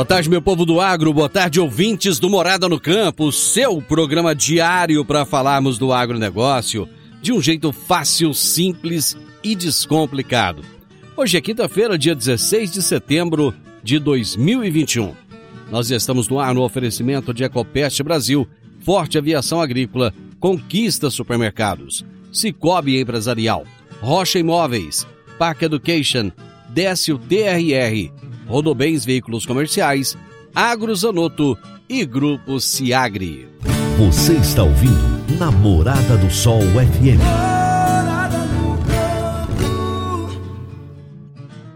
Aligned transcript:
Boa 0.00 0.06
tarde, 0.06 0.30
meu 0.30 0.40
povo 0.40 0.64
do 0.64 0.80
agro, 0.80 1.12
boa 1.12 1.28
tarde, 1.28 1.60
ouvintes 1.60 2.18
do 2.18 2.30
Morada 2.30 2.66
no 2.70 2.80
Campo, 2.80 3.30
seu 3.30 3.82
programa 3.82 4.34
diário 4.34 5.04
para 5.04 5.26
falarmos 5.26 5.76
do 5.76 5.92
agronegócio 5.92 6.88
de 7.20 7.34
um 7.34 7.42
jeito 7.42 7.70
fácil, 7.70 8.32
simples 8.32 9.14
e 9.44 9.54
descomplicado. 9.54 10.62
Hoje 11.14 11.36
é 11.36 11.40
quinta-feira, 11.42 11.98
dia 11.98 12.14
16 12.14 12.72
de 12.72 12.82
setembro 12.82 13.54
de 13.82 13.98
2021. 13.98 15.12
Nós 15.70 15.90
estamos 15.90 16.28
no 16.28 16.40
ar 16.40 16.54
no 16.54 16.62
oferecimento 16.62 17.34
de 17.34 17.44
Ecopest 17.44 18.02
Brasil, 18.02 18.48
Forte 18.80 19.18
Aviação 19.18 19.60
Agrícola, 19.60 20.14
Conquista 20.40 21.10
Supermercados, 21.10 22.06
Cicobi 22.32 22.98
Empresarial, 22.98 23.66
Rocha 24.00 24.38
Imóveis, 24.38 25.06
Park 25.38 25.60
Education, 25.60 26.32
Décio 26.70 27.18
DRR, 27.18 28.10
Rodobens 28.50 29.04
Veículos 29.04 29.46
Comerciais, 29.46 30.18
Agrozanoto 30.52 31.56
e 31.88 32.04
Grupo 32.04 32.58
Ciagri. 32.58 33.48
Você 33.96 34.32
está 34.34 34.64
ouvindo 34.64 35.38
Namorada 35.38 36.16
do 36.16 36.28
Sol 36.28 36.60
FM. 36.60 37.20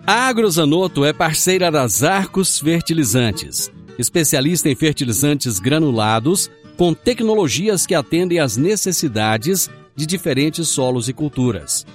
A 0.05 0.27
Agrozanoto 0.27 1.05
é 1.05 1.13
parceira 1.13 1.71
das 1.71 2.03
Arcos 2.03 2.59
Fertilizantes, 2.59 3.71
especialista 3.97 4.69
em 4.69 4.75
fertilizantes 4.75 5.61
granulados 5.61 6.51
com 6.77 6.93
tecnologias 6.93 7.87
que 7.87 7.95
atendem 7.95 8.41
às 8.41 8.57
necessidades 8.57 9.71
de 9.95 10.07
diferentes 10.07 10.67
solos 10.67 11.09
e 11.09 11.13
culturas. 11.13 11.87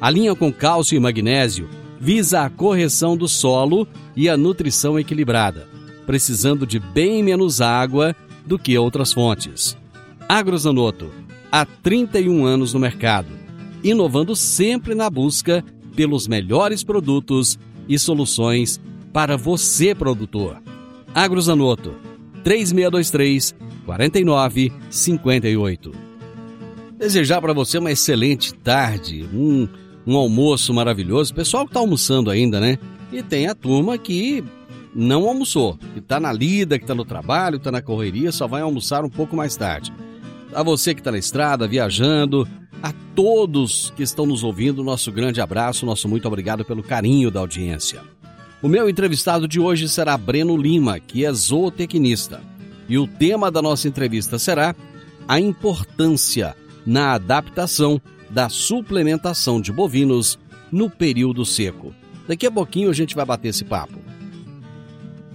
A 0.00 0.08
linha 0.08 0.32
com 0.36 0.52
cálcio 0.52 0.94
e 0.94 1.00
magnésio 1.00 1.68
visa 2.00 2.42
a 2.42 2.50
correção 2.50 3.16
do 3.16 3.28
solo 3.28 3.86
e 4.16 4.28
a 4.28 4.36
nutrição 4.36 4.98
equilibrada, 4.98 5.68
precisando 6.06 6.66
de 6.66 6.78
bem 6.78 7.22
menos 7.22 7.60
água 7.60 8.14
do 8.46 8.58
que 8.58 8.78
outras 8.78 9.12
fontes. 9.12 9.76
Agrozanoto, 10.28 11.10
há 11.50 11.64
31 11.64 12.44
anos 12.44 12.72
no 12.72 12.80
mercado, 12.80 13.28
inovando 13.82 14.36
sempre 14.36 14.94
na 14.94 15.10
busca 15.10 15.64
pelos 15.94 16.28
melhores 16.28 16.84
produtos 16.84 17.58
e 17.88 17.98
soluções 17.98 18.80
para 19.12 19.36
você, 19.36 19.94
produtor. 19.94 20.62
Agrozanoto, 21.14 21.94
3623 22.44 23.54
4958. 23.84 25.92
Desejar 26.98 27.40
para 27.40 27.52
você 27.52 27.78
uma 27.78 27.90
excelente 27.90 28.52
tarde, 28.52 29.26
um 29.32 29.66
um 30.08 30.16
almoço 30.16 30.72
maravilhoso. 30.72 31.34
Pessoal 31.34 31.64
que 31.64 31.70
está 31.70 31.80
almoçando 31.80 32.30
ainda, 32.30 32.58
né? 32.58 32.78
E 33.12 33.22
tem 33.22 33.46
a 33.46 33.54
turma 33.54 33.98
que 33.98 34.42
não 34.94 35.28
almoçou, 35.28 35.76
que 35.92 35.98
está 35.98 36.18
na 36.18 36.32
lida, 36.32 36.78
que 36.78 36.84
está 36.84 36.94
no 36.94 37.04
trabalho, 37.04 37.56
está 37.56 37.70
na 37.70 37.82
correria, 37.82 38.32
só 38.32 38.46
vai 38.46 38.62
almoçar 38.62 39.04
um 39.04 39.10
pouco 39.10 39.36
mais 39.36 39.54
tarde. 39.54 39.92
A 40.54 40.62
você 40.62 40.94
que 40.94 41.02
está 41.02 41.12
na 41.12 41.18
estrada, 41.18 41.68
viajando, 41.68 42.48
a 42.82 42.90
todos 43.14 43.92
que 43.94 44.02
estão 44.02 44.24
nos 44.24 44.42
ouvindo, 44.42 44.82
nosso 44.82 45.12
grande 45.12 45.42
abraço, 45.42 45.84
nosso 45.84 46.08
muito 46.08 46.26
obrigado 46.26 46.64
pelo 46.64 46.82
carinho 46.82 47.30
da 47.30 47.40
audiência. 47.40 48.00
O 48.62 48.68
meu 48.68 48.88
entrevistado 48.88 49.46
de 49.46 49.60
hoje 49.60 49.90
será 49.90 50.16
Breno 50.16 50.56
Lima, 50.56 50.98
que 50.98 51.26
é 51.26 51.32
zootecnista. 51.32 52.40
E 52.88 52.96
o 52.96 53.06
tema 53.06 53.50
da 53.50 53.60
nossa 53.60 53.86
entrevista 53.86 54.38
será 54.38 54.74
a 55.28 55.38
importância 55.38 56.56
na 56.86 57.12
adaptação 57.12 58.00
da 58.30 58.48
suplementação 58.48 59.60
de 59.60 59.72
bovinos 59.72 60.38
no 60.70 60.90
período 60.90 61.44
seco. 61.44 61.94
Daqui 62.26 62.46
a 62.46 62.50
pouquinho 62.50 62.90
a 62.90 62.92
gente 62.92 63.14
vai 63.14 63.24
bater 63.24 63.48
esse 63.48 63.64
papo. 63.64 63.98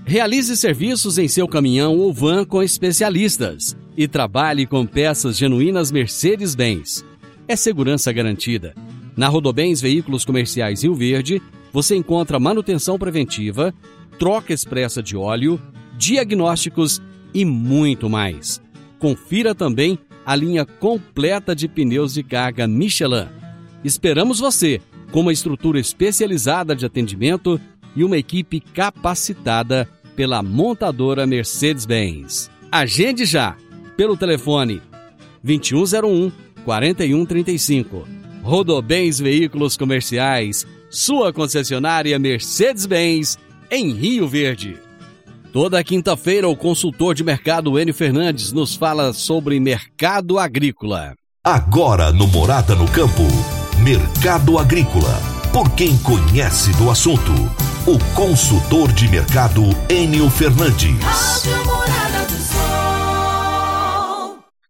Realize 0.05 0.55
serviços 0.57 1.17
em 1.17 1.27
seu 1.27 1.47
caminhão 1.47 1.97
ou 1.97 2.13
van 2.13 2.45
com 2.45 2.61
especialistas 2.61 3.75
e 3.95 4.07
trabalhe 4.07 4.65
com 4.65 4.85
peças 4.85 5.37
genuínas 5.37 5.91
Mercedes-Benz. 5.91 7.05
É 7.47 7.55
segurança 7.55 8.11
garantida. 8.11 8.75
Na 9.15 9.27
Rodobens 9.27 9.79
Veículos 9.79 10.25
Comerciais 10.25 10.83
Rio 10.83 10.93
Verde, 10.93 11.41
você 11.71 11.95
encontra 11.95 12.39
manutenção 12.39 12.99
preventiva, 12.99 13.73
troca 14.19 14.53
expressa 14.53 15.01
de 15.01 15.15
óleo, 15.15 15.59
diagnósticos 15.97 17.01
e 17.33 17.45
muito 17.45 18.09
mais. 18.09 18.61
Confira 18.99 19.55
também 19.55 19.97
a 20.25 20.35
linha 20.35 20.65
completa 20.65 21.55
de 21.55 21.67
pneus 21.67 22.13
de 22.13 22.23
carga 22.23 22.67
Michelin. 22.67 23.27
Esperamos 23.83 24.39
você 24.39 24.81
com 25.11 25.21
uma 25.21 25.33
estrutura 25.33 25.79
especializada 25.79 26.75
de 26.75 26.85
atendimento 26.85 27.59
e 27.95 28.03
uma 28.03 28.17
equipe 28.17 28.59
capacitada 28.59 29.87
pela 30.15 30.41
montadora 30.41 31.27
Mercedes-Benz. 31.27 32.49
Agende 32.71 33.25
já 33.25 33.55
pelo 33.95 34.17
telefone 34.17 34.81
2101 35.43 36.31
4135. 36.63 38.07
Rodobens 38.41 39.19
Veículos 39.19 39.77
Comerciais, 39.77 40.65
sua 40.89 41.31
concessionária 41.31 42.17
Mercedes-Benz 42.17 43.37
em 43.69 43.91
Rio 43.91 44.27
Verde. 44.27 44.77
Toda 45.53 45.81
quinta-feira, 45.83 46.49
o 46.49 46.57
consultor 46.57 47.13
de 47.13 47.23
mercado 47.23 47.77
Enio 47.77 47.93
Fernandes 47.93 48.51
nos 48.51 48.75
fala 48.75 49.13
sobre 49.13 49.59
mercado 49.59 50.39
agrícola. 50.39 51.13
Agora 51.43 52.11
no 52.11 52.25
Morada 52.25 52.73
no 52.73 52.89
Campo, 52.89 53.21
Mercado 53.83 54.57
Agrícola. 54.57 55.13
Por 55.53 55.69
quem 55.75 55.95
conhece 55.99 56.71
do 56.71 56.89
assunto, 56.89 57.31
o 57.85 57.99
consultor 58.15 58.91
de 58.93 59.07
mercado 59.07 59.61
Enio 59.87 60.27
Fernandes. 60.27 61.45
Rádio 61.45 61.65
Morada 61.67 62.25
do 62.25 62.33
Sol. 62.33 62.57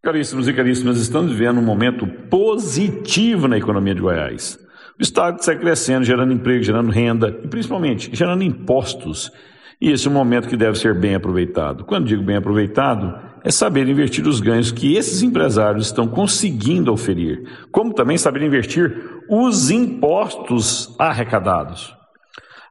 Caríssimos 0.04 0.50
e 0.50 0.54
caríssimas, 0.54 0.98
estamos 0.98 1.32
vivendo 1.32 1.62
um 1.62 1.66
momento 1.66 2.06
positivo 2.30 3.48
na 3.48 3.58
economia 3.58 3.96
de 3.96 4.02
Goiás. 4.02 4.60
O 5.00 5.02
Estado 5.02 5.40
está 5.40 5.56
crescendo, 5.56 6.04
gerando 6.04 6.34
emprego, 6.34 6.62
gerando 6.62 6.92
renda 6.92 7.30
e 7.42 7.48
principalmente 7.48 8.10
gerando 8.14 8.44
impostos. 8.44 9.32
E 9.84 9.92
esse 9.92 10.08
é 10.08 10.10
um 10.10 10.14
momento 10.14 10.48
que 10.48 10.56
deve 10.56 10.80
ser 10.80 10.98
bem 10.98 11.14
aproveitado. 11.14 11.84
Quando 11.84 12.08
digo 12.08 12.24
bem 12.24 12.38
aproveitado, 12.38 13.20
é 13.44 13.52
saber 13.52 13.86
investir 13.90 14.26
os 14.26 14.40
ganhos 14.40 14.72
que 14.72 14.96
esses 14.96 15.22
empresários 15.22 15.88
estão 15.88 16.08
conseguindo 16.08 16.90
oferir, 16.90 17.44
como 17.70 17.94
também 17.94 18.18
saber 18.18 18.44
investir 18.44 19.26
os 19.30 19.70
impostos 19.70 20.96
arrecadados. 20.98 21.94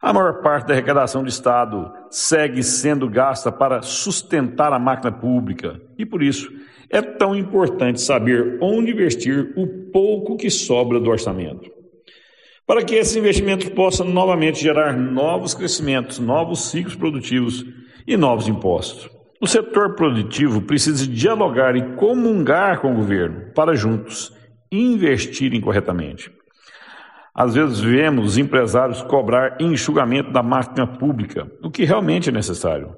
A 0.00 0.10
maior 0.10 0.40
parte 0.40 0.68
da 0.68 0.72
arrecadação 0.72 1.22
do 1.22 1.28
Estado 1.28 1.92
segue 2.08 2.62
sendo 2.62 3.06
gasta 3.10 3.52
para 3.52 3.82
sustentar 3.82 4.72
a 4.72 4.78
máquina 4.78 5.12
pública 5.12 5.78
e, 5.98 6.06
por 6.06 6.22
isso, 6.22 6.50
é 6.88 7.02
tão 7.02 7.36
importante 7.36 8.00
saber 8.00 8.56
onde 8.62 8.90
investir 8.90 9.52
o 9.54 9.66
pouco 9.92 10.38
que 10.38 10.48
sobra 10.48 10.98
do 10.98 11.10
orçamento. 11.10 11.81
Para 12.72 12.82
que 12.82 12.94
esses 12.94 13.14
investimentos 13.14 13.69
possam 13.69 14.08
novamente 14.08 14.58
gerar 14.58 14.96
novos 14.96 15.52
crescimentos, 15.52 16.19
novos 16.19 16.70
ciclos 16.70 16.96
produtivos 16.96 17.66
e 18.06 18.16
novos 18.16 18.48
impostos. 18.48 19.10
O 19.42 19.46
setor 19.46 19.94
produtivo 19.94 20.62
precisa 20.62 21.06
dialogar 21.06 21.76
e 21.76 21.96
comungar 21.96 22.80
com 22.80 22.90
o 22.90 22.96
governo 22.96 23.52
para 23.54 23.74
juntos 23.74 24.32
investirem 24.70 25.60
corretamente. 25.60 26.32
Às 27.34 27.54
vezes 27.54 27.78
vemos 27.78 28.38
empresários 28.38 29.02
cobrar 29.02 29.58
enxugamento 29.60 30.32
da 30.32 30.42
máquina 30.42 30.86
pública, 30.86 31.52
o 31.62 31.70
que 31.70 31.84
realmente 31.84 32.30
é 32.30 32.32
necessário. 32.32 32.96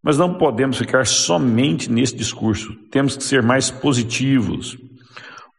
Mas 0.00 0.16
não 0.16 0.34
podemos 0.34 0.78
ficar 0.78 1.04
somente 1.04 1.90
nesse 1.90 2.14
discurso, 2.14 2.76
temos 2.92 3.16
que 3.16 3.24
ser 3.24 3.42
mais 3.42 3.72
positivos. 3.72 4.78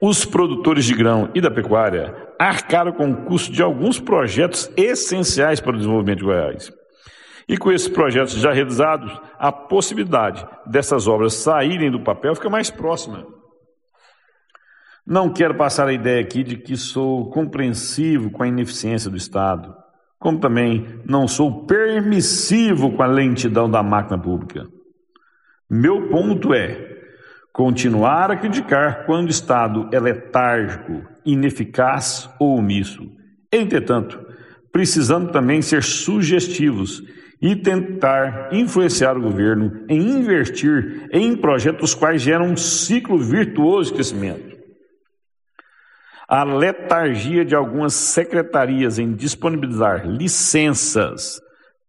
Os 0.02 0.24
produtores 0.24 0.86
de 0.86 0.96
grão 0.96 1.30
e 1.36 1.42
da 1.42 1.52
pecuária 1.52 2.31
arcaram 2.42 2.92
com 2.92 3.12
o 3.12 3.26
custo 3.26 3.52
de 3.52 3.62
alguns 3.62 4.00
projetos 4.00 4.72
essenciais 4.76 5.60
para 5.60 5.76
o 5.76 5.78
desenvolvimento 5.78 6.20
de 6.20 6.26
Goiás. 6.26 6.72
E 7.48 7.56
com 7.56 7.72
esses 7.72 7.88
projetos 7.88 8.34
já 8.34 8.52
realizados, 8.52 9.12
a 9.38 9.52
possibilidade 9.52 10.44
dessas 10.66 11.08
obras 11.08 11.36
saírem 11.36 11.92
do 11.92 12.04
papel 12.04 12.34
fica 12.34 12.50
mais 12.50 12.72
próxima. 12.72 13.28
Não 15.06 15.32
quero 15.32 15.56
passar 15.56 15.88
a 15.88 15.94
ideia 15.94 16.22
aqui 16.22 16.44
de 16.44 16.58
que 16.58 16.76
sou 16.76 17.30
compreensivo 17.30 18.32
com 18.32 18.42
a 18.42 18.48
ineficiência 18.48 19.10
do 19.10 19.18
Estado, 19.18 19.76
como 20.18 20.40
também 20.40 21.02
não 21.06 21.28
sou 21.28 21.66
permissivo 21.66 22.92
com 22.96 23.04
a 23.04 23.08
lentidão 23.08 23.70
da 23.70 23.84
máquina 23.84 24.20
pública. 24.20 24.66
Meu 25.70 26.10
ponto 26.10 26.54
é 26.54 27.01
continuar 27.54 28.32
a 28.32 28.38
criticar 28.38 29.06
quando 29.06 29.28
o 29.28 29.32
Estado 29.32 29.90
é 29.92 30.00
letárgico, 30.00 31.04
ineficaz 31.26 32.30
ou 32.40 32.58
omisso. 32.58 33.12
Entretanto, 33.52 34.20
precisando 34.72 35.32
também 35.32 35.62
ser 35.62 35.84
sugestivos 35.84 37.04
e 37.42 37.56
tentar 37.56 38.50
influenciar 38.54 39.18
o 39.18 39.22
governo 39.22 39.84
em 39.90 40.00
investir 40.00 41.10
em 41.12 41.36
projetos 41.36 41.96
quais 41.96 42.22
geram 42.22 42.46
um 42.46 42.58
ciclo 42.58 43.18
virtuoso 43.18 43.90
de 43.90 43.96
crescimento. 43.96 44.52
A 46.28 46.44
letargia 46.44 47.44
de 47.44 47.56
algumas 47.56 47.94
secretarias 47.94 48.98
em 48.98 49.14
disponibilizar 49.14 50.08
licenças, 50.08 51.42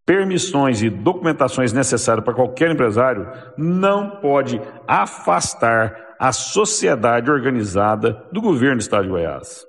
permissões 0.05 0.83
e 0.83 0.91
documentações 0.91 1.73
necessárias 1.73 2.25
para 2.25 2.35
qualquer 2.35 2.71
empresário 2.71 3.29
não 3.57 4.21
pode 4.21 4.61
afastar 4.87 6.15
a 6.19 6.33
sociedade 6.33 7.31
organizada 7.31 8.29
do 8.33 8.41
governo 8.41 8.77
do 8.77 8.81
Estado 8.81 9.05
de 9.05 9.11
Goiás. 9.11 9.67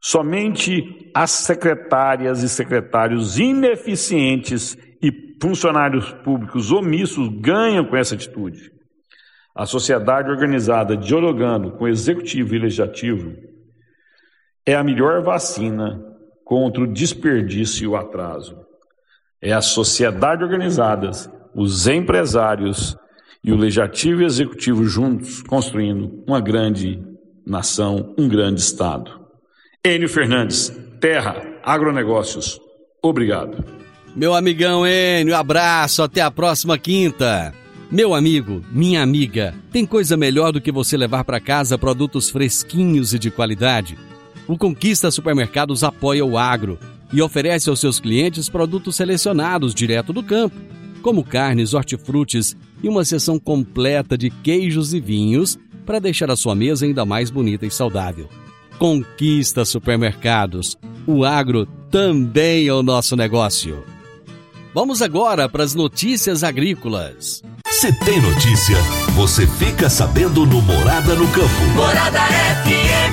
Somente 0.00 1.10
as 1.14 1.30
secretárias 1.30 2.42
e 2.42 2.48
secretários 2.48 3.38
ineficientes 3.38 4.76
e 5.02 5.12
funcionários 5.40 6.12
públicos 6.24 6.72
omissos 6.72 7.28
ganham 7.40 7.84
com 7.84 7.96
essa 7.96 8.14
atitude. 8.14 8.72
A 9.54 9.66
sociedade 9.66 10.30
organizada 10.30 10.96
dialogando 10.96 11.72
com 11.72 11.84
o 11.84 11.88
executivo 11.88 12.54
e 12.54 12.58
legislativo 12.58 13.34
é 14.64 14.74
a 14.74 14.84
melhor 14.84 15.22
vacina 15.22 16.00
contra 16.44 16.82
o 16.82 16.92
desperdício 16.92 17.84
e 17.84 17.86
o 17.88 17.96
atraso. 17.96 18.69
É 19.42 19.52
a 19.52 19.62
sociedade 19.62 20.44
organizada, 20.44 21.10
os 21.54 21.86
empresários 21.86 22.96
e 23.42 23.50
o 23.52 23.56
legislativo 23.56 24.20
e 24.20 24.26
executivo 24.26 24.84
juntos 24.84 25.42
construindo 25.42 26.22
uma 26.26 26.40
grande 26.40 27.02
nação, 27.46 28.14
um 28.18 28.28
grande 28.28 28.60
Estado. 28.60 29.18
Enio 29.82 30.10
Fernandes, 30.10 30.70
Terra, 31.00 31.42
Agronegócios. 31.64 32.60
Obrigado. 33.02 33.64
Meu 34.14 34.34
amigão 34.34 34.86
Enio, 34.86 35.34
abraço, 35.34 36.02
até 36.02 36.20
a 36.20 36.30
próxima 36.30 36.76
quinta. 36.76 37.54
Meu 37.90 38.14
amigo, 38.14 38.62
minha 38.70 39.02
amiga, 39.02 39.54
tem 39.72 39.86
coisa 39.86 40.16
melhor 40.16 40.52
do 40.52 40.60
que 40.60 40.70
você 40.70 40.96
levar 40.96 41.24
para 41.24 41.40
casa 41.40 41.78
produtos 41.78 42.28
fresquinhos 42.28 43.14
e 43.14 43.18
de 43.18 43.30
qualidade? 43.30 43.98
O 44.46 44.58
Conquista 44.58 45.10
Supermercados 45.10 45.82
apoia 45.82 46.24
o 46.24 46.36
agro 46.36 46.78
e 47.12 47.20
oferece 47.20 47.68
aos 47.68 47.80
seus 47.80 47.98
clientes 47.98 48.48
produtos 48.48 48.96
selecionados 48.96 49.74
direto 49.74 50.12
do 50.12 50.22
campo, 50.22 50.56
como 51.02 51.24
carnes, 51.24 51.74
hortifrutis 51.74 52.56
e 52.82 52.88
uma 52.88 53.04
seção 53.04 53.38
completa 53.38 54.16
de 54.16 54.30
queijos 54.30 54.94
e 54.94 55.00
vinhos 55.00 55.58
para 55.84 55.98
deixar 55.98 56.30
a 56.30 56.36
sua 56.36 56.54
mesa 56.54 56.86
ainda 56.86 57.04
mais 57.04 57.30
bonita 57.30 57.66
e 57.66 57.70
saudável. 57.70 58.28
Conquista 58.78 59.64
Supermercados. 59.64 60.78
O 61.06 61.24
agro 61.24 61.66
também 61.90 62.66
é 62.66 62.72
o 62.72 62.82
nosso 62.82 63.16
negócio. 63.16 63.84
Vamos 64.72 65.02
agora 65.02 65.48
para 65.48 65.64
as 65.64 65.74
notícias 65.74 66.44
agrícolas. 66.44 67.42
Se 67.68 67.92
tem 68.04 68.20
notícia, 68.20 68.76
você 69.14 69.46
fica 69.46 69.90
sabendo 69.90 70.46
no 70.46 70.62
Morada 70.62 71.14
no 71.14 71.26
Campo. 71.28 71.64
Morada 71.74 72.20
FM. 72.20 73.09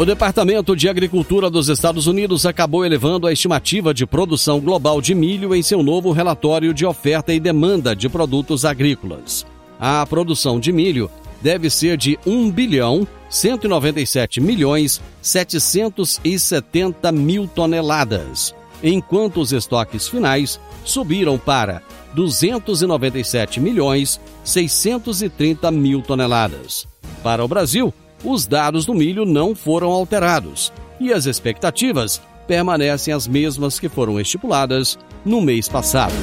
O 0.00 0.04
Departamento 0.06 0.74
de 0.74 0.88
Agricultura 0.88 1.50
dos 1.50 1.68
Estados 1.68 2.06
Unidos 2.06 2.46
acabou 2.46 2.86
elevando 2.86 3.26
a 3.26 3.32
estimativa 3.34 3.92
de 3.92 4.06
produção 4.06 4.58
global 4.58 4.98
de 4.98 5.14
milho 5.14 5.54
em 5.54 5.62
seu 5.62 5.82
novo 5.82 6.10
relatório 6.10 6.72
de 6.72 6.86
oferta 6.86 7.34
e 7.34 7.38
demanda 7.38 7.94
de 7.94 8.08
produtos 8.08 8.64
agrícolas. 8.64 9.44
A 9.78 10.06
produção 10.06 10.58
de 10.58 10.72
milho 10.72 11.10
deve 11.42 11.68
ser 11.68 11.98
de 11.98 12.18
1 12.26 12.50
bilhão 12.50 13.06
197 13.28 14.40
milhões 14.40 15.02
770 15.20 17.12
mil 17.12 17.46
toneladas, 17.46 18.54
enquanto 18.82 19.38
os 19.38 19.52
estoques 19.52 20.08
finais 20.08 20.58
subiram 20.82 21.36
para 21.36 21.82
297 22.14 23.60
milhões 23.60 24.18
630 24.44 25.70
mil 25.70 26.00
toneladas. 26.00 26.88
Para 27.22 27.44
o 27.44 27.48
Brasil, 27.48 27.92
os 28.24 28.46
dados 28.46 28.84
do 28.84 28.94
milho 28.94 29.24
não 29.24 29.54
foram 29.54 29.90
alterados 29.90 30.72
e 30.98 31.12
as 31.12 31.26
expectativas 31.26 32.20
permanecem 32.46 33.14
as 33.14 33.26
mesmas 33.26 33.78
que 33.78 33.88
foram 33.88 34.20
estipuladas 34.20 34.98
no 35.24 35.40
mês 35.40 35.68
passado. 35.68 36.14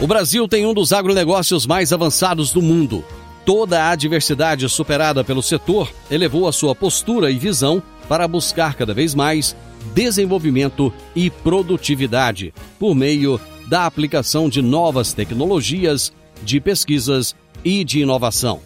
O 0.00 0.06
Brasil 0.06 0.48
tem 0.48 0.64
um 0.64 0.72
dos 0.72 0.92
agronegócios 0.92 1.66
mais 1.66 1.92
avançados 1.92 2.52
do 2.52 2.62
mundo. 2.62 3.04
Toda 3.44 3.90
a 3.90 3.94
diversidade 3.94 4.68
superada 4.68 5.22
pelo 5.24 5.42
setor 5.42 5.92
elevou 6.10 6.46
a 6.46 6.52
sua 6.52 6.74
postura 6.74 7.30
e 7.30 7.38
visão 7.38 7.82
para 8.08 8.26
buscar 8.26 8.74
cada 8.74 8.94
vez 8.94 9.14
mais 9.14 9.56
desenvolvimento 9.94 10.92
e 11.14 11.30
produtividade 11.30 12.54
por 12.78 12.94
meio 12.94 13.40
da 13.66 13.86
aplicação 13.86 14.48
de 14.48 14.62
novas 14.62 15.12
tecnologias, 15.12 16.12
de 16.42 16.60
pesquisas 16.60 17.34
e 17.64 17.84
de 17.84 18.00
Inovação. 18.00 18.60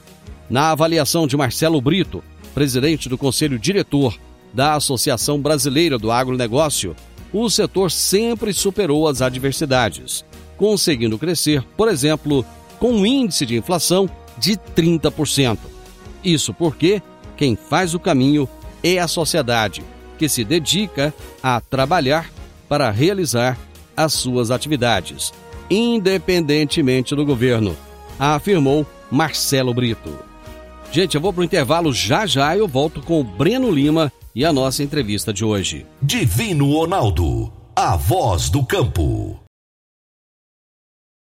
Na 0.48 0.70
avaliação 0.70 1.26
de 1.26 1.36
Marcelo 1.36 1.80
Brito, 1.80 2.22
presidente 2.54 3.08
do 3.08 3.18
Conselho 3.18 3.58
Diretor 3.58 4.16
da 4.52 4.74
Associação 4.74 5.40
Brasileira 5.40 5.98
do 5.98 6.12
Agronegócio, 6.12 6.94
o 7.32 7.50
setor 7.50 7.90
sempre 7.90 8.52
superou 8.52 9.08
as 9.08 9.20
adversidades, 9.20 10.24
conseguindo 10.56 11.18
crescer, 11.18 11.64
por 11.76 11.88
exemplo, 11.88 12.44
com 12.78 12.92
um 12.92 13.04
índice 13.06 13.44
de 13.44 13.56
inflação 13.56 14.08
de 14.38 14.56
30%. 14.56 15.58
Isso 16.22 16.54
porque 16.54 17.02
quem 17.36 17.56
faz 17.56 17.94
o 17.94 17.98
caminho 17.98 18.48
é 18.82 18.98
a 18.98 19.08
sociedade, 19.08 19.82
que 20.18 20.28
se 20.28 20.44
dedica 20.44 21.12
a 21.42 21.60
trabalhar 21.60 22.30
para 22.68 22.90
realizar 22.90 23.58
as 23.96 24.12
suas 24.12 24.50
atividades, 24.50 25.32
independentemente 25.68 27.16
do 27.16 27.24
governo 27.24 27.76
afirmou 28.18 28.86
Marcelo 29.10 29.72
Brito. 29.72 30.18
Gente, 30.90 31.16
eu 31.16 31.20
vou 31.20 31.32
para 31.32 31.40
o 31.40 31.44
intervalo 31.44 31.92
já 31.92 32.24
já 32.24 32.56
eu 32.56 32.68
volto 32.68 33.02
com 33.02 33.20
o 33.20 33.24
Breno 33.24 33.70
Lima 33.70 34.12
e 34.34 34.44
a 34.44 34.52
nossa 34.52 34.82
entrevista 34.82 35.32
de 35.32 35.44
hoje. 35.44 35.86
Divino 36.00 36.72
Ronaldo, 36.72 37.52
a 37.74 37.96
voz 37.96 38.48
do 38.48 38.64
campo. 38.64 39.40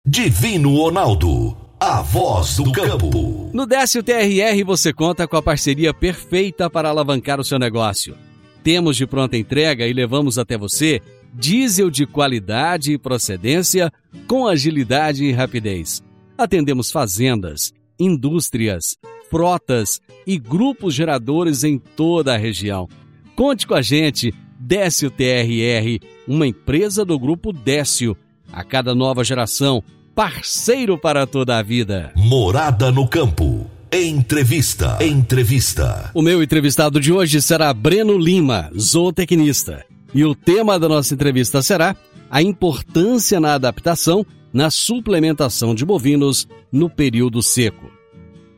Divino 0.08 0.76
Ronaldo, 0.76 1.58
a 1.80 2.02
voz 2.02 2.58
do 2.58 2.72
campo. 2.72 3.50
No 3.54 3.66
Décio 3.66 4.04
TRR 4.04 4.64
você 4.64 4.94
conta 4.94 5.28
com 5.28 5.36
a 5.36 5.42
parceria 5.42 5.94
perfeita 5.94 6.70
para 6.70 6.90
alavancar 6.90 7.40
o 7.40 7.44
seu 7.44 7.58
negócio. 7.58 8.16
Temos 8.64 8.98
de 8.98 9.08
pronta 9.08 9.36
entrega 9.38 9.88
e 9.88 9.94
levamos 9.94 10.38
até 10.38 10.58
você 10.58 11.02
diesel 11.34 11.90
de 11.90 12.06
qualidade 12.06 12.94
e 12.94 12.98
procedência 12.98 13.92
com 14.28 14.48
agilidade 14.48 15.26
e 15.26 15.32
rapidez. 15.32 16.04
Atendemos 16.38 16.92
fazendas, 16.92 17.74
indústrias, 18.00 18.98
frotas 19.30 20.02
e 20.28 20.38
grupos 20.38 20.94
geradores 20.94 21.64
em 21.64 21.78
toda 21.78 22.34
a 22.34 22.38
região. 22.38 22.88
Conte 23.36 23.66
com 23.66 23.74
a 23.74 23.82
gente, 23.82 24.34
Décio 24.60 25.10
TRR, 25.10 26.00
uma 26.28 26.48
empresa 26.48 27.06
do 27.06 27.18
grupo 27.18 27.54
Décio. 27.54 28.18
A 28.52 28.64
cada 28.64 28.94
nova 28.94 29.24
geração, 29.24 29.84
parceiro 30.14 30.98
para 30.98 31.26
toda 31.26 31.58
a 31.58 31.62
vida. 31.62 32.12
Morada 32.16 32.92
no 32.92 33.08
campo. 33.08 33.70
Entrevista. 33.92 34.98
Entrevista. 35.02 36.12
O 36.14 36.22
meu 36.22 36.44
entrevistado 36.44 37.00
de 37.00 37.14
hoje 37.14 37.42
será 37.42 37.74
Breno 37.74 38.18
Lima, 38.18 38.70
zootecnista. 38.78 39.86
E 40.14 40.24
o 40.26 40.36
tema 40.36 40.78
da 40.78 40.90
nossa 40.90 41.14
entrevista 41.14 41.62
será 41.62 41.96
a 42.30 42.42
importância 42.42 43.40
na 43.40 43.54
adaptação 43.54 44.26
na 44.56 44.72
suplementação 44.72 45.76
de 45.76 45.84
bovinos 45.84 46.48
no 46.72 46.90
período 46.90 47.44
seco. 47.44 47.92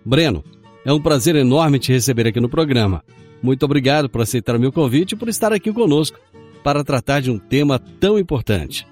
Breno, 0.06 0.44
é 0.86 0.94
um 0.94 1.02
prazer 1.02 1.36
enorme 1.36 1.80
te 1.80 1.92
receber 1.92 2.28
aqui 2.28 2.40
no 2.40 2.48
programa. 2.48 3.04
Muito 3.42 3.64
obrigado 3.64 4.08
por 4.08 4.22
aceitar 4.22 4.56
o 4.56 4.60
meu 4.60 4.72
convite 4.72 5.14
e 5.14 5.18
por 5.18 5.28
estar 5.28 5.52
aqui 5.52 5.74
conosco 5.74 6.20
para 6.64 6.84
tratar 6.84 7.20
de 7.20 7.32
um 7.32 7.40
tema 7.40 7.80
tão 7.80 8.20
importante. 8.20 8.86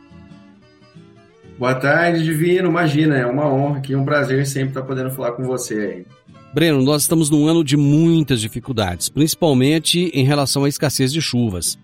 Boa 1.59 1.75
tarde, 1.75 2.23
Divino. 2.23 2.69
Imagina, 2.69 3.15
é 3.15 3.25
uma 3.27 3.53
honra 3.53 3.77
aqui, 3.77 3.95
um 3.95 4.03
prazer 4.03 4.43
sempre 4.47 4.69
estar 4.69 4.81
podendo 4.81 5.11
falar 5.11 5.33
com 5.33 5.43
você 5.43 5.75
aí. 5.75 6.05
Breno, 6.55 6.81
nós 6.81 7.03
estamos 7.03 7.29
num 7.29 7.47
ano 7.47 7.63
de 7.63 7.77
muitas 7.77 8.41
dificuldades, 8.41 9.09
principalmente 9.09 10.09
em 10.11 10.25
relação 10.25 10.63
à 10.63 10.69
escassez 10.69 11.13
de 11.13 11.21
chuvas. 11.21 11.77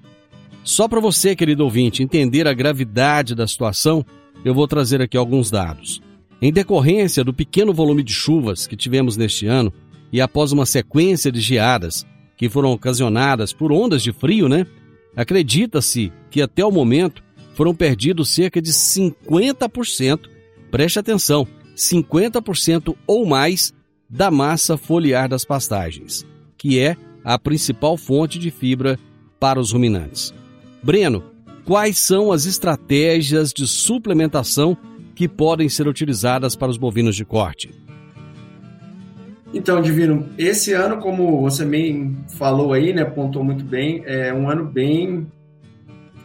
Só 0.63 0.88
para 0.88 1.00
você, 1.00 1.36
querido 1.36 1.63
ouvinte, 1.63 2.01
entender 2.01 2.48
a 2.48 2.54
gravidade 2.54 3.36
da 3.36 3.46
situação, 3.46 4.04
eu 4.44 4.54
vou 4.54 4.68
trazer 4.68 5.02
aqui 5.02 5.18
alguns 5.18 5.52
dados. 5.52 6.02
Em 6.42 6.52
decorrência 6.52 7.24
do 7.24 7.34
pequeno 7.34 7.74
volume 7.74 8.04
de 8.04 8.14
chuvas 8.14 8.66
que 8.66 8.76
tivemos 8.76 9.16
neste 9.16 9.46
ano 9.46 9.72
e 10.12 10.20
após 10.20 10.52
uma 10.52 10.66
sequência 10.66 11.32
de 11.32 11.40
geadas 11.40 12.06
que 12.36 12.50
foram 12.50 12.72
ocasionadas 12.72 13.54
por 13.54 13.72
ondas 13.72 14.02
de 14.02 14.12
frio, 14.12 14.50
né? 14.50 14.66
Acredita-se 15.16 16.12
que 16.32 16.42
até 16.42 16.66
o 16.66 16.72
momento 16.72 17.24
foram 17.54 17.76
perdidos 17.76 18.30
cerca 18.30 18.62
de 18.62 18.72
50%, 18.72 20.22
preste 20.72 20.98
atenção, 20.98 21.48
50% 21.76 22.96
ou 23.06 23.26
mais 23.26 23.74
da 24.10 24.32
massa 24.32 24.78
foliar 24.78 25.30
das 25.30 25.46
pastagens, 25.46 26.26
que 26.58 26.80
é 26.80 26.98
a 27.24 27.38
principal 27.38 27.98
fonte 27.98 28.40
de 28.40 28.50
fibra 28.50 28.98
para 29.40 29.60
os 29.60 29.72
ruminantes. 29.72 30.34
Breno, 30.82 31.24
quais 31.72 32.00
são 32.00 32.34
as 32.34 32.46
estratégias 32.46 33.54
de 33.54 33.66
suplementação 33.66 34.78
que 35.16 35.25
podem 35.25 35.70
ser 35.70 35.88
utilizadas 35.88 36.54
para 36.54 36.70
os 36.70 36.75
bovinos 36.75 37.16
de 37.16 37.24
corte? 37.24 37.74
Então, 39.54 39.82
Divino, 39.82 40.28
esse 40.38 40.74
ano, 40.74 40.98
como 40.98 41.40
você 41.40 41.63
bem 41.63 42.18
falou 42.38 42.74
aí, 42.74 42.92
né, 42.92 43.06
pontuou 43.06 43.46
muito 43.46 43.63
bem, 43.63 44.04
é 44.06 44.34
um 44.34 44.50
ano 44.50 44.66
bem, 44.66 45.25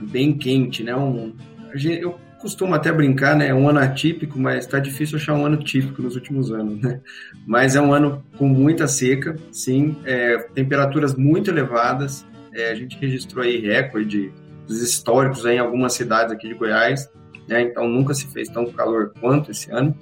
bem 0.01 0.37
quente, 0.37 0.83
né? 0.83 0.97
Um, 0.97 1.33
eu 1.73 2.19
costumo 2.41 2.75
até 2.75 2.91
brincar, 2.91 3.37
né? 3.37 3.47
É 3.47 3.55
um 3.55 3.69
ano 3.69 3.79
atípico, 3.79 4.41
mas 4.41 4.65
está 4.65 4.81
difícil 4.81 5.17
achar 5.17 5.35
um 5.35 5.47
ano 5.47 5.59
típico 5.59 6.03
nos 6.03 6.17
últimos 6.17 6.51
anos, 6.51 6.81
né? 6.81 6.99
Mas 7.47 7.77
é 7.77 7.81
um 7.81 7.95
ano 7.95 8.21
com 8.37 8.49
muita 8.49 8.89
seca, 8.89 9.37
sim, 9.53 9.95
é, 10.05 10.39
temperaturas 10.39 11.15
muito 11.15 11.53
elevadas. 11.53 12.27
É, 12.53 12.73
a 12.73 12.75
gente 12.75 12.99
registrou 12.99 13.45
aí 13.45 13.61
recorde 13.61 14.33
históricos 14.71 15.45
em 15.45 15.59
algumas 15.59 15.93
cidades 15.93 16.33
aqui 16.33 16.49
de 16.49 16.55
Goiás, 16.55 17.11
né? 17.49 17.63
Então 17.63 17.89
nunca 17.89 18.15
se 18.15 18.27
fez 18.29 18.49
tão 18.49 18.67
calor 18.67 19.13
quanto 19.21 19.51
esse 19.51 19.71
ano. 19.71 19.97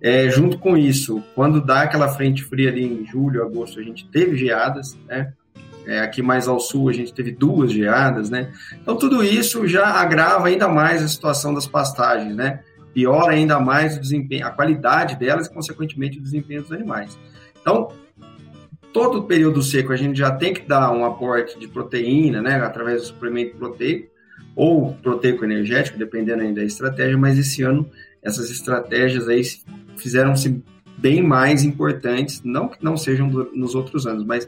É, 0.00 0.28
junto 0.28 0.58
com 0.58 0.76
isso, 0.76 1.22
quando 1.34 1.60
dá 1.60 1.82
aquela 1.82 2.08
frente 2.08 2.42
fria 2.42 2.70
ali 2.70 2.84
em 2.84 3.06
julho, 3.06 3.42
agosto, 3.44 3.78
a 3.78 3.82
gente 3.82 4.08
teve 4.08 4.36
geadas, 4.36 4.98
né? 5.06 5.32
É, 5.86 6.00
aqui 6.00 6.22
mais 6.22 6.46
ao 6.46 6.60
sul 6.60 6.88
a 6.88 6.92
gente 6.92 7.12
teve 7.12 7.32
duas 7.32 7.72
geadas, 7.72 8.30
né? 8.30 8.52
Então 8.80 8.96
tudo 8.96 9.22
isso 9.22 9.66
já 9.66 9.86
agrava 9.86 10.48
ainda 10.48 10.68
mais 10.68 11.02
a 11.02 11.08
situação 11.08 11.54
das 11.54 11.66
pastagens, 11.66 12.34
né? 12.34 12.60
Piora 12.92 13.32
ainda 13.32 13.58
mais 13.58 13.96
o 13.96 14.00
desempenho, 14.00 14.46
a 14.46 14.50
qualidade 14.50 15.16
delas 15.16 15.46
e, 15.46 15.52
consequentemente, 15.52 16.18
o 16.18 16.22
desempenho 16.22 16.62
dos 16.62 16.72
animais. 16.72 17.18
Então, 17.60 17.88
todo 18.92 19.18
o 19.18 19.22
período 19.24 19.62
seco 19.62 19.92
a 19.92 19.96
gente 19.96 20.18
já 20.18 20.30
tem 20.30 20.52
que 20.52 20.62
dar 20.62 20.92
um 20.92 21.04
aporte 21.04 21.58
de 21.58 21.66
proteína, 21.66 22.42
né? 22.42 22.56
Através 22.56 23.00
do 23.00 23.06
suplemento 23.08 23.56
proteico 23.56 24.10
ou 24.54 24.94
proteico 24.94 25.44
energético, 25.44 25.98
dependendo 25.98 26.42
aí 26.42 26.52
da 26.52 26.62
estratégia, 26.62 27.16
mas 27.16 27.38
esse 27.38 27.62
ano 27.62 27.88
essas 28.22 28.50
estratégias 28.50 29.28
aí 29.28 29.42
fizeram-se 29.96 30.62
bem 30.96 31.22
mais 31.22 31.64
importantes, 31.64 32.40
não 32.44 32.68
que 32.68 32.82
não 32.82 32.96
sejam 32.96 33.28
do, 33.28 33.50
nos 33.52 33.74
outros 33.74 34.06
anos, 34.06 34.24
mas 34.24 34.46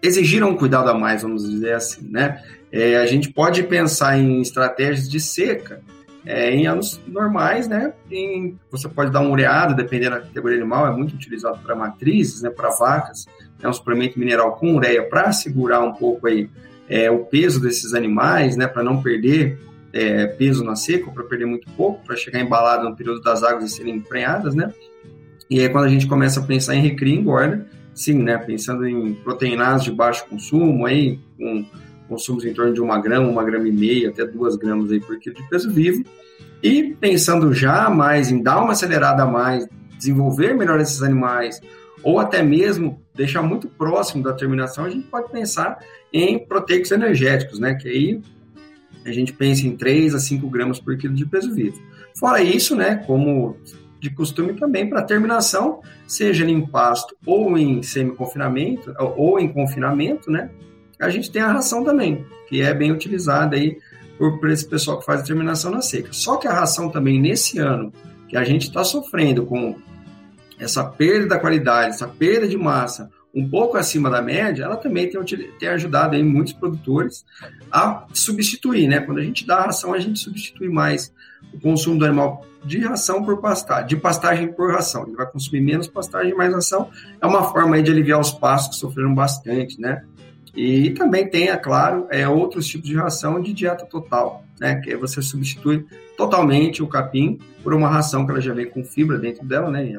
exigiram 0.00 0.50
um 0.50 0.56
cuidado 0.56 0.88
a 0.90 0.94
mais, 0.94 1.22
vamos 1.22 1.50
dizer 1.50 1.72
assim, 1.72 2.06
né? 2.08 2.42
É, 2.70 2.96
a 2.96 3.06
gente 3.06 3.32
pode 3.32 3.62
pensar 3.64 4.18
em 4.18 4.40
estratégias 4.40 5.08
de 5.08 5.18
seca 5.18 5.80
é, 6.26 6.50
em 6.50 6.66
anos 6.66 7.00
normais, 7.06 7.68
né? 7.68 7.92
Em, 8.10 8.58
você 8.70 8.88
pode 8.88 9.10
dar 9.10 9.20
uma 9.20 9.30
ureada, 9.30 9.74
dependendo 9.74 10.16
da 10.16 10.22
categoria 10.22 10.58
animal, 10.58 10.86
é 10.86 10.96
muito 10.96 11.14
utilizado 11.14 11.58
para 11.58 11.74
matrizes, 11.74 12.42
né? 12.42 12.50
Para 12.50 12.70
vacas, 12.70 13.26
é 13.62 13.68
um 13.68 13.72
suplemento 13.72 14.18
mineral 14.18 14.56
com 14.56 14.74
ureia 14.74 15.02
para 15.02 15.32
segurar 15.32 15.80
um 15.80 15.92
pouco 15.92 16.26
aí 16.26 16.48
é, 16.88 17.10
o 17.10 17.20
peso 17.20 17.60
desses 17.60 17.94
animais, 17.94 18.56
né? 18.56 18.66
Para 18.66 18.82
não 18.82 19.02
perder 19.02 19.58
é, 19.92 20.26
peso 20.26 20.64
na 20.64 20.76
seca, 20.76 21.10
para 21.10 21.24
perder 21.24 21.46
muito 21.46 21.70
pouco, 21.76 22.04
para 22.04 22.16
chegar 22.16 22.40
embalado 22.40 22.88
no 22.88 22.96
período 22.96 23.20
das 23.20 23.42
águas 23.42 23.64
e 23.64 23.68
serem 23.74 23.96
emprenhadas, 23.96 24.54
né? 24.54 24.72
E 25.48 25.60
aí 25.60 25.68
quando 25.68 25.84
a 25.84 25.90
gente 25.90 26.06
começa 26.06 26.40
a 26.40 26.42
pensar 26.42 26.74
em 26.74 26.80
recria 26.80 27.14
e 27.14 27.18
engorda, 27.18 27.66
sim, 27.94 28.22
né? 28.22 28.38
Pensando 28.38 28.86
em 28.86 29.14
proteínas 29.14 29.84
de 29.84 29.92
baixo 29.92 30.26
consumo, 30.28 30.86
aí 30.86 31.18
com 31.36 31.64
consumos 32.14 32.44
em 32.44 32.54
torno 32.54 32.72
de 32.72 32.80
uma 32.80 33.00
grama, 33.00 33.28
uma 33.28 33.42
grama 33.42 33.68
e 33.68 33.72
meia, 33.72 34.10
até 34.10 34.24
duas 34.24 34.56
gramas 34.56 34.90
aí 34.90 35.00
por 35.00 35.18
quilo 35.18 35.34
de 35.34 35.42
peso 35.48 35.70
vivo. 35.70 36.04
E 36.62 36.94
pensando 36.94 37.52
já 37.52 37.90
mais 37.90 38.30
em 38.30 38.42
dar 38.42 38.62
uma 38.62 38.72
acelerada 38.72 39.24
a 39.24 39.26
mais, 39.26 39.68
desenvolver 39.98 40.54
melhor 40.54 40.80
esses 40.80 41.02
animais, 41.02 41.60
ou 42.02 42.18
até 42.18 42.42
mesmo 42.42 43.02
deixar 43.14 43.42
muito 43.42 43.68
próximo 43.68 44.22
da 44.22 44.32
terminação, 44.32 44.84
a 44.84 44.90
gente 44.90 45.06
pode 45.06 45.30
pensar 45.30 45.78
em 46.12 46.38
proteicos 46.38 46.90
energéticos, 46.90 47.58
né? 47.58 47.74
Que 47.74 47.88
aí 47.88 48.22
a 49.04 49.12
gente 49.12 49.32
pensa 49.32 49.66
em 49.66 49.76
3 49.76 50.14
a 50.14 50.18
5 50.18 50.48
gramas 50.48 50.78
por 50.80 50.96
quilo 50.96 51.14
de 51.14 51.26
peso 51.26 51.52
vivo. 51.52 51.80
Fora 52.16 52.40
isso, 52.40 52.76
né, 52.76 53.02
como 53.06 53.56
de 54.00 54.10
costume 54.10 54.54
também 54.54 54.88
para 54.88 55.02
terminação, 55.02 55.80
seja 56.06 56.44
em 56.44 56.66
pasto 56.66 57.16
ou 57.26 57.58
em 57.58 57.82
semi-confinamento, 57.82 58.94
ou 59.16 59.38
em 59.38 59.52
confinamento, 59.52 60.30
né, 60.30 60.50
a 61.00 61.10
gente 61.10 61.30
tem 61.30 61.42
a 61.42 61.52
ração 61.52 61.84
também, 61.84 62.24
que 62.48 62.60
é 62.60 62.72
bem 62.72 62.92
utilizada 62.92 63.56
aí 63.56 63.78
por, 64.18 64.38
por 64.38 64.50
esse 64.50 64.68
pessoal 64.68 64.98
que 64.98 65.04
faz 65.04 65.20
a 65.20 65.24
terminação 65.24 65.70
na 65.70 65.80
seca. 65.80 66.08
Só 66.12 66.36
que 66.36 66.46
a 66.46 66.52
ração 66.52 66.88
também, 66.88 67.20
nesse 67.20 67.58
ano, 67.58 67.92
que 68.28 68.36
a 68.36 68.44
gente 68.44 68.68
está 68.68 68.84
sofrendo 68.84 69.44
com 69.44 69.76
essa 70.58 70.84
perda 70.84 71.28
da 71.28 71.38
qualidade, 71.38 71.90
essa 71.90 72.06
perda 72.06 72.46
de 72.46 72.56
massa, 72.56 73.10
um 73.34 73.48
pouco 73.48 73.76
acima 73.76 74.08
da 74.08 74.22
média, 74.22 74.64
ela 74.64 74.76
também 74.76 75.10
tem, 75.10 75.20
tem 75.58 75.68
ajudado 75.68 76.14
aí 76.14 76.22
muitos 76.22 76.52
produtores 76.52 77.24
a 77.70 78.06
substituir, 78.12 78.86
né? 78.86 79.00
Quando 79.00 79.18
a 79.18 79.22
gente 79.22 79.44
dá 79.44 79.62
ração, 79.62 79.92
a 79.92 79.98
gente 79.98 80.20
substitui 80.20 80.68
mais 80.68 81.12
o 81.52 81.58
consumo 81.58 81.98
do 81.98 82.04
animal 82.04 82.46
de 82.64 82.78
ração 82.78 83.24
por 83.24 83.40
pastagem, 83.40 83.88
de 83.88 83.96
pastagem 83.96 84.52
por 84.52 84.72
ração. 84.72 85.04
Ele 85.06 85.16
vai 85.16 85.26
consumir 85.26 85.60
menos 85.60 85.88
pastagem 85.88 86.32
mais 86.34 86.54
ração. 86.54 86.88
É 87.20 87.26
uma 87.26 87.42
forma 87.50 87.74
aí 87.74 87.82
de 87.82 87.90
aliviar 87.90 88.20
os 88.20 88.30
pastos 88.30 88.76
que 88.76 88.80
sofreram 88.80 89.14
bastante, 89.14 89.80
né? 89.80 90.04
E 90.54 90.90
também 90.90 91.28
tem, 91.28 91.48
é 91.48 91.56
claro, 91.56 92.06
é, 92.10 92.28
outros 92.28 92.66
tipos 92.66 92.88
de 92.88 92.96
ração 92.96 93.40
de 93.40 93.52
dieta 93.52 93.84
total, 93.84 94.44
né? 94.60 94.76
Que 94.76 94.96
você 94.96 95.20
substitui 95.20 95.84
totalmente 96.16 96.82
o 96.82 96.86
capim 96.86 97.38
por 97.62 97.74
uma 97.74 97.88
ração 97.88 98.24
que 98.24 98.30
ela 98.30 98.40
já 98.40 98.54
vem 98.54 98.66
com 98.66 98.84
fibra 98.84 99.18
dentro 99.18 99.44
dela, 99.44 99.70
né? 99.70 99.98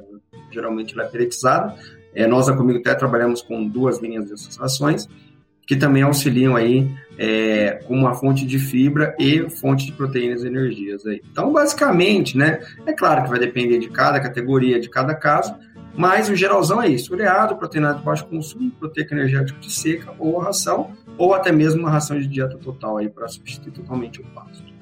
Geralmente 0.52 0.94
ela 0.94 1.04
é 1.04 1.10
peretizada, 1.10 1.76
é, 2.14 2.26
nós, 2.26 2.48
da 2.48 2.56
Comigo 2.56 2.82
Té, 2.82 2.96
trabalhamos 2.96 3.42
com 3.42 3.68
duas 3.68 4.00
linhas 4.00 4.26
de 4.26 4.34
associações 4.34 5.08
que 5.68 5.76
também 5.76 6.04
auxiliam 6.04 6.56
aí 6.56 6.90
é, 7.18 7.80
com 7.88 7.96
uma 7.96 8.14
fonte 8.14 8.46
de 8.46 8.60
fibra 8.60 9.16
e 9.20 9.50
fonte 9.50 9.86
de 9.86 9.92
proteínas 9.92 10.44
e 10.44 10.48
energias. 10.48 11.06
Aí. 11.06 11.22
Então, 11.32 11.52
basicamente, 11.52 12.38
né, 12.38 12.60
é 12.86 12.94
claro 12.94 13.24
que 13.24 13.30
vai 13.30 13.40
depender 13.40 13.80
de 13.80 13.90
cada 13.90 14.20
categoria, 14.20 14.80
de 14.80 14.90
cada 14.90 15.16
caso, 15.16 15.56
mas 15.98 16.30
o 16.30 16.36
geralzão 16.36 16.82
é 16.82 16.90
isso: 16.90 17.14
ureado, 17.14 17.56
proteína 17.56 17.94
de 17.94 18.04
baixo 18.04 18.26
consumo, 18.26 18.72
proteico 18.72 19.14
energético 19.14 19.60
de 19.60 19.72
seca 19.72 20.14
ou 20.20 20.38
ração, 20.38 20.92
ou 21.18 21.34
até 21.34 21.52
mesmo 21.52 21.82
uma 21.82 21.90
ração 21.90 22.20
de 22.20 22.28
dieta 22.28 22.58
total 22.58 22.98
aí 22.98 23.10
para 23.10 23.28
substituir 23.28 23.72
totalmente 23.72 24.22
o 24.22 24.24
pasto. 24.26 24.76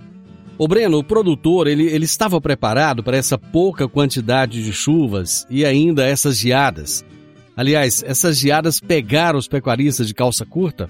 O 0.57 0.67
Breno, 0.67 0.99
o 0.99 1.03
produtor, 1.03 1.67
ele, 1.67 1.87
ele 1.87 2.05
estava 2.05 2.39
preparado 2.39 3.03
para 3.03 3.17
essa 3.17 3.37
pouca 3.37 3.87
quantidade 3.87 4.63
de 4.63 4.71
chuvas 4.71 5.47
e 5.49 5.65
ainda 5.65 6.05
essas 6.05 6.37
geadas. 6.37 7.03
Aliás, 7.57 8.03
essas 8.05 8.37
geadas 8.37 8.79
pegaram 8.79 9.37
os 9.37 9.47
pecuaristas 9.47 10.07
de 10.07 10.13
calça 10.13 10.45
curta? 10.45 10.89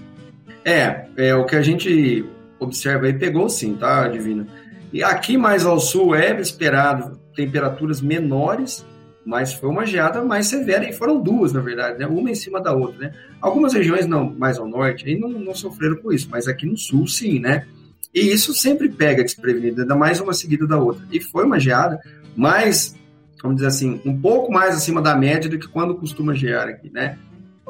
É, 0.66 1.06
é 1.18 1.36
o 1.36 1.46
que 1.46 1.56
a 1.56 1.62
gente 1.62 2.26
observa 2.60 3.06
aí, 3.06 3.14
pegou 3.14 3.50
sim, 3.50 3.76
tá, 3.76 4.08
Divina? 4.08 4.48
E 4.92 5.04
aqui 5.04 5.38
mais 5.38 5.66
ao 5.66 5.80
sul 5.80 6.16
é 6.16 6.40
esperado 6.40 7.20
temperaturas 7.36 8.02
menores, 8.02 8.86
mas 9.26 9.54
foi 9.54 9.70
uma 9.70 9.86
geada 9.86 10.24
mais 10.24 10.48
severa, 10.48 10.88
e 10.88 10.94
foram 10.94 11.22
duas, 11.22 11.54
na 11.54 11.62
verdade, 11.62 12.00
né? 12.00 12.06
uma 12.06 12.30
em 12.30 12.36
cima 12.36 12.62
da 12.62 12.74
outra. 12.74 13.08
Né? 13.08 13.14
Algumas 13.42 13.74
regiões 13.74 14.06
não, 14.06 14.34
mais 14.34 14.58
ao 14.58 14.68
norte 14.68 15.08
aí 15.08 15.18
não, 15.18 15.30
não 15.30 15.56
sofreram 15.56 15.96
com 15.98 16.12
isso, 16.12 16.28
mas 16.30 16.48
aqui 16.48 16.66
no 16.66 16.78
sul 16.78 17.08
sim, 17.08 17.40
né? 17.40 17.66
E 18.14 18.20
isso 18.32 18.54
sempre 18.54 18.90
pega 18.90 19.24
desprevenido, 19.24 19.82
ainda 19.82 19.96
mais 19.96 20.20
uma 20.20 20.34
seguida 20.34 20.68
da 20.68 20.78
outra. 20.78 21.04
E 21.12 21.20
foi 21.20 21.46
uma 21.46 21.60
geada 21.60 22.00
mais, 22.36 22.96
vamos 23.42 23.56
dizer 23.58 23.70
assim, 23.70 24.00
um 24.06 24.16
pouco 24.20 24.52
mais 24.52 24.76
acima 24.76 25.02
da 25.02 25.16
média 25.16 25.50
do 25.50 25.58
que 25.58 25.68
quando 25.68 25.96
costuma 25.96 26.34
gear 26.36 26.68
aqui, 26.68 26.92
né? 26.92 27.18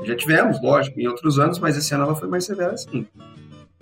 Já 0.03 0.15
tivemos, 0.15 0.61
lógico, 0.61 0.99
em 0.99 1.07
outros 1.07 1.39
anos, 1.39 1.59
mas 1.59 1.77
esse 1.77 1.93
ano 1.93 2.03
ela 2.03 2.15
foi 2.15 2.27
mais 2.27 2.43
severa 2.43 2.73
assim. 2.73 3.05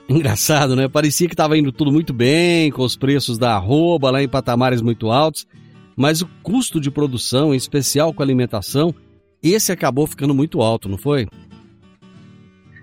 Engraçado, 0.07 0.75
né? 0.75 0.87
Parecia 0.87 1.27
que 1.27 1.33
estava 1.33 1.57
indo 1.57 1.71
tudo 1.71 1.91
muito 1.91 2.13
bem, 2.13 2.69
com 2.69 2.83
os 2.83 2.95
preços 2.95 3.37
da 3.37 3.55
arroba 3.55 4.11
lá 4.11 4.21
em 4.21 4.27
patamares 4.27 4.81
muito 4.81 5.09
altos, 5.09 5.47
mas 5.95 6.21
o 6.21 6.29
custo 6.41 6.79
de 6.79 6.89
produção, 6.89 7.53
em 7.53 7.57
especial 7.57 8.13
com 8.13 8.23
alimentação, 8.23 8.93
esse 9.41 9.71
acabou 9.71 10.05
ficando 10.07 10.33
muito 10.33 10.61
alto, 10.61 10.87
não 10.87 10.97
foi? 10.97 11.27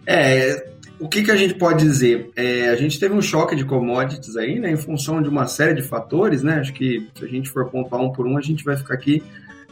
É, 0.06 0.68
o 0.98 1.08
que, 1.08 1.22
que 1.22 1.30
a 1.30 1.36
gente 1.36 1.54
pode 1.54 1.84
dizer? 1.84 2.30
É, 2.34 2.70
a 2.70 2.76
gente 2.76 2.98
teve 2.98 3.14
um 3.14 3.22
choque 3.22 3.54
de 3.54 3.64
commodities 3.64 4.36
aí, 4.36 4.58
né, 4.58 4.70
em 4.70 4.76
função 4.76 5.22
de 5.22 5.28
uma 5.28 5.46
série 5.46 5.74
de 5.74 5.82
fatores, 5.82 6.42
né? 6.42 6.58
Acho 6.58 6.72
que 6.72 7.08
se 7.14 7.24
a 7.24 7.28
gente 7.28 7.48
for 7.48 7.70
pontuar 7.70 8.02
um 8.02 8.10
por 8.10 8.26
um, 8.26 8.36
a 8.36 8.40
gente 8.40 8.64
vai 8.64 8.76
ficar 8.76 8.94
aqui 8.94 9.22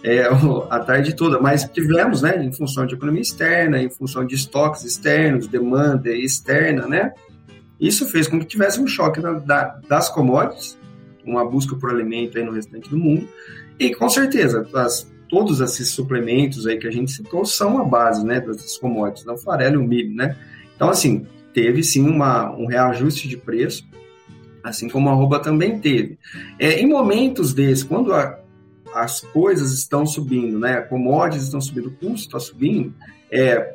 é, 0.04 0.24
a 0.70 0.78
tarde 0.80 1.14
toda. 1.16 1.40
Mas 1.40 1.64
tivemos, 1.64 2.22
né, 2.22 2.44
em 2.44 2.52
função 2.52 2.86
de 2.86 2.94
economia 2.94 3.22
externa, 3.22 3.82
em 3.82 3.90
função 3.90 4.24
de 4.24 4.36
estoques 4.36 4.84
externos, 4.84 5.48
demanda 5.48 6.10
externa, 6.10 6.86
né? 6.86 7.12
Isso 7.80 8.06
fez 8.06 8.28
com 8.28 8.38
que 8.38 8.46
tivesse 8.46 8.80
um 8.80 8.86
choque 8.86 9.20
da, 9.20 9.32
da, 9.32 9.80
das 9.88 10.08
commodities, 10.08 10.78
uma 11.26 11.44
busca 11.44 11.76
por 11.76 11.90
alimento 11.90 12.38
aí 12.38 12.44
no 12.44 12.52
restante 12.52 12.88
do 12.88 12.98
mundo. 12.98 13.28
E 13.78 13.94
com 13.94 14.08
certeza, 14.08 14.66
as, 14.74 15.10
todos 15.28 15.60
esses 15.60 15.88
suplementos 15.88 16.66
aí 16.66 16.78
que 16.78 16.86
a 16.86 16.90
gente 16.90 17.12
citou 17.12 17.44
são 17.44 17.78
a 17.78 17.84
base, 17.84 18.24
né, 18.24 18.40
das 18.40 18.78
commodities, 18.78 19.26
né, 19.26 19.32
o 19.32 19.38
farelo 19.38 19.74
e 19.74 19.84
o 19.84 19.86
milho, 19.86 20.14
né? 20.14 20.36
Então, 20.74 20.88
assim, 20.88 21.26
teve 21.52 21.82
sim 21.82 22.06
uma, 22.06 22.50
um 22.54 22.66
reajuste 22.66 23.28
de 23.28 23.36
preço, 23.36 23.86
assim 24.62 24.88
como 24.88 25.08
a 25.08 25.12
arroba 25.12 25.38
também 25.38 25.78
teve. 25.78 26.18
É, 26.58 26.80
em 26.80 26.86
momentos 26.86 27.52
desses, 27.52 27.84
quando 27.84 28.12
a, 28.12 28.38
as 28.94 29.20
coisas 29.20 29.72
estão 29.72 30.06
subindo, 30.06 30.58
né, 30.58 30.80
commodities 30.82 31.44
estão 31.44 31.60
subindo, 31.60 31.88
o 31.88 31.92
custo 31.92 32.26
está 32.26 32.40
subindo, 32.40 32.94
é, 33.30 33.74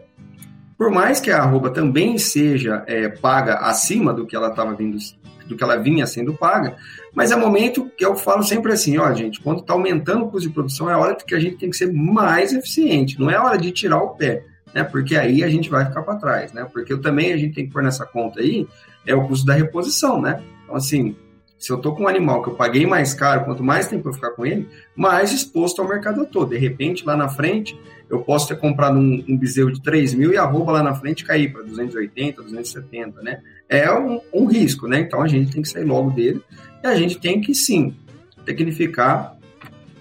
por 0.78 0.90
mais 0.90 1.20
que 1.20 1.30
a 1.30 1.38
arroba 1.38 1.70
também 1.70 2.18
seja 2.18 2.84
é, 2.88 3.08
paga 3.08 3.56
acima 3.58 4.14
do 4.14 4.26
que 4.26 4.36
ela 4.36 4.50
estava 4.50 4.74
vindo, 4.74 4.98
do 5.46 5.56
que 5.56 5.64
ela 5.64 5.78
vinha 5.78 6.06
sendo 6.06 6.34
paga, 6.34 6.76
mas 7.14 7.32
é 7.32 7.36
momento 7.36 7.90
que 7.98 8.06
eu 8.06 8.16
falo 8.16 8.44
sempre 8.44 8.72
assim, 8.72 8.98
ó, 8.98 9.14
gente, 9.14 9.42
quando 9.42 9.62
está 9.62 9.74
aumentando 9.74 10.26
o 10.26 10.30
custo 10.30 10.48
de 10.48 10.54
produção, 10.54 10.90
é 10.90 10.96
hora 10.96 11.16
que 11.16 11.36
a 11.36 11.40
gente 11.40 11.58
tem 11.58 11.70
que 11.70 11.78
ser 11.78 11.92
mais 11.92 12.54
eficiente, 12.54 13.20
não 13.20 13.30
é 13.30 13.40
hora 13.40 13.58
de 13.58 13.72
tirar 13.72 14.02
o 14.02 14.10
pé 14.10 14.46
né? 14.74 14.84
Porque 14.84 15.16
aí 15.16 15.44
a 15.44 15.50
gente 15.50 15.70
vai 15.70 15.86
ficar 15.86 16.02
para 16.04 16.16
trás, 16.16 16.54
né? 16.54 16.66
Porque 16.72 16.96
também 16.98 17.34
a 17.34 17.38
gente 17.38 17.54
tem 17.54 17.66
que 17.66 17.72
pôr 17.72 17.84
nessa 17.84 18.06
conta 18.06 18.40
aí 18.40 18.68
é 19.06 19.16
o 19.16 19.28
custo 19.28 19.46
da 19.46 19.54
reposição, 19.54 20.22
né? 20.22 20.42
Então, 20.64 20.76
assim, 20.76 21.16
se 21.62 21.72
eu 21.72 21.78
tô 21.78 21.94
com 21.94 22.04
um 22.04 22.08
animal 22.08 22.42
que 22.42 22.50
eu 22.50 22.56
paguei 22.56 22.88
mais 22.88 23.14
caro, 23.14 23.46
quanto 23.46 23.64
mais 23.64 23.88
tempo 23.88 24.10
eu 24.10 24.14
ficar 24.14 24.32
com 24.32 24.44
ele, 24.44 24.68
mais 24.96 25.32
exposto 25.32 25.80
ao 25.80 25.88
mercado 25.88 26.26
todo. 26.26 26.50
De 26.50 26.58
repente, 26.58 27.06
lá 27.06 27.16
na 27.16 27.30
frente, 27.30 27.80
eu 28.10 28.20
posso 28.22 28.48
ter 28.48 28.58
comprado 28.58 28.98
um, 28.98 29.24
um 29.30 29.38
bezerro 29.38 29.72
de 29.72 29.80
3 29.80 30.16
mil 30.16 30.34
e 30.34 30.38
a 30.38 30.44
roupa 30.44 30.72
lá 30.72 30.82
na 30.82 30.96
frente 30.96 31.24
cair 31.24 31.54
para 31.54 31.62
280, 31.62 32.42
270, 32.42 33.22
né? 33.22 33.42
É 33.70 33.94
um, 33.94 34.20
um 34.34 34.46
risco, 34.48 34.88
né? 34.88 35.02
Então 35.02 35.22
a 35.22 35.28
gente 35.28 35.52
tem 35.52 35.62
que 35.62 35.70
sair 35.70 35.84
logo 35.84 36.10
dele 36.10 36.42
e 36.84 36.88
a 36.88 36.96
gente 36.96 37.20
tem 37.20 37.40
que 37.40 37.54
sim 37.54 37.96
tecnificar 38.44 39.38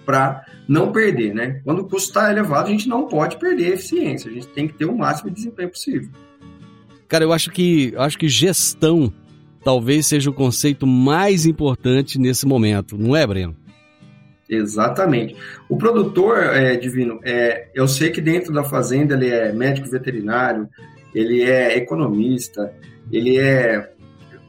para 0.06 0.46
não 0.66 0.90
perder, 0.90 1.34
né? 1.34 1.60
Quando 1.62 1.80
o 1.80 1.84
custo 1.84 2.08
está 2.08 2.30
elevado, 2.30 2.68
a 2.68 2.70
gente 2.70 2.88
não 2.88 3.06
pode 3.06 3.36
perder 3.36 3.72
a 3.72 3.74
eficiência, 3.74 4.30
a 4.30 4.34
gente 4.34 4.46
tem 4.48 4.66
que 4.66 4.72
ter 4.72 4.86
o 4.86 4.96
máximo 4.96 5.28
de 5.28 5.36
desempenho 5.36 5.68
possível. 5.68 6.08
Cara, 7.06 7.22
eu 7.22 7.34
acho 7.34 7.50
que 7.50 7.92
eu 7.92 8.00
acho 8.00 8.16
que 8.16 8.30
gestão 8.30 9.12
talvez 9.64 10.06
seja 10.06 10.30
o 10.30 10.34
conceito 10.34 10.86
mais 10.86 11.46
importante 11.46 12.18
nesse 12.18 12.46
momento, 12.46 12.96
não 12.96 13.14
é, 13.14 13.26
Breno? 13.26 13.56
Exatamente. 14.48 15.36
O 15.68 15.76
produtor, 15.76 16.38
é, 16.38 16.76
Divino, 16.76 17.20
é, 17.22 17.68
eu 17.72 17.86
sei 17.86 18.10
que 18.10 18.20
dentro 18.20 18.52
da 18.52 18.64
fazenda 18.64 19.14
ele 19.14 19.28
é 19.28 19.52
médico 19.52 19.88
veterinário, 19.88 20.68
ele 21.14 21.42
é 21.42 21.76
economista, 21.76 22.72
ele 23.12 23.38
é 23.38 23.92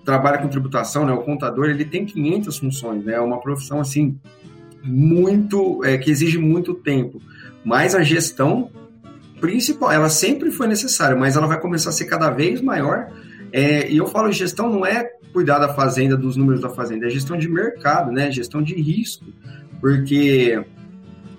trabalha 0.04 0.40
com 0.40 0.48
tributação, 0.48 1.06
né? 1.06 1.14
O 1.14 1.22
contador, 1.22 1.70
ele 1.70 1.86
tem 1.86 2.06
500 2.06 2.58
funções, 2.58 3.06
né? 3.06 3.14
É 3.14 3.20
uma 3.20 3.40
profissão 3.40 3.80
assim 3.80 4.18
muito, 4.84 5.84
é, 5.86 5.98
que 5.98 6.10
exige 6.10 6.38
muito 6.38 6.74
tempo. 6.74 7.22
Mas 7.64 7.94
a 7.94 8.02
gestão 8.02 8.72
principal, 9.40 9.92
ela 9.92 10.10
sempre 10.10 10.52
foi 10.52 10.68
necessária, 10.68 11.16
mas 11.16 11.36
ela 11.36 11.48
vai 11.48 11.60
começar 11.60 11.90
a 11.90 11.94
ser 11.94 12.06
cada 12.06 12.30
vez 12.30 12.62
maior. 12.62 13.08
É, 13.52 13.90
e 13.92 13.98
eu 13.98 14.08
falo 14.08 14.32
gestão 14.32 14.70
não 14.70 14.86
é 14.86 15.04
cuidar 15.34 15.60
da 15.60 15.74
fazenda, 15.74 16.18
dos 16.18 16.36
números 16.36 16.62
da 16.62 16.70
fazenda, 16.70 17.08
é 17.08 17.10
gestão 17.10 17.38
de 17.38 17.50
mercado, 17.50 18.12
né? 18.12 18.32
Gestão 18.32 18.62
de 18.62 18.76
risco, 18.76 19.26
porque 19.80 20.64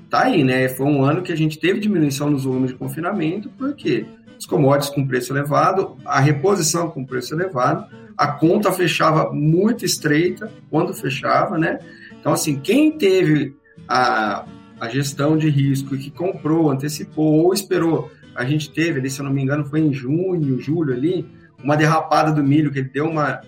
tá 0.09 0.25
aí, 0.25 0.45
né? 0.45 0.69
Foi 0.69 0.87
um 0.87 1.03
ano 1.05 1.23
que 1.23 1.33
a 1.33 1.37
gente 1.37 1.59
teve 1.59 1.81
diminuição 1.81 2.31
nos 2.31 2.45
volumes 2.45 2.71
de 2.71 2.77
confinamento, 2.77 3.51
porque 3.57 4.07
os 4.39 4.47
commodities 4.47 4.95
com 4.95 5.07
preço 5.07 5.33
elevado, 5.33 5.97
a 6.05 6.21
reposição 6.21 6.91
com 6.91 7.05
preço 7.05 7.35
elevado, 7.35 7.87
a 8.17 8.27
conta 8.27 8.73
fechava 8.73 9.33
muito 9.33 9.85
estreita 9.85 10.51
quando 10.71 10.93
fechava, 10.93 11.59
né? 11.59 11.79
Então, 12.19 12.33
assim, 12.33 12.59
quem 12.59 12.93
teve 12.93 13.55
a, 13.89 14.45
a 14.81 14.89
gestão 14.89 15.37
de 15.37 15.49
risco 15.49 15.95
e 15.95 15.99
que 15.99 16.11
comprou, 16.11 16.71
antecipou 16.71 17.45
ou 17.45 17.55
esperou, 17.55 18.11
a 18.35 18.45
gente 18.45 18.71
teve 18.71 18.99
ali, 18.99 19.11
se 19.11 19.21
eu 19.21 19.25
não 19.25 19.33
me 19.33 19.43
engano, 19.43 19.65
foi 19.65 19.81
em 19.81 19.93
junho, 19.93 20.61
julho 20.61 20.93
ali, 20.95 21.27
uma 21.63 21.77
derrapada 21.77 22.33
do 22.33 22.43
milho, 22.43 22.71
que 22.71 22.81
ele 22.81 22.89
deu 22.89 23.09
uma 23.09 23.41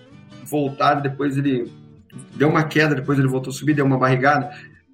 voltada, 0.45 1.01
depois 1.01 1.37
ele 1.37 1.71
deu 2.35 2.49
uma 2.49 2.63
queda, 2.63 2.95
depois 2.95 3.17
ele 3.17 3.27
voltou 3.27 3.51
a 3.51 3.53
subir, 3.53 3.73
deu 3.73 3.85
uma 3.85 3.97
barrigada. 3.97 4.49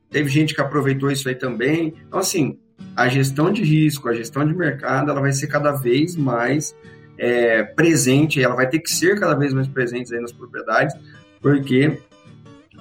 Teve 0.10 0.30
gente 0.30 0.54
que 0.54 0.62
aproveitou 0.62 1.12
isso 1.12 1.30
aí 1.30 1.36
também. 1.36 1.94
Então, 2.08 2.20
assim, 2.20 2.58
a 2.96 3.08
gestão 3.08 3.52
de 3.52 3.64
risco, 3.64 4.10
a 4.10 4.14
gestão 4.14 4.46
de 4.46 4.54
mercado, 4.54 5.12
ela 5.12 5.22
vai 5.22 5.32
ser 5.32 5.48
cada 5.48 5.72
vez 5.72 6.16
mais 6.16 6.76
é, 7.18 7.64
presente, 7.64 8.42
ela 8.42 8.56
vai 8.56 8.68
ter 8.68 8.80
que 8.80 8.90
ser 8.90 9.20
cada 9.20 9.36
vez 9.36 9.54
mais 9.54 9.68
presente 9.68 10.14
aí 10.14 10.20
nas 10.20 10.32
propriedades, 10.32 10.96
porque 11.42 12.00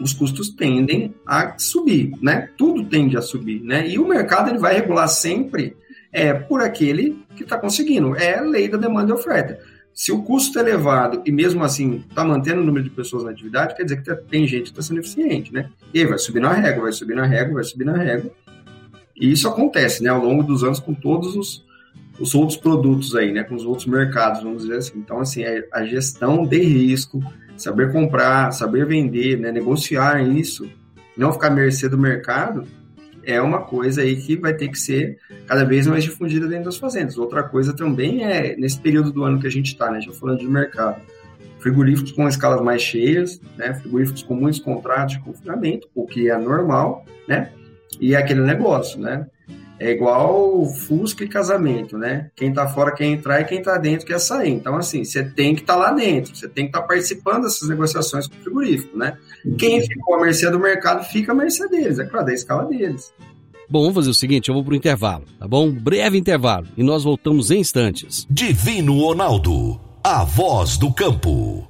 os 0.00 0.12
custos 0.12 0.48
tendem 0.50 1.14
a 1.26 1.58
subir, 1.58 2.12
né? 2.22 2.48
Tudo 2.56 2.84
tende 2.84 3.16
a 3.16 3.22
subir, 3.22 3.62
né? 3.62 3.86
E 3.86 3.98
o 3.98 4.08
mercado 4.08 4.48
ele 4.48 4.58
vai 4.58 4.74
regular 4.74 5.08
sempre 5.08 5.76
é, 6.10 6.32
por 6.32 6.62
aquele 6.62 7.22
que 7.36 7.42
está 7.42 7.58
conseguindo. 7.58 8.16
É 8.16 8.40
lei 8.40 8.68
da 8.68 8.78
demanda 8.78 9.10
e 9.10 9.14
oferta. 9.14 9.60
Se 10.00 10.10
o 10.10 10.22
custo 10.22 10.58
é 10.58 10.62
elevado 10.62 11.20
e 11.26 11.30
mesmo 11.30 11.62
assim 11.62 12.02
está 12.08 12.24
mantendo 12.24 12.62
o 12.62 12.64
número 12.64 12.82
de 12.82 12.88
pessoas 12.88 13.22
na 13.22 13.32
atividade, 13.32 13.76
quer 13.76 13.82
dizer 13.82 13.98
que 13.98 14.04
tá, 14.04 14.16
tem 14.16 14.46
gente 14.46 14.62
que 14.62 14.68
está 14.70 14.80
sendo 14.80 15.00
eficiente, 15.00 15.52
né? 15.52 15.68
E 15.92 16.00
aí 16.00 16.06
vai 16.06 16.16
subir 16.16 16.40
na 16.40 16.54
régua, 16.54 16.84
vai 16.84 16.92
subir 16.94 17.14
na 17.14 17.26
régua, 17.26 17.56
vai 17.56 17.64
subir 17.64 17.84
na 17.84 17.98
régua. 17.98 18.30
E 19.14 19.30
isso 19.30 19.46
acontece, 19.46 20.02
né? 20.02 20.08
Ao 20.08 20.18
longo 20.18 20.42
dos 20.42 20.64
anos 20.64 20.80
com 20.80 20.94
todos 20.94 21.36
os, 21.36 21.66
os 22.18 22.34
outros 22.34 22.56
produtos 22.56 23.14
aí, 23.14 23.30
né? 23.30 23.44
Com 23.44 23.54
os 23.54 23.66
outros 23.66 23.86
mercados, 23.86 24.42
vamos 24.42 24.62
dizer 24.62 24.78
assim. 24.78 24.98
Então, 24.98 25.20
assim, 25.20 25.42
é 25.42 25.68
a 25.70 25.84
gestão 25.84 26.46
de 26.46 26.62
risco, 26.62 27.22
saber 27.54 27.92
comprar, 27.92 28.52
saber 28.52 28.86
vender, 28.86 29.38
né, 29.38 29.52
negociar 29.52 30.26
isso, 30.26 30.66
não 31.14 31.30
ficar 31.30 31.48
à 31.48 31.50
mercê 31.50 31.90
do 31.90 31.98
mercado, 31.98 32.66
é 33.30 33.40
uma 33.40 33.60
coisa 33.60 34.02
aí 34.02 34.16
que 34.16 34.36
vai 34.36 34.54
ter 34.54 34.68
que 34.68 34.78
ser 34.78 35.18
cada 35.46 35.64
vez 35.64 35.86
mais 35.86 36.04
difundida 36.04 36.46
dentro 36.46 36.66
das 36.66 36.76
fazendas. 36.76 37.16
Outra 37.18 37.42
coisa 37.42 37.74
também 37.74 38.24
é, 38.24 38.56
nesse 38.56 38.78
período 38.78 39.12
do 39.12 39.24
ano 39.24 39.40
que 39.40 39.46
a 39.46 39.50
gente 39.50 39.68
está, 39.68 39.90
né, 39.90 40.00
já 40.00 40.12
falando 40.12 40.38
de 40.38 40.48
mercado, 40.48 41.00
frigoríficos 41.58 42.12
com 42.12 42.28
escalas 42.28 42.62
mais 42.62 42.82
cheias, 42.82 43.40
né, 43.56 43.74
frigoríficos 43.74 44.22
com 44.22 44.34
muitos 44.34 44.60
contratos 44.60 45.14
de 45.14 45.20
confinamento, 45.20 45.88
o 45.94 46.06
que 46.06 46.30
é 46.30 46.36
normal, 46.36 47.04
né, 47.28 47.52
e 47.98 48.14
é 48.14 48.18
aquele 48.18 48.42
negócio, 48.42 49.00
né, 49.00 49.26
é 49.80 49.90
igual 49.90 50.66
Fusca 50.66 51.24
e 51.24 51.28
casamento, 51.28 51.96
né? 51.96 52.30
Quem 52.36 52.52
tá 52.52 52.68
fora 52.68 52.94
quer 52.94 53.06
entrar 53.06 53.40
e 53.40 53.44
quem 53.44 53.62
tá 53.62 53.78
dentro 53.78 54.06
quer 54.06 54.20
sair. 54.20 54.50
Então, 54.50 54.76
assim, 54.76 55.02
você 55.02 55.24
tem 55.24 55.54
que 55.54 55.62
estar 55.62 55.72
tá 55.72 55.78
lá 55.78 55.92
dentro, 55.92 56.36
você 56.36 56.46
tem 56.46 56.66
que 56.66 56.68
estar 56.68 56.82
tá 56.82 56.86
participando 56.86 57.44
dessas 57.44 57.66
negociações 57.66 58.26
com 58.26 58.34
o 58.34 58.40
frigorífico, 58.42 58.98
né? 58.98 59.16
Quem 59.56 59.80
ficou 59.80 60.16
à 60.16 60.20
mercê 60.20 60.50
do 60.50 60.60
mercado 60.60 61.02
fica 61.04 61.32
à 61.32 61.34
mercê 61.34 61.66
deles, 61.68 61.98
é 61.98 62.04
claro, 62.04 62.26
da 62.26 62.34
escala 62.34 62.64
deles. 62.66 63.10
Bom, 63.70 63.80
vamos 63.80 63.94
fazer 63.94 64.10
o 64.10 64.14
seguinte, 64.14 64.50
eu 64.50 64.54
vou 64.54 64.62
pro 64.62 64.74
intervalo, 64.74 65.24
tá 65.38 65.48
bom? 65.48 65.70
Breve 65.70 66.18
intervalo 66.18 66.66
e 66.76 66.82
nós 66.82 67.02
voltamos 67.02 67.50
em 67.50 67.60
instantes. 67.60 68.26
Divino 68.28 68.98
Ronaldo, 69.00 69.80
a 70.04 70.24
voz 70.24 70.76
do 70.76 70.92
campo. 70.92 71.69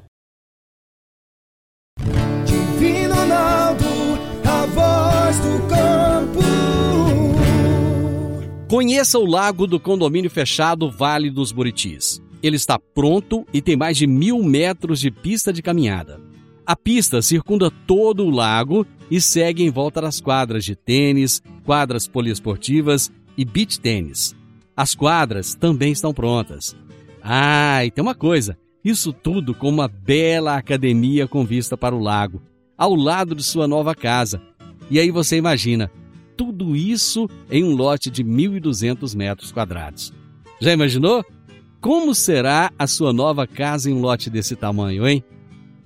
Conheça 8.71 9.19
o 9.19 9.27
lago 9.27 9.67
do 9.67 9.81
condomínio 9.81 10.31
fechado 10.31 10.89
Vale 10.89 11.29
dos 11.29 11.51
Buritis. 11.51 12.23
Ele 12.41 12.55
está 12.55 12.79
pronto 12.79 13.45
e 13.53 13.61
tem 13.61 13.75
mais 13.75 13.97
de 13.97 14.07
mil 14.07 14.45
metros 14.45 15.01
de 15.01 15.11
pista 15.11 15.53
de 15.53 15.61
caminhada. 15.61 16.21
A 16.65 16.77
pista 16.77 17.21
circunda 17.21 17.69
todo 17.69 18.25
o 18.25 18.31
lago 18.31 18.87
e 19.11 19.21
segue 19.21 19.65
em 19.65 19.71
volta 19.71 20.01
das 20.01 20.21
quadras 20.21 20.65
de 20.65 20.77
tênis, 20.77 21.43
quadras 21.65 22.07
poliesportivas 22.07 23.11
e 23.37 23.45
beach 23.45 23.81
tênis. 23.81 24.37
As 24.77 24.95
quadras 24.95 25.53
também 25.57 25.91
estão 25.91 26.15
prontas. 26.15 26.77
Ah, 27.21 27.85
e 27.85 27.91
tem 27.91 28.03
uma 28.03 28.15
coisa: 28.15 28.57
isso 28.85 29.13
tudo 29.13 29.53
com 29.53 29.69
uma 29.69 29.89
bela 29.89 30.57
academia 30.57 31.27
com 31.27 31.45
vista 31.45 31.77
para 31.77 31.97
o 31.97 32.01
lago, 32.01 32.41
ao 32.79 32.95
lado 32.95 33.35
de 33.35 33.43
sua 33.43 33.67
nova 33.67 33.97
casa. 33.97 34.41
E 34.89 35.01
aí 35.01 35.11
você 35.11 35.37
imagina, 35.37 35.91
tudo 36.41 36.75
isso 36.75 37.29
em 37.51 37.63
um 37.63 37.75
lote 37.75 38.11
de 38.11 38.25
1.200 38.25 39.15
metros 39.15 39.53
quadrados. 39.53 40.11
Já 40.59 40.73
imaginou? 40.73 41.23
Como 41.83 42.15
será 42.15 42.73
a 42.79 42.87
sua 42.87 43.13
nova 43.13 43.47
casa 43.47 43.91
em 43.91 43.93
um 43.93 44.01
lote 44.01 44.31
desse 44.31 44.57
tamanho, 44.57 45.07
hein? 45.07 45.23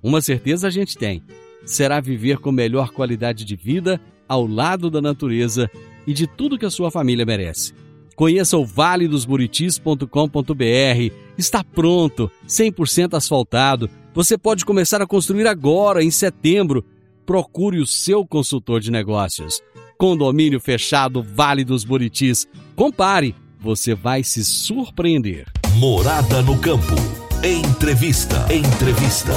Uma 0.00 0.22
certeza 0.22 0.68
a 0.68 0.70
gente 0.70 0.96
tem: 0.96 1.24
será 1.66 2.00
viver 2.00 2.38
com 2.38 2.52
melhor 2.52 2.90
qualidade 2.90 3.44
de 3.44 3.56
vida 3.56 4.00
ao 4.28 4.46
lado 4.46 4.88
da 4.88 5.02
natureza 5.02 5.68
e 6.06 6.14
de 6.14 6.28
tudo 6.28 6.56
que 6.56 6.66
a 6.66 6.70
sua 6.70 6.88
família 6.88 7.26
merece. 7.26 7.74
Conheça 8.14 8.56
o 8.56 8.64
valedosburitis.com.br. 8.64 11.14
Está 11.36 11.64
pronto, 11.64 12.30
100% 12.46 13.16
asfaltado. 13.16 13.90
Você 14.14 14.38
pode 14.38 14.64
começar 14.64 15.02
a 15.02 15.06
construir 15.06 15.48
agora, 15.48 16.04
em 16.04 16.12
setembro. 16.12 16.84
Procure 17.26 17.80
o 17.80 17.86
seu 17.88 18.24
consultor 18.24 18.78
de 18.78 18.92
negócios. 18.92 19.60
Condomínio 19.98 20.60
fechado 20.60 21.22
Vale 21.22 21.64
dos 21.64 21.84
Buritis. 21.84 22.46
Compare, 22.74 23.34
você 23.60 23.94
vai 23.94 24.22
se 24.22 24.44
surpreender. 24.44 25.46
Morada 25.76 26.42
no 26.42 26.58
campo. 26.58 26.94
Entrevista. 27.42 28.46
Entrevista. 28.52 29.32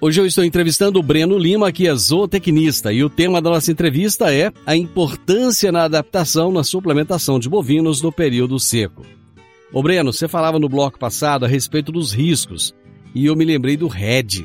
Hoje 0.00 0.20
eu 0.20 0.26
estou 0.26 0.44
entrevistando 0.44 0.98
o 0.98 1.02
Breno 1.02 1.38
Lima, 1.38 1.70
que 1.70 1.86
é 1.86 1.94
zootecnista, 1.94 2.92
e 2.92 3.04
o 3.04 3.08
tema 3.08 3.40
da 3.40 3.50
nossa 3.50 3.70
entrevista 3.70 4.34
é 4.34 4.50
a 4.66 4.74
importância 4.74 5.70
na 5.70 5.84
adaptação 5.84 6.50
na 6.50 6.64
suplementação 6.64 7.38
de 7.38 7.48
bovinos 7.48 8.02
no 8.02 8.10
período 8.10 8.58
seco. 8.58 9.06
Ô 9.72 9.80
Breno, 9.80 10.12
você 10.12 10.26
falava 10.26 10.58
no 10.58 10.68
bloco 10.68 10.98
passado 10.98 11.44
a 11.44 11.48
respeito 11.48 11.92
dos 11.92 12.12
riscos, 12.12 12.74
e 13.14 13.26
eu 13.26 13.36
me 13.36 13.44
lembrei 13.44 13.76
do 13.76 13.86
RED. 13.86 14.44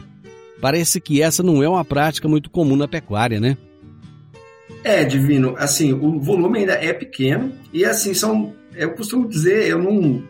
Parece 0.61 1.01
que 1.01 1.23
essa 1.23 1.41
não 1.41 1.63
é 1.63 1.67
uma 1.67 1.83
prática 1.83 2.27
muito 2.27 2.51
comum 2.51 2.75
na 2.75 2.87
pecuária, 2.87 3.39
né? 3.39 3.57
É, 4.83 5.03
Divino, 5.03 5.55
assim, 5.57 5.93
o 5.93 6.19
volume 6.19 6.59
ainda 6.59 6.73
é 6.73 6.93
pequeno, 6.93 7.51
e 7.73 7.83
assim, 7.83 8.13
são 8.13 8.53
eu 8.77 8.91
costumo 8.91 9.27
dizer, 9.27 9.67
eu 9.67 9.79
não 9.79 10.23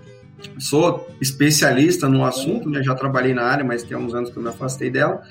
sou 0.58 1.08
especialista 1.20 2.08
no 2.08 2.24
assunto, 2.24 2.70
né? 2.70 2.82
Já 2.82 2.96
trabalhei 2.96 3.34
na 3.34 3.44
área, 3.44 3.66
mas 3.66 3.84
tem 3.84 3.98
uns 3.98 4.14
anos 4.16 4.30
que 4.30 4.38
eu 4.38 4.44
me 4.44 4.50
afastei 4.50 4.90
dela. 4.90 5.22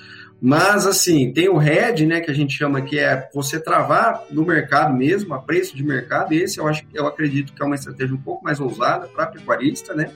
Mas, 0.41 0.87
assim, 0.87 1.33
tem 1.33 1.49
o 1.49 1.57
RED, 1.57 2.05
né, 2.05 2.21
que 2.21 2.31
a 2.31 2.35
gente 2.35 2.55
chama 2.55 2.83
que 2.83 2.99
é 2.99 3.27
você 3.33 3.59
travar 3.59 4.23
no 4.31 4.45
mercado 4.45 4.95
mesmo, 4.95 5.33
a 5.33 5.41
preço 5.41 5.75
de 5.75 5.83
mercado. 5.83 6.35
Esse 6.35 6.59
eu 6.59 6.69
acho 6.69 6.85
eu 6.93 7.07
acredito 7.07 7.55
que 7.55 7.63
é 7.63 7.65
uma 7.65 7.75
estratégia 7.75 8.15
um 8.15 8.21
pouco 8.21 8.45
mais 8.45 8.61
ousada 8.61 9.09
para 9.09 9.27
pecuarista, 9.27 9.95
né? 9.95 10.11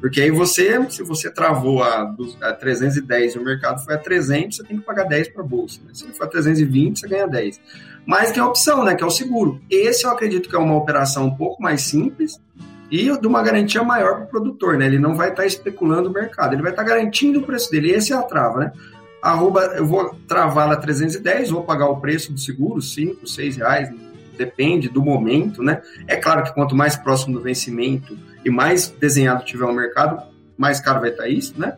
Porque 0.00 0.20
aí 0.20 0.30
você, 0.30 0.78
se 0.90 1.02
você 1.02 1.30
travou 1.30 1.82
a, 1.82 2.14
a 2.40 2.52
310 2.52 3.34
e 3.34 3.38
o 3.38 3.44
mercado 3.44 3.82
foi 3.84 3.94
a 3.94 3.98
300, 3.98 4.56
você 4.56 4.64
tem 4.64 4.78
que 4.78 4.84
pagar 4.84 5.04
10 5.04 5.28
para 5.28 5.42
a 5.42 5.46
bolsa. 5.46 5.80
Né? 5.84 5.90
Se 5.92 6.06
for 6.08 6.24
a 6.24 6.28
320, 6.28 6.98
você 6.98 7.08
ganha 7.08 7.26
10. 7.26 7.60
Mas 8.06 8.32
tem 8.32 8.42
a 8.42 8.46
opção, 8.46 8.84
né, 8.84 8.94
que 8.94 9.02
é 9.02 9.06
o 9.06 9.10
seguro. 9.10 9.60
Esse 9.70 10.04
eu 10.04 10.10
acredito 10.10 10.48
que 10.48 10.56
é 10.56 10.58
uma 10.58 10.76
operação 10.76 11.26
um 11.26 11.34
pouco 11.34 11.62
mais 11.62 11.82
simples 11.82 12.40
e 12.90 13.16
de 13.16 13.26
uma 13.26 13.42
garantia 13.42 13.82
maior 13.82 14.16
para 14.16 14.24
o 14.24 14.26
produtor, 14.26 14.76
né? 14.76 14.86
Ele 14.86 14.98
não 14.98 15.14
vai 15.14 15.30
estar 15.30 15.42
tá 15.42 15.46
especulando 15.46 16.10
o 16.10 16.12
mercado, 16.12 16.54
ele 16.54 16.62
vai 16.62 16.72
estar 16.72 16.82
tá 16.82 16.88
garantindo 16.88 17.40
o 17.40 17.42
preço 17.42 17.70
dele. 17.70 17.90
Esse 17.90 18.12
é 18.12 18.16
a 18.16 18.22
trava, 18.22 18.58
né? 18.58 18.72
Arroba, 19.22 19.62
eu 19.76 19.86
vou 19.86 20.14
travar 20.26 20.68
lá 20.68 20.76
310, 20.76 21.50
vou 21.50 21.62
pagar 21.62 21.88
o 21.88 22.00
preço 22.00 22.32
do 22.32 22.38
seguro, 22.38 22.82
5, 22.82 23.26
6 23.26 23.56
reais, 23.56 23.88
depende 24.36 24.88
do 24.88 25.00
momento, 25.00 25.62
né? 25.62 25.80
É 26.08 26.16
claro 26.16 26.42
que 26.42 26.52
quanto 26.52 26.74
mais 26.74 26.96
próximo 26.96 27.34
do 27.34 27.40
vencimento 27.40 28.18
e 28.44 28.50
mais 28.50 28.88
desenhado 28.88 29.44
tiver 29.44 29.64
o 29.64 29.72
mercado, 29.72 30.20
mais 30.58 30.80
caro 30.80 31.00
vai 31.00 31.10
estar 31.10 31.22
tá 31.22 31.28
isso, 31.28 31.54
né? 31.56 31.76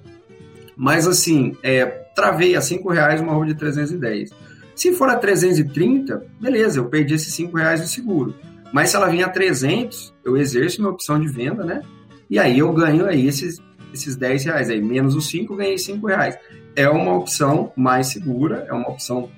Mas 0.74 1.06
assim, 1.06 1.56
é, 1.62 1.84
travei 1.84 2.56
a 2.56 2.60
5 2.60 2.90
reais 2.90 3.20
uma 3.20 3.30
arroba 3.30 3.46
de 3.46 3.54
310 3.54 4.30
se 4.74 4.92
for 4.92 5.08
a 5.08 5.16
330, 5.16 6.26
beleza, 6.40 6.78
eu 6.78 6.87
perdi 6.87 7.14
esses 7.14 7.32
5 7.34 7.56
reais 7.56 7.80
de 7.80 7.88
seguro. 7.88 8.34
Mas 8.72 8.90
se 8.90 8.96
ela 8.96 9.08
vinha 9.08 9.26
a 9.26 9.28
300, 9.28 10.12
eu 10.24 10.37
exerço 10.37 10.80
minha 10.80 10.92
opção 10.92 11.18
de 11.20 11.28
venda, 11.28 11.64
né? 11.64 11.82
E 12.28 12.38
aí 12.38 12.58
eu 12.58 12.72
ganho 12.72 13.06
aí 13.06 13.26
esses, 13.26 13.62
esses 13.92 14.16
10 14.16 14.46
reais. 14.46 14.70
Aí 14.70 14.82
menos 14.82 15.14
os 15.14 15.28
5, 15.28 15.54
ganhei 15.54 15.78
5 15.78 16.06
reais. 16.06 16.37
É 16.74 16.88
uma 16.88 17.14
opção 17.14 17.72
mais 17.76 18.08
segura, 18.08 18.66
é 18.68 18.72
uma 18.72 18.88
opção 18.88 19.30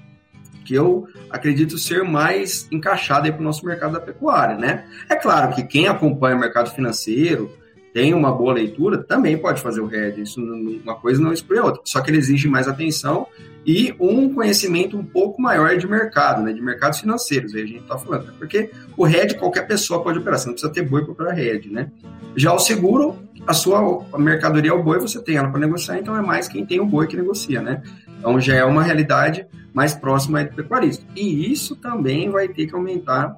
que 0.64 0.74
eu 0.74 1.06
acredito 1.30 1.78
ser 1.78 2.02
mais 2.02 2.66
encaixada 2.72 3.30
para 3.30 3.40
o 3.40 3.44
nosso 3.44 3.64
mercado 3.64 3.92
da 3.92 4.00
pecuária, 4.00 4.56
né? 4.56 4.86
É 5.08 5.14
claro 5.14 5.54
que 5.54 5.62
quem 5.62 5.86
acompanha 5.86 6.34
o 6.34 6.40
mercado 6.40 6.70
financeiro, 6.70 7.52
tem 7.92 8.12
uma 8.12 8.32
boa 8.32 8.52
leitura, 8.52 9.02
também 9.02 9.38
pode 9.38 9.60
fazer 9.60 9.80
o 9.80 9.86
RED. 9.86 10.20
Isso, 10.20 10.40
uma 10.82 10.96
coisa 10.96 11.22
não 11.22 11.32
exclui 11.32 11.58
a 11.58 11.64
outra. 11.64 11.80
Só 11.84 12.00
que 12.00 12.10
ele 12.10 12.18
exige 12.18 12.48
mais 12.48 12.68
atenção 12.68 13.26
e 13.66 13.92
um 13.98 14.32
conhecimento 14.32 14.96
um 14.96 15.04
pouco 15.04 15.42
maior 15.42 15.76
de 15.76 15.88
mercado, 15.88 16.40
né, 16.40 16.52
de 16.52 16.62
mercados 16.62 17.00
financeiros, 17.00 17.52
aí 17.52 17.62
a 17.62 17.66
gente 17.66 17.80
está 17.80 17.98
falando. 17.98 18.26
Né? 18.26 18.32
Porque 18.38 18.70
o 18.96 19.04
RED 19.04 19.34
qualquer 19.34 19.66
pessoa 19.66 20.00
pode 20.04 20.20
operar, 20.20 20.38
você 20.38 20.46
não 20.46 20.52
precisa 20.52 20.72
ter 20.72 20.82
boi 20.82 21.02
para 21.02 21.12
operar 21.12 21.34
RED, 21.34 21.68
né? 21.68 21.90
Já 22.36 22.52
o 22.52 22.60
seguro, 22.60 23.16
a 23.44 23.52
sua 23.52 24.06
mercadoria 24.16 24.70
é 24.70 24.74
o 24.74 24.82
boi, 24.82 25.00
você 25.00 25.20
tem 25.20 25.36
ela 25.36 25.50
para 25.50 25.58
negociar, 25.58 25.98
então 25.98 26.16
é 26.16 26.22
mais 26.22 26.46
quem 26.46 26.64
tem 26.64 26.78
o 26.78 26.86
boi 26.86 27.08
que 27.08 27.16
negocia, 27.16 27.60
né? 27.60 27.82
Então 28.18 28.40
já 28.40 28.54
é 28.54 28.64
uma 28.64 28.84
realidade 28.84 29.44
mais 29.74 29.94
próxima 29.94 30.44
do 30.44 30.54
pecuarista. 30.54 31.04
E 31.16 31.50
isso 31.52 31.74
também 31.74 32.30
vai 32.30 32.46
ter 32.46 32.66
que 32.66 32.74
aumentar 32.74 33.36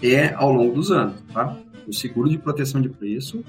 é, 0.00 0.32
ao 0.34 0.52
longo 0.52 0.74
dos 0.74 0.92
anos, 0.92 1.16
tá? 1.32 1.56
O 1.86 1.92
seguro 1.92 2.28
de 2.28 2.38
proteção 2.38 2.80
de 2.80 2.88
preço, 2.88 3.44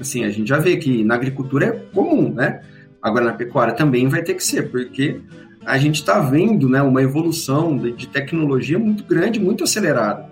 assim, 0.00 0.24
a 0.24 0.30
gente 0.30 0.48
já 0.48 0.58
vê 0.58 0.76
que 0.76 1.04
na 1.04 1.14
agricultura 1.14 1.66
é 1.66 1.70
comum, 1.94 2.32
né? 2.32 2.62
Agora, 3.06 3.26
na 3.26 3.34
pecuária 3.34 3.72
também 3.72 4.08
vai 4.08 4.20
ter 4.20 4.34
que 4.34 4.42
ser, 4.42 4.68
porque 4.68 5.20
a 5.64 5.78
gente 5.78 6.00
está 6.00 6.18
vendo 6.18 6.68
né, 6.68 6.82
uma 6.82 7.00
evolução 7.00 7.78
de, 7.78 8.08
tecnologia 8.08 8.80
muito 8.80 9.04
grande, 9.04 9.38
muito 9.38 9.62
acelerada. 9.62 10.28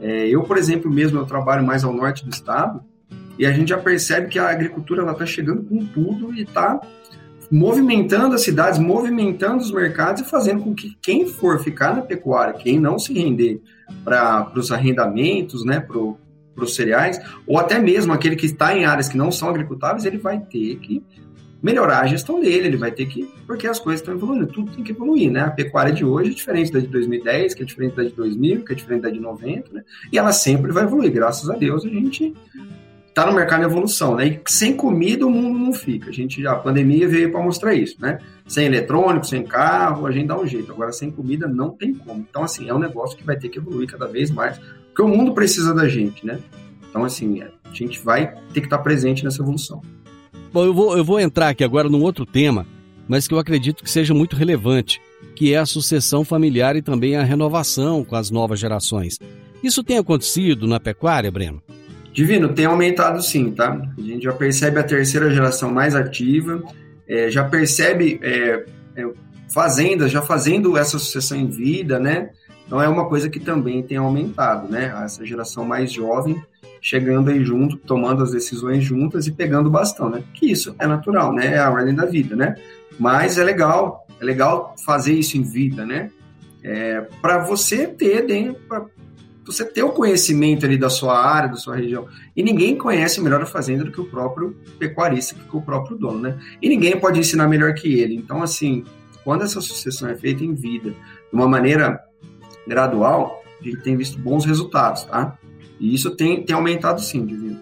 É, 0.00 0.26
eu, 0.26 0.42
por 0.42 0.56
exemplo, 0.56 0.90
mesmo, 0.90 1.18
eu 1.18 1.26
trabalho 1.26 1.62
mais 1.62 1.84
ao 1.84 1.92
norte 1.92 2.24
do 2.24 2.30
estado, 2.30 2.82
e 3.38 3.44
a 3.44 3.52
gente 3.52 3.68
já 3.68 3.76
percebe 3.76 4.28
que 4.28 4.38
a 4.38 4.48
agricultura 4.48 5.02
está 5.12 5.26
chegando 5.26 5.64
com 5.64 5.84
tudo 5.84 6.32
e 6.32 6.44
está 6.44 6.80
movimentando 7.50 8.34
as 8.34 8.40
cidades, 8.40 8.78
movimentando 8.78 9.58
os 9.58 9.70
mercados 9.70 10.22
e 10.22 10.24
fazendo 10.24 10.62
com 10.62 10.74
que 10.74 10.96
quem 11.02 11.26
for 11.26 11.62
ficar 11.62 11.94
na 11.94 12.00
pecuária, 12.00 12.54
quem 12.54 12.80
não 12.80 12.98
se 12.98 13.12
render 13.12 13.60
para 14.02 14.50
os 14.56 14.72
arrendamentos, 14.72 15.62
né, 15.62 15.78
para 15.78 15.98
os 16.64 16.74
cereais, 16.74 17.20
ou 17.46 17.58
até 17.58 17.78
mesmo 17.78 18.14
aquele 18.14 18.34
que 18.34 18.46
está 18.46 18.74
em 18.74 18.86
áreas 18.86 19.10
que 19.10 19.16
não 19.18 19.30
são 19.30 19.50
agricultáveis, 19.50 20.06
ele 20.06 20.16
vai 20.16 20.40
ter 20.40 20.76
que 20.76 21.02
melhorar 21.64 22.00
a 22.00 22.06
gestão 22.06 22.38
dele, 22.40 22.66
ele 22.66 22.76
vai 22.76 22.92
ter 22.92 23.06
que, 23.06 23.26
porque 23.46 23.66
as 23.66 23.78
coisas 23.78 24.02
estão 24.02 24.14
evoluindo, 24.14 24.46
tudo 24.46 24.70
tem 24.70 24.84
que 24.84 24.92
evoluir, 24.92 25.30
né? 25.30 25.40
A 25.40 25.50
pecuária 25.50 25.94
de 25.94 26.04
hoje 26.04 26.30
é 26.30 26.34
diferente 26.34 26.70
da 26.70 26.78
de 26.78 26.88
2010, 26.88 27.54
que 27.54 27.62
é 27.62 27.64
diferente 27.64 27.96
da 27.96 28.04
de 28.04 28.10
2000, 28.10 28.66
que 28.66 28.72
é 28.72 28.76
diferente 28.76 29.00
da 29.00 29.08
de 29.08 29.18
90, 29.18 29.72
né? 29.72 29.82
E 30.12 30.18
ela 30.18 30.30
sempre 30.30 30.70
vai 30.72 30.84
evoluir, 30.84 31.10
graças 31.10 31.48
a 31.48 31.54
Deus 31.54 31.82
a 31.86 31.88
gente 31.88 32.34
está 33.08 33.24
no 33.24 33.32
mercado 33.32 33.60
de 33.60 33.64
evolução, 33.64 34.14
né? 34.14 34.26
E 34.26 34.40
sem 34.46 34.76
comida 34.76 35.26
o 35.26 35.30
mundo 35.30 35.58
não 35.58 35.72
fica. 35.72 36.10
A 36.10 36.12
gente 36.12 36.46
a 36.46 36.54
pandemia 36.54 37.08
veio 37.08 37.32
para 37.32 37.40
mostrar 37.40 37.72
isso, 37.72 37.96
né? 37.98 38.18
Sem 38.46 38.66
eletrônico, 38.66 39.26
sem 39.26 39.42
carro, 39.42 40.06
a 40.06 40.12
gente 40.12 40.26
dá 40.26 40.38
um 40.38 40.46
jeito. 40.46 40.70
Agora 40.70 40.92
sem 40.92 41.10
comida 41.10 41.48
não 41.48 41.70
tem 41.70 41.94
como. 41.94 42.26
Então 42.28 42.42
assim, 42.42 42.68
é 42.68 42.74
um 42.74 42.78
negócio 42.78 43.16
que 43.16 43.24
vai 43.24 43.38
ter 43.38 43.48
que 43.48 43.58
evoluir 43.58 43.88
cada 43.88 44.06
vez 44.06 44.30
mais, 44.30 44.58
porque 44.88 45.00
o 45.00 45.08
mundo 45.08 45.32
precisa 45.32 45.72
da 45.72 45.88
gente, 45.88 46.26
né? 46.26 46.38
Então 46.90 47.04
assim, 47.04 47.40
a 47.42 47.72
gente 47.72 48.04
vai 48.04 48.34
ter 48.52 48.60
que 48.60 48.66
estar 48.66 48.78
presente 48.80 49.24
nessa 49.24 49.40
evolução. 49.40 49.80
Bom, 50.54 50.64
eu 50.64 50.72
vou, 50.72 50.96
eu 50.96 51.04
vou 51.04 51.18
entrar 51.18 51.48
aqui 51.48 51.64
agora 51.64 51.88
num 51.88 52.00
outro 52.00 52.24
tema, 52.24 52.64
mas 53.08 53.26
que 53.26 53.34
eu 53.34 53.40
acredito 53.40 53.82
que 53.82 53.90
seja 53.90 54.14
muito 54.14 54.36
relevante, 54.36 55.02
que 55.34 55.52
é 55.52 55.58
a 55.58 55.66
sucessão 55.66 56.24
familiar 56.24 56.76
e 56.76 56.80
também 56.80 57.16
a 57.16 57.24
renovação 57.24 58.04
com 58.04 58.14
as 58.14 58.30
novas 58.30 58.60
gerações. 58.60 59.18
Isso 59.64 59.82
tem 59.82 59.98
acontecido 59.98 60.68
na 60.68 60.78
pecuária, 60.78 61.28
Breno? 61.28 61.60
Divino, 62.12 62.50
tem 62.50 62.66
aumentado 62.66 63.20
sim, 63.20 63.50
tá? 63.50 63.82
A 63.98 64.00
gente 64.00 64.22
já 64.22 64.32
percebe 64.32 64.78
a 64.78 64.84
terceira 64.84 65.28
geração 65.28 65.72
mais 65.72 65.96
ativa, 65.96 66.62
é, 67.08 67.28
já 67.28 67.42
percebe 67.42 68.20
é, 68.22 68.64
é, 68.94 69.08
fazendas 69.52 70.12
já 70.12 70.22
fazendo 70.22 70.78
essa 70.78 71.00
sucessão 71.00 71.36
em 71.36 71.48
vida, 71.48 71.98
né? 71.98 72.30
Então 72.64 72.80
é 72.80 72.88
uma 72.88 73.08
coisa 73.08 73.28
que 73.28 73.40
também 73.40 73.82
tem 73.82 73.96
aumentado, 73.96 74.70
né? 74.70 74.94
Essa 75.04 75.26
geração 75.26 75.64
mais 75.64 75.92
jovem 75.92 76.40
chegando 76.84 77.30
aí 77.30 77.42
junto, 77.42 77.78
tomando 77.78 78.22
as 78.22 78.30
decisões 78.30 78.84
juntas 78.84 79.26
e 79.26 79.32
pegando 79.32 79.68
o 79.68 79.70
bastão, 79.70 80.10
né? 80.10 80.22
Que 80.34 80.52
isso 80.52 80.76
é 80.78 80.86
natural, 80.86 81.32
né? 81.32 81.54
É 81.54 81.58
a 81.58 81.70
ordem 81.70 81.94
da 81.94 82.04
vida, 82.04 82.36
né? 82.36 82.56
Mas 83.00 83.38
é 83.38 83.42
legal, 83.42 84.06
é 84.20 84.22
legal 84.24 84.74
fazer 84.84 85.14
isso 85.14 85.38
em 85.38 85.42
vida, 85.42 85.86
né? 85.86 86.10
É, 86.62 87.00
para 87.22 87.38
você 87.38 87.86
ter 87.86 88.26
dentro, 88.26 88.60
você 89.46 89.64
ter 89.64 89.82
o 89.82 89.92
conhecimento 89.92 90.66
ali 90.66 90.76
da 90.76 90.90
sua 90.90 91.18
área, 91.18 91.48
da 91.48 91.56
sua 91.56 91.74
região. 91.74 92.06
E 92.36 92.42
ninguém 92.42 92.76
conhece 92.76 93.18
melhor 93.18 93.40
a 93.40 93.46
fazenda 93.46 93.84
do 93.84 93.90
que 93.90 94.00
o 94.02 94.04
próprio 94.04 94.54
pecuarista, 94.78 95.34
que 95.34 95.56
o 95.56 95.62
próprio 95.62 95.96
dono, 95.96 96.20
né? 96.20 96.38
E 96.60 96.68
ninguém 96.68 97.00
pode 97.00 97.18
ensinar 97.18 97.48
melhor 97.48 97.72
que 97.72 97.98
ele. 97.98 98.14
Então, 98.14 98.42
assim, 98.42 98.84
quando 99.24 99.42
essa 99.42 99.58
sucessão 99.62 100.10
é 100.10 100.14
feita 100.14 100.44
em 100.44 100.52
vida, 100.52 100.90
de 100.90 100.96
uma 101.32 101.48
maneira 101.48 101.98
gradual, 102.66 103.42
a 103.58 103.64
gente 103.64 103.80
tem 103.80 103.96
visto 103.96 104.18
bons 104.18 104.44
resultados, 104.44 105.04
tá? 105.04 105.38
E 105.78 105.94
isso 105.94 106.14
tem, 106.14 106.42
tem 106.42 106.54
aumentado 106.54 107.00
sim, 107.00 107.24
Divino. 107.24 107.60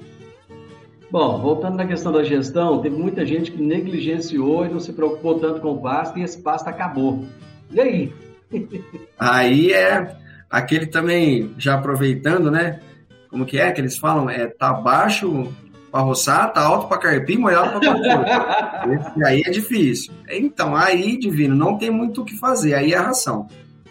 Bom, 1.11 1.39
voltando 1.41 1.77
na 1.77 1.87
questão 1.87 2.11
da 2.11 2.25
gestão, 2.25 2.81
teve 2.81 2.97
muita 2.97 3.27
gente 3.27 3.53
que 3.53 3.63
negligenciou 3.63 4.65
e 4.65 4.71
não 4.71 4.81
se 4.81 4.93
preocupou 4.95 5.39
tanto 5.39 5.61
com 5.61 5.73
o 5.73 5.81
pasto 5.83 6.19
e 6.19 6.23
esse 6.23 6.41
pasto 6.41 6.69
acabou. 6.69 7.27
E 7.71 7.81
aí? 7.81 8.13
Aí 9.19 9.73
é 9.73 10.17
aquele 10.49 10.87
também, 10.87 11.55
já 11.57 11.75
aproveitando, 11.75 12.51
né? 12.51 12.81
Como 13.29 13.47
que 13.47 13.59
é 13.59 13.71
que 13.73 13.81
eles 13.81 13.97
falam? 13.97 14.29
É, 14.29 14.47
tá 14.47 14.73
baixo 14.73 15.53
para 15.91 16.01
roçar, 16.01 16.53
tá 16.53 16.63
alto 16.63 16.89
para 16.89 16.99
carpir, 16.99 17.39
molhado 17.39 17.79
para. 17.79 18.85
Esse 18.93 19.25
aí 19.25 19.43
é 19.47 19.51
difícil. 19.51 20.13
Então, 20.31 20.75
aí, 20.75 21.19
Divino, 21.19 21.55
não 21.55 21.77
tem 21.77 21.91
muito 21.91 22.23
o 22.23 22.25
que 22.25 22.39
fazer, 22.39 22.75
aí 22.75 22.93
é 22.93 22.97
a 22.97 23.03
ração. 23.03 23.47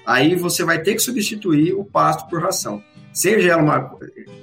Aí 0.06 0.36
você 0.36 0.64
vai 0.64 0.80
ter 0.82 0.96
que 0.96 1.00
substituir 1.00 1.74
o 1.74 1.84
pasto 1.84 2.28
por 2.28 2.42
ração. 2.42 2.84
Seja 3.14 3.52
ela 3.52 3.62
uma. 3.62 3.96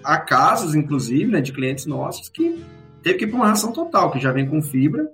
Há 0.05 0.19
casos, 0.19 0.75
inclusive, 0.75 1.31
né, 1.31 1.41
de 1.41 1.53
clientes 1.53 1.87
nossos 1.87 2.29
que 2.29 2.63
teve 3.03 3.19
que 3.19 3.25
ir 3.25 3.29
para 3.29 3.37
uma 3.37 3.49
ração 3.49 3.73
total, 3.73 4.11
que 4.11 4.19
já 4.19 4.33
vem 4.33 4.47
com 4.47 4.61
fibra, 4.63 5.09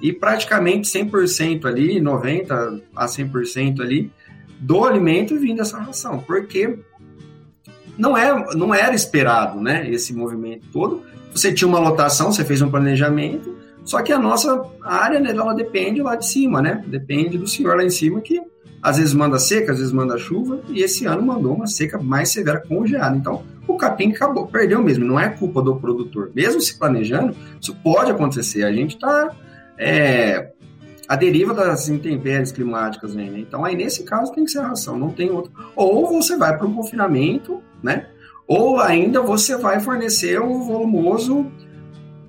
e 0.00 0.12
praticamente 0.12 0.88
100% 0.88 1.66
ali, 1.66 2.00
90% 2.00 2.82
a 2.94 3.06
100% 3.06 3.80
ali, 3.80 4.10
do 4.58 4.84
alimento 4.84 5.38
vindo 5.38 5.58
dessa 5.58 5.78
ração, 5.78 6.18
porque 6.18 6.78
não, 7.98 8.16
é, 8.16 8.54
não 8.54 8.74
era 8.74 8.94
esperado, 8.94 9.60
né, 9.60 9.90
esse 9.90 10.14
movimento 10.14 10.66
todo. 10.72 11.02
Você 11.32 11.52
tinha 11.52 11.68
uma 11.68 11.78
lotação, 11.78 12.32
você 12.32 12.44
fez 12.44 12.60
um 12.62 12.70
planejamento, 12.70 13.56
só 13.84 14.02
que 14.02 14.12
a 14.12 14.18
nossa 14.18 14.62
área, 14.82 15.18
né, 15.20 15.30
ela 15.30 15.54
depende 15.54 16.02
lá 16.02 16.16
de 16.16 16.26
cima, 16.26 16.60
né, 16.60 16.82
depende 16.86 17.38
do 17.38 17.46
senhor 17.46 17.76
lá 17.76 17.84
em 17.84 17.90
cima 17.90 18.20
que 18.20 18.40
às 18.82 18.96
vezes 18.96 19.12
manda 19.14 19.38
seca, 19.38 19.72
às 19.72 19.78
vezes 19.78 19.92
manda 19.92 20.16
chuva, 20.18 20.60
e 20.68 20.82
esse 20.82 21.04
ano 21.06 21.22
mandou 21.22 21.54
uma 21.54 21.66
seca 21.66 21.98
mais 21.98 22.30
severa 22.30 22.60
congelada. 22.60 23.16
Então, 23.16 23.42
o 23.66 23.76
capim 23.76 24.10
acabou, 24.10 24.46
perdeu 24.46 24.82
mesmo, 24.82 25.04
não 25.04 25.18
é 25.18 25.28
culpa 25.28 25.62
do 25.62 25.76
produtor. 25.76 26.30
Mesmo 26.34 26.60
se 26.60 26.78
planejando, 26.78 27.36
isso 27.60 27.74
pode 27.76 28.10
acontecer. 28.10 28.64
A 28.64 28.72
gente 28.72 28.96
está 28.96 29.30
é, 29.78 30.50
a 31.10 31.16
deriva 31.16 31.52
das 31.52 31.88
intempéries 31.88 32.52
climáticas 32.52 33.16
aí, 33.16 33.28
né? 33.28 33.40
Então 33.40 33.64
aí 33.64 33.74
nesse 33.74 34.04
caso 34.04 34.32
tem 34.32 34.44
que 34.44 34.50
ser 34.52 34.60
a 34.60 34.68
ração, 34.68 34.96
não 34.96 35.10
tem 35.10 35.30
outro. 35.30 35.50
Ou 35.74 36.06
você 36.06 36.36
vai 36.36 36.56
para 36.56 36.66
um 36.66 36.72
confinamento, 36.72 37.60
né? 37.82 38.06
Ou 38.46 38.78
ainda 38.78 39.20
você 39.20 39.56
vai 39.56 39.80
fornecer 39.80 40.40
um 40.40 40.62
volumoso 40.62 41.50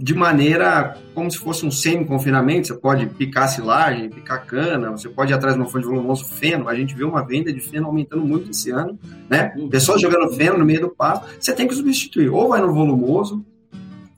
de 0.01 0.15
maneira 0.15 0.97
como 1.13 1.29
se 1.29 1.37
fosse 1.37 1.63
um 1.63 1.69
semi-confinamento. 1.69 2.67
Você 2.67 2.73
pode 2.73 3.05
picar 3.05 3.47
silagem, 3.47 4.09
picar 4.09 4.45
cana, 4.45 4.89
você 4.89 5.07
pode 5.07 5.31
ir 5.31 5.35
atrás 5.35 5.53
de 5.53 5.61
uma 5.61 5.69
fonte 5.69 5.83
de 5.83 5.89
volumoso 5.89 6.25
feno. 6.25 6.67
A 6.67 6.75
gente 6.75 6.95
vê 6.95 7.03
uma 7.03 7.21
venda 7.21 7.53
de 7.53 7.59
feno 7.59 7.85
aumentando 7.85 8.25
muito 8.25 8.49
esse 8.49 8.71
ano, 8.71 8.97
né? 9.29 9.53
Uhum. 9.55 9.69
Pessoas 9.69 10.01
jogando 10.01 10.33
feno 10.33 10.57
no 10.57 10.65
meio 10.65 10.81
do 10.81 10.89
pasto. 10.89 11.27
Você 11.39 11.53
tem 11.53 11.67
que 11.67 11.75
substituir. 11.75 12.29
Ou 12.29 12.49
vai 12.49 12.59
no 12.61 12.73
volumoso, 12.73 13.45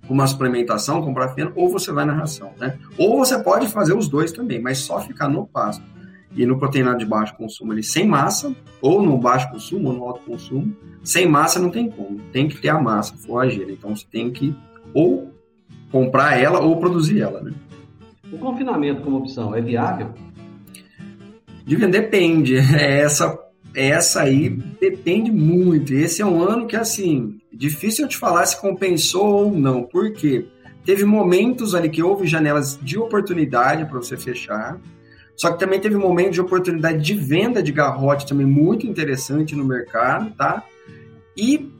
uma 0.09 0.25
suplementação, 0.25 1.01
comprar 1.01 1.29
feno, 1.29 1.51
ou 1.53 1.69
você 1.69 1.91
vai 1.91 2.05
na 2.05 2.13
ração, 2.13 2.51
né? 2.57 2.77
Ou 2.97 3.17
você 3.17 3.37
pode 3.39 3.67
fazer 3.67 3.93
os 3.93 4.07
dois 4.07 4.31
também, 4.31 4.61
mas 4.61 4.79
só 4.79 5.01
ficar 5.01 5.27
no 5.27 5.45
pasto 5.45 5.83
e 6.35 6.45
no 6.45 6.57
proteinado 6.57 6.97
de 6.97 7.05
baixo 7.05 7.35
consumo 7.35 7.73
ali 7.73 7.83
sem 7.83 8.07
massa, 8.07 8.55
ou 8.81 9.03
no 9.03 9.17
baixo 9.17 9.49
consumo, 9.51 9.89
ou 9.89 9.95
no 9.95 10.03
alto 10.03 10.21
consumo, 10.21 10.75
sem 11.03 11.27
massa 11.27 11.59
não 11.59 11.69
tem 11.69 11.89
como, 11.89 12.19
tem 12.31 12.47
que 12.47 12.57
ter 12.57 12.69
a 12.69 12.79
massa 12.79 13.15
forrageira, 13.17 13.71
então 13.71 13.95
você 13.95 14.05
tem 14.09 14.31
que 14.31 14.55
ou 14.93 15.32
comprar 15.93 16.41
ela 16.41 16.59
ou 16.59 16.79
produzir 16.79 17.21
ela, 17.21 17.39
né? 17.39 17.53
O 18.31 18.37
confinamento 18.39 19.03
como 19.03 19.17
opção 19.17 19.55
é 19.55 19.61
viável? 19.61 20.09
Diga, 21.63 21.87
depende, 21.87 22.57
essa 22.75 23.39
essa 23.75 24.21
aí 24.21 24.49
depende 24.49 25.31
muito. 25.31 25.93
Esse 25.93 26.21
é 26.21 26.25
um 26.25 26.41
ano 26.41 26.67
que, 26.67 26.75
assim, 26.75 27.39
difícil 27.51 28.05
eu 28.05 28.09
te 28.09 28.17
falar 28.17 28.45
se 28.45 28.59
compensou 28.59 29.25
ou 29.25 29.51
não. 29.51 29.83
Por 29.83 30.11
quê? 30.13 30.45
Teve 30.85 31.05
momentos 31.05 31.73
ali 31.73 31.89
que 31.89 32.03
houve 32.03 32.27
janelas 32.27 32.77
de 32.81 32.99
oportunidade 32.99 33.85
para 33.85 33.97
você 33.97 34.15
fechar. 34.15 34.79
Só 35.35 35.51
que 35.51 35.59
também 35.59 35.79
teve 35.79 35.95
momentos 35.95 36.35
de 36.35 36.41
oportunidade 36.41 37.03
de 37.03 37.15
venda 37.15 37.63
de 37.63 37.71
garrote 37.71 38.27
também 38.27 38.45
muito 38.45 38.85
interessante 38.85 39.55
no 39.55 39.65
mercado, 39.65 40.31
tá? 40.37 40.63
E 41.35 41.71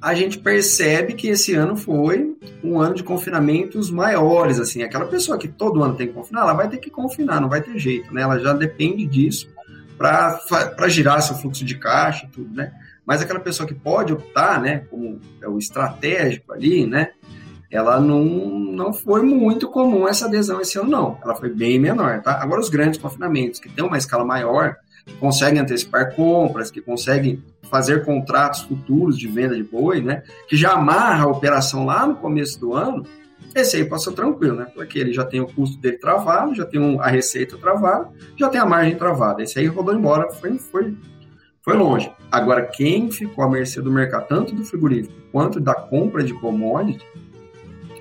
a 0.00 0.14
gente 0.14 0.38
percebe 0.38 1.14
que 1.14 1.28
esse 1.28 1.54
ano 1.54 1.76
foi 1.76 2.36
um 2.62 2.80
ano 2.80 2.94
de 2.94 3.02
confinamentos 3.02 3.90
maiores, 3.90 4.60
assim. 4.60 4.82
Aquela 4.82 5.06
pessoa 5.06 5.38
que 5.38 5.48
todo 5.48 5.82
ano 5.82 5.96
tem 5.96 6.06
que 6.06 6.12
confinar, 6.12 6.42
ela 6.42 6.54
vai 6.54 6.68
ter 6.68 6.78
que 6.78 6.90
confinar, 6.90 7.40
não 7.40 7.48
vai 7.48 7.60
ter 7.60 7.76
jeito, 7.78 8.12
né? 8.14 8.22
Ela 8.22 8.38
já 8.38 8.52
depende 8.52 9.04
disso 9.06 9.48
para 9.96 10.88
girar 10.88 11.20
seu 11.20 11.34
fluxo 11.34 11.64
de 11.64 11.76
caixa 11.76 12.26
e 12.26 12.28
tudo, 12.28 12.54
né? 12.54 12.72
Mas 13.04 13.22
aquela 13.22 13.40
pessoa 13.40 13.66
que 13.66 13.74
pode 13.74 14.12
optar, 14.12 14.60
né, 14.60 14.84
como 14.90 15.18
é 15.42 15.48
o 15.48 15.58
estratégico 15.58 16.52
ali, 16.52 16.86
né, 16.86 17.12
ela 17.70 17.98
não, 17.98 18.22
não 18.22 18.92
foi 18.92 19.22
muito 19.22 19.68
comum 19.68 20.06
essa 20.06 20.26
adesão 20.26 20.60
esse 20.60 20.78
ano, 20.78 20.90
não. 20.90 21.18
Ela 21.22 21.34
foi 21.34 21.48
bem 21.48 21.78
menor, 21.78 22.22
tá? 22.22 22.40
Agora, 22.40 22.60
os 22.60 22.68
grandes 22.68 23.00
confinamentos, 23.00 23.60
que 23.60 23.68
têm 23.68 23.84
uma 23.84 23.98
escala 23.98 24.24
maior, 24.24 24.76
que 25.04 25.14
conseguem 25.14 25.60
antecipar 25.60 26.14
compras, 26.14 26.70
que 26.70 26.80
conseguem 26.80 27.42
fazer 27.70 28.04
contratos 28.04 28.62
futuros 28.62 29.18
de 29.18 29.28
venda 29.28 29.54
de 29.54 29.62
boi, 29.62 30.00
né, 30.00 30.22
que 30.48 30.56
já 30.56 30.72
amarra 30.72 31.24
a 31.24 31.28
operação 31.28 31.84
lá 31.84 32.06
no 32.06 32.16
começo 32.16 32.58
do 32.58 32.74
ano, 32.74 33.04
esse 33.54 33.76
aí 33.76 33.84
passou 33.84 34.12
tranquilo, 34.12 34.56
né? 34.56 34.66
Porque 34.74 34.98
ele 34.98 35.12
já 35.12 35.24
tem 35.24 35.40
o 35.40 35.46
custo 35.46 35.80
dele 35.80 35.98
travado, 35.98 36.54
já 36.54 36.64
tem 36.64 36.98
a 37.00 37.08
receita 37.08 37.56
travada, 37.56 38.08
já 38.36 38.48
tem 38.48 38.60
a 38.60 38.66
margem 38.66 38.96
travada. 38.96 39.42
Esse 39.42 39.58
aí 39.58 39.66
rodou 39.66 39.94
embora, 39.94 40.30
foi, 40.30 40.58
foi, 40.58 40.96
foi 41.62 41.74
longe. 41.74 42.10
Agora, 42.30 42.66
quem 42.66 43.10
ficou 43.10 43.42
à 43.44 43.50
mercê 43.50 43.80
do 43.80 43.90
mercado, 43.90 44.28
tanto 44.28 44.54
do 44.54 44.64
frigorífico 44.64 45.14
quanto 45.32 45.60
da 45.60 45.74
compra 45.74 46.22
de 46.22 46.34
commodity, 46.34 47.04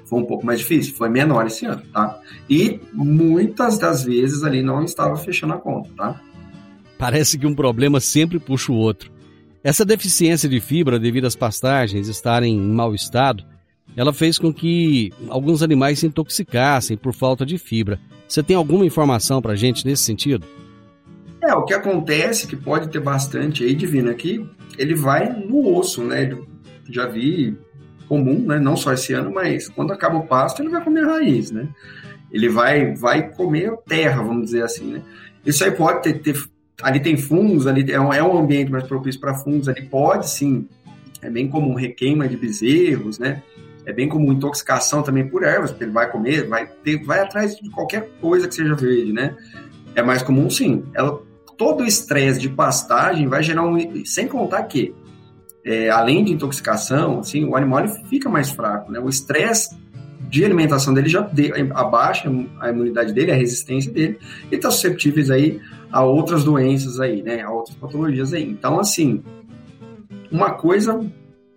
foi 0.06 0.20
um 0.20 0.26
pouco 0.26 0.46
mais 0.46 0.60
difícil, 0.60 0.96
foi 0.96 1.10
menor 1.10 1.46
esse 1.46 1.66
ano, 1.66 1.82
tá? 1.92 2.20
E 2.50 2.80
muitas 2.94 3.78
das 3.78 4.04
vezes 4.04 4.44
ali 4.44 4.62
não 4.62 4.84
estava 4.84 5.16
fechando 5.18 5.54
a 5.54 5.58
conta, 5.58 5.90
tá? 5.98 6.22
Parece 6.98 7.38
que 7.38 7.46
um 7.46 7.54
problema 7.54 8.00
sempre 8.00 8.40
puxa 8.40 8.72
o 8.72 8.76
outro. 8.76 9.12
Essa 9.68 9.84
deficiência 9.84 10.48
de 10.48 10.62
fibra 10.62 10.98
devido 10.98 11.28
às 11.28 11.36
pastagens 11.36 12.08
estarem 12.08 12.56
em 12.56 12.72
mau 12.72 12.96
estado 12.96 13.44
ela 13.98 14.14
fez 14.14 14.40
com 14.40 14.54
que 14.54 15.12
alguns 15.28 15.62
animais 15.62 16.00
se 16.00 16.08
intoxicassem 16.08 16.96
por 16.96 17.14
falta 17.14 17.46
de 17.46 17.58
fibra. 17.58 18.00
Você 18.30 18.42
tem 18.42 18.56
alguma 18.56 18.86
informação 18.86 19.42
para 19.42 19.56
gente 19.56 19.86
nesse 19.86 20.04
sentido? 20.04 20.48
É, 21.42 21.54
o 21.54 21.66
que 21.66 21.74
acontece, 21.74 22.48
que 22.48 22.56
pode 22.56 22.88
ter 22.88 23.02
bastante 23.02 23.66
aí, 23.66 23.76
Divino, 23.76 24.10
aqui, 24.10 24.50
é 24.78 24.84
ele 24.84 24.96
vai 24.96 25.28
no 25.34 25.76
osso, 25.76 26.02
né? 26.02 26.34
Já 26.90 27.06
vi 27.06 27.58
comum, 28.08 28.46
né? 28.46 28.60
Não 28.60 28.78
só 28.78 28.94
esse 28.94 29.12
ano, 29.12 29.34
mas 29.34 29.68
quando 29.68 29.92
acaba 29.92 30.16
o 30.16 30.28
pasto, 30.28 30.62
ele 30.62 30.70
vai 30.70 30.82
comer 30.82 31.06
raiz, 31.06 31.52
né? 31.52 31.68
Ele 32.32 32.48
vai, 32.48 32.96
vai 32.96 33.32
comer 33.32 33.76
terra, 33.86 34.24
vamos 34.24 34.46
dizer 34.46 34.64
assim, 34.64 34.94
né? 34.94 35.02
Isso 35.46 35.62
aí 35.66 35.72
pode 35.72 36.04
ter, 36.04 36.20
ter 36.22 36.42
ali 36.82 37.00
tem 37.00 37.18
fungos, 37.18 37.68
ali 37.68 37.92
é 37.92 38.00
um, 38.00 38.14
é 38.14 38.22
um 38.24 38.38
ambiente 38.38 38.72
mais 38.72 38.84
propício 38.84 39.20
para 39.20 39.34
fungos, 39.34 39.68
ali 39.68 39.84
pode 39.84 40.30
sim, 40.30 40.68
é 41.22 41.30
bem 41.30 41.48
comum 41.48 41.74
requeima 41.74 42.28
de 42.28 42.38
bezerros, 42.38 43.18
né? 43.18 43.42
é 43.88 43.94
bem 43.94 44.10
comum 44.10 44.34
intoxicação 44.34 45.02
também 45.02 45.26
por 45.26 45.44
ervas, 45.44 45.72
porque 45.72 45.86
ele 45.86 45.94
vai 45.94 46.12
comer, 46.12 46.46
vai, 46.46 46.68
ter, 46.68 47.02
vai 47.06 47.22
atrás 47.22 47.56
de 47.56 47.70
qualquer 47.70 48.10
coisa 48.20 48.46
que 48.46 48.54
seja 48.54 48.76
verde, 48.76 49.14
né? 49.14 49.34
É 49.96 50.04
mais 50.04 50.22
comum 50.22 50.50
sim. 50.50 50.84
Ela, 50.94 51.22
todo 51.56 51.84
o 51.84 51.86
estresse 51.86 52.38
de 52.38 52.50
pastagem 52.50 53.30
vai 53.30 53.42
gerar 53.42 53.64
um. 53.64 54.04
Sem 54.04 54.28
contar 54.28 54.62
que, 54.64 54.94
é, 55.64 55.90
além 55.90 56.26
de 56.26 56.34
intoxicação, 56.34 57.20
assim, 57.20 57.46
o 57.46 57.56
animal 57.56 57.88
fica 58.10 58.28
mais 58.28 58.50
fraco, 58.50 58.92
né? 58.92 59.00
O 59.00 59.08
estresse 59.08 59.74
de 60.30 60.44
alimentação 60.44 60.94
dele 60.94 61.10
já 61.10 61.22
de, 61.22 61.52
abaixa 61.74 62.32
a 62.60 62.70
imunidade 62.70 63.14
dele, 63.14 63.32
a 63.32 63.36
resistência 63.36 63.92
dele, 63.92 64.18
e 64.52 64.56
está 64.56 64.70
suscetíveis 64.70 65.30
aí 65.30 65.60
a 65.92 66.04
outras 66.04 66.44
doenças 66.44 67.00
aí, 67.00 67.22
né? 67.22 67.42
A 67.42 67.50
outras 67.50 67.76
patologias 67.76 68.34
aí. 68.34 68.44
Então, 68.44 68.80
assim, 68.80 69.24
uma 70.32 70.52
coisa 70.52 71.00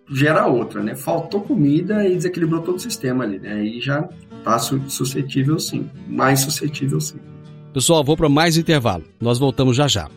gera 0.09 0.47
outra, 0.47 0.81
né? 0.81 0.95
Faltou 0.95 1.41
comida 1.41 2.07
e 2.07 2.15
desequilibrou 2.15 2.61
todo 2.61 2.75
o 2.75 2.79
sistema 2.79 3.23
ali, 3.23 3.39
né? 3.39 3.53
Aí 3.53 3.79
já 3.81 4.07
tá 4.43 4.57
suscetível 4.59 5.59
sim, 5.59 5.89
mais 6.07 6.41
suscetível 6.41 6.99
sim. 6.99 7.17
Pessoal, 7.73 8.03
vou 8.03 8.17
para 8.17 8.27
mais 8.27 8.57
intervalo. 8.57 9.03
Nós 9.19 9.39
voltamos 9.39 9.75
já 9.75 9.87
já. 9.87 10.09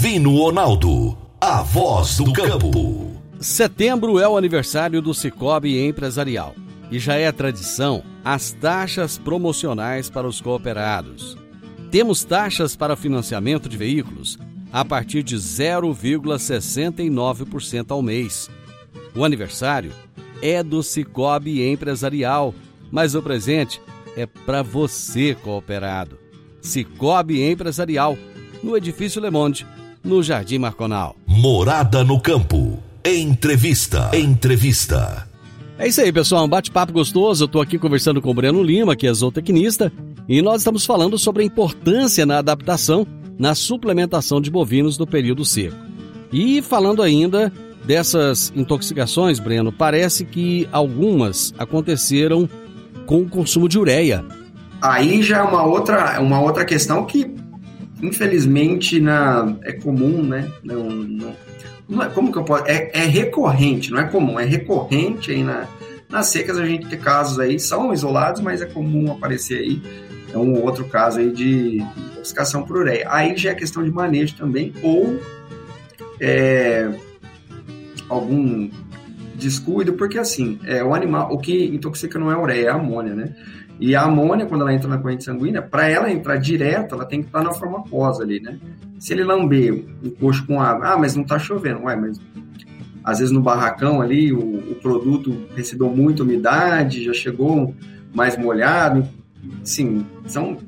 Divino 0.00 0.32
Ronaldo, 0.38 1.14
a 1.38 1.60
voz 1.60 2.16
do 2.16 2.32
campo. 2.32 3.20
Setembro 3.38 4.18
é 4.18 4.26
o 4.26 4.34
aniversário 4.34 5.02
do 5.02 5.12
Cicobi 5.12 5.78
Empresarial 5.78 6.54
e 6.90 6.98
já 6.98 7.16
é 7.16 7.30
tradição 7.30 8.02
as 8.24 8.50
taxas 8.50 9.18
promocionais 9.18 10.08
para 10.08 10.26
os 10.26 10.40
cooperados. 10.40 11.36
Temos 11.90 12.24
taxas 12.24 12.74
para 12.74 12.96
financiamento 12.96 13.68
de 13.68 13.76
veículos 13.76 14.38
a 14.72 14.86
partir 14.86 15.22
de 15.22 15.36
0,69% 15.36 17.90
ao 17.90 18.00
mês. 18.00 18.48
O 19.14 19.22
aniversário 19.22 19.92
é 20.40 20.62
do 20.62 20.82
Cicobi 20.82 21.68
Empresarial, 21.68 22.54
mas 22.90 23.14
o 23.14 23.20
presente 23.20 23.82
é 24.16 24.24
para 24.24 24.62
você, 24.62 25.34
cooperado. 25.34 26.18
Cicobi 26.62 27.42
Empresarial, 27.42 28.16
no 28.62 28.78
Edifício 28.78 29.20
Le 29.20 29.30
Monde, 29.30 29.66
no 30.02 30.22
Jardim 30.22 30.58
Marconal. 30.58 31.16
Morada 31.26 32.02
no 32.04 32.20
Campo. 32.20 32.78
Entrevista. 33.04 34.10
Entrevista. 34.14 35.28
É 35.78 35.88
isso 35.88 36.00
aí, 36.00 36.12
pessoal. 36.12 36.44
Um 36.44 36.48
bate-papo 36.48 36.92
gostoso. 36.92 37.44
Eu 37.44 37.46
estou 37.46 37.62
aqui 37.62 37.78
conversando 37.78 38.20
com 38.20 38.30
o 38.30 38.34
Breno 38.34 38.62
Lima, 38.62 38.94
que 38.94 39.06
é 39.06 39.12
zootecnista, 39.12 39.92
e 40.28 40.42
nós 40.42 40.60
estamos 40.60 40.84
falando 40.84 41.16
sobre 41.16 41.42
a 41.42 41.46
importância 41.46 42.26
na 42.26 42.38
adaptação 42.38 43.06
na 43.40 43.54
suplementação 43.54 44.38
de 44.38 44.50
bovinos 44.50 44.98
no 44.98 45.06
período 45.06 45.46
seco. 45.46 45.74
E 46.30 46.60
falando 46.60 47.02
ainda 47.02 47.50
dessas 47.86 48.52
intoxicações, 48.54 49.38
Breno, 49.38 49.72
parece 49.72 50.26
que 50.26 50.68
algumas 50.70 51.54
aconteceram 51.58 52.46
com 53.06 53.22
o 53.22 53.28
consumo 53.30 53.66
de 53.66 53.78
ureia. 53.78 54.22
Aí 54.82 55.22
já 55.22 55.38
é 55.38 55.42
uma 55.42 55.64
outra, 55.64 56.20
uma 56.20 56.38
outra 56.38 56.66
questão 56.66 57.06
que, 57.06 57.34
infelizmente, 58.02 59.00
na, 59.00 59.56
é 59.62 59.72
comum, 59.72 60.22
né? 60.22 60.50
Não, 60.62 60.84
não, 60.84 61.36
não 61.88 62.02
é, 62.02 62.08
como 62.08 62.32
que 62.32 62.38
eu 62.38 62.44
posso... 62.44 62.64
É, 62.66 62.90
é, 62.92 63.04
recorrente, 63.04 63.90
não 63.90 63.98
é 63.98 64.04
comum, 64.04 64.38
é 64.38 64.44
recorrente 64.44 65.30
aí 65.30 65.42
na, 65.42 65.66
nas 66.08 66.26
secas 66.28 66.58
a 66.58 66.66
gente 66.66 66.88
tem 66.88 66.98
casos 66.98 67.38
aí, 67.38 67.58
são 67.58 67.92
isolados, 67.92 68.40
mas 68.40 68.62
é 68.62 68.66
comum 68.66 69.12
aparecer 69.12 69.58
aí 69.58 69.82
é 70.32 70.38
um 70.38 70.62
outro 70.62 70.84
caso 70.84 71.18
aí 71.18 71.30
de 71.30 71.82
intoxicação 72.12 72.62
por 72.62 72.76
ureia. 72.76 73.06
Aí 73.08 73.36
já 73.36 73.50
é 73.50 73.54
questão 73.54 73.82
de 73.82 73.90
manejo 73.90 74.36
também, 74.36 74.72
ou 74.82 75.20
é, 76.20 76.90
algum 78.08 78.70
descuido, 79.34 79.94
porque 79.94 80.18
assim, 80.18 80.58
é, 80.64 80.84
o 80.84 80.94
animal, 80.94 81.32
o 81.32 81.38
que 81.38 81.66
intoxica 81.66 82.18
não 82.18 82.30
é 82.30 82.36
ureia, 82.36 82.66
é 82.66 82.70
amônia, 82.70 83.14
né? 83.14 83.34
E 83.80 83.96
a 83.96 84.02
amônia, 84.02 84.44
quando 84.44 84.60
ela 84.60 84.74
entra 84.74 84.88
na 84.88 84.98
corrente 84.98 85.24
sanguínea, 85.24 85.62
para 85.62 85.88
ela 85.88 86.10
entrar 86.10 86.36
direto, 86.36 86.94
ela 86.94 87.06
tem 87.06 87.22
que 87.22 87.28
estar 87.28 87.42
na 87.42 87.52
forma 87.52 87.78
aquosa 87.78 88.22
ali, 88.22 88.38
né? 88.38 88.58
Se 88.98 89.14
ele 89.14 89.24
lamber 89.24 89.86
o 90.04 90.10
coxo 90.10 90.46
com 90.46 90.60
água, 90.60 90.92
ah, 90.92 90.98
mas 90.98 91.16
não 91.16 91.22
está 91.22 91.38
chovendo, 91.38 91.84
ué, 91.84 91.96
mas 91.96 92.20
às 93.02 93.18
vezes 93.18 93.32
no 93.32 93.40
barracão 93.40 94.02
ali 94.02 94.30
o, 94.32 94.38
o, 94.38 94.74
produto 94.76 95.34
recebeu 95.56 95.88
muita 95.88 96.22
umidade, 96.22 97.02
já 97.02 97.14
chegou 97.14 97.74
mais 98.12 98.36
molhado, 98.36 99.08
sim, 99.64 100.04
são 100.26 100.58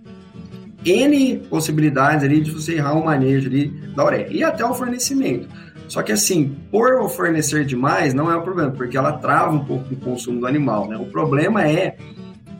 N 0.82 1.36
possibilidades 1.50 2.24
ali 2.24 2.40
de 2.40 2.50
você 2.50 2.76
errar 2.76 2.94
o 2.94 3.04
manejo 3.04 3.48
ali 3.48 3.68
da 3.94 4.06
ureia 4.06 4.28
e 4.30 4.42
até 4.42 4.64
o 4.64 4.72
fornecimento. 4.72 5.46
Só 5.86 6.02
que 6.02 6.10
assim, 6.10 6.56
por 6.70 7.06
fornecer 7.10 7.66
demais 7.66 8.14
não 8.14 8.30
é 8.30 8.36
o 8.36 8.40
problema, 8.40 8.70
porque 8.70 8.96
ela 8.96 9.12
trava 9.12 9.54
um 9.54 9.64
pouco 9.64 9.92
o 9.92 9.96
consumo 9.98 10.40
do 10.40 10.46
animal, 10.46 10.88
né? 10.88 10.96
O 10.96 11.04
problema 11.04 11.62
é 11.68 11.96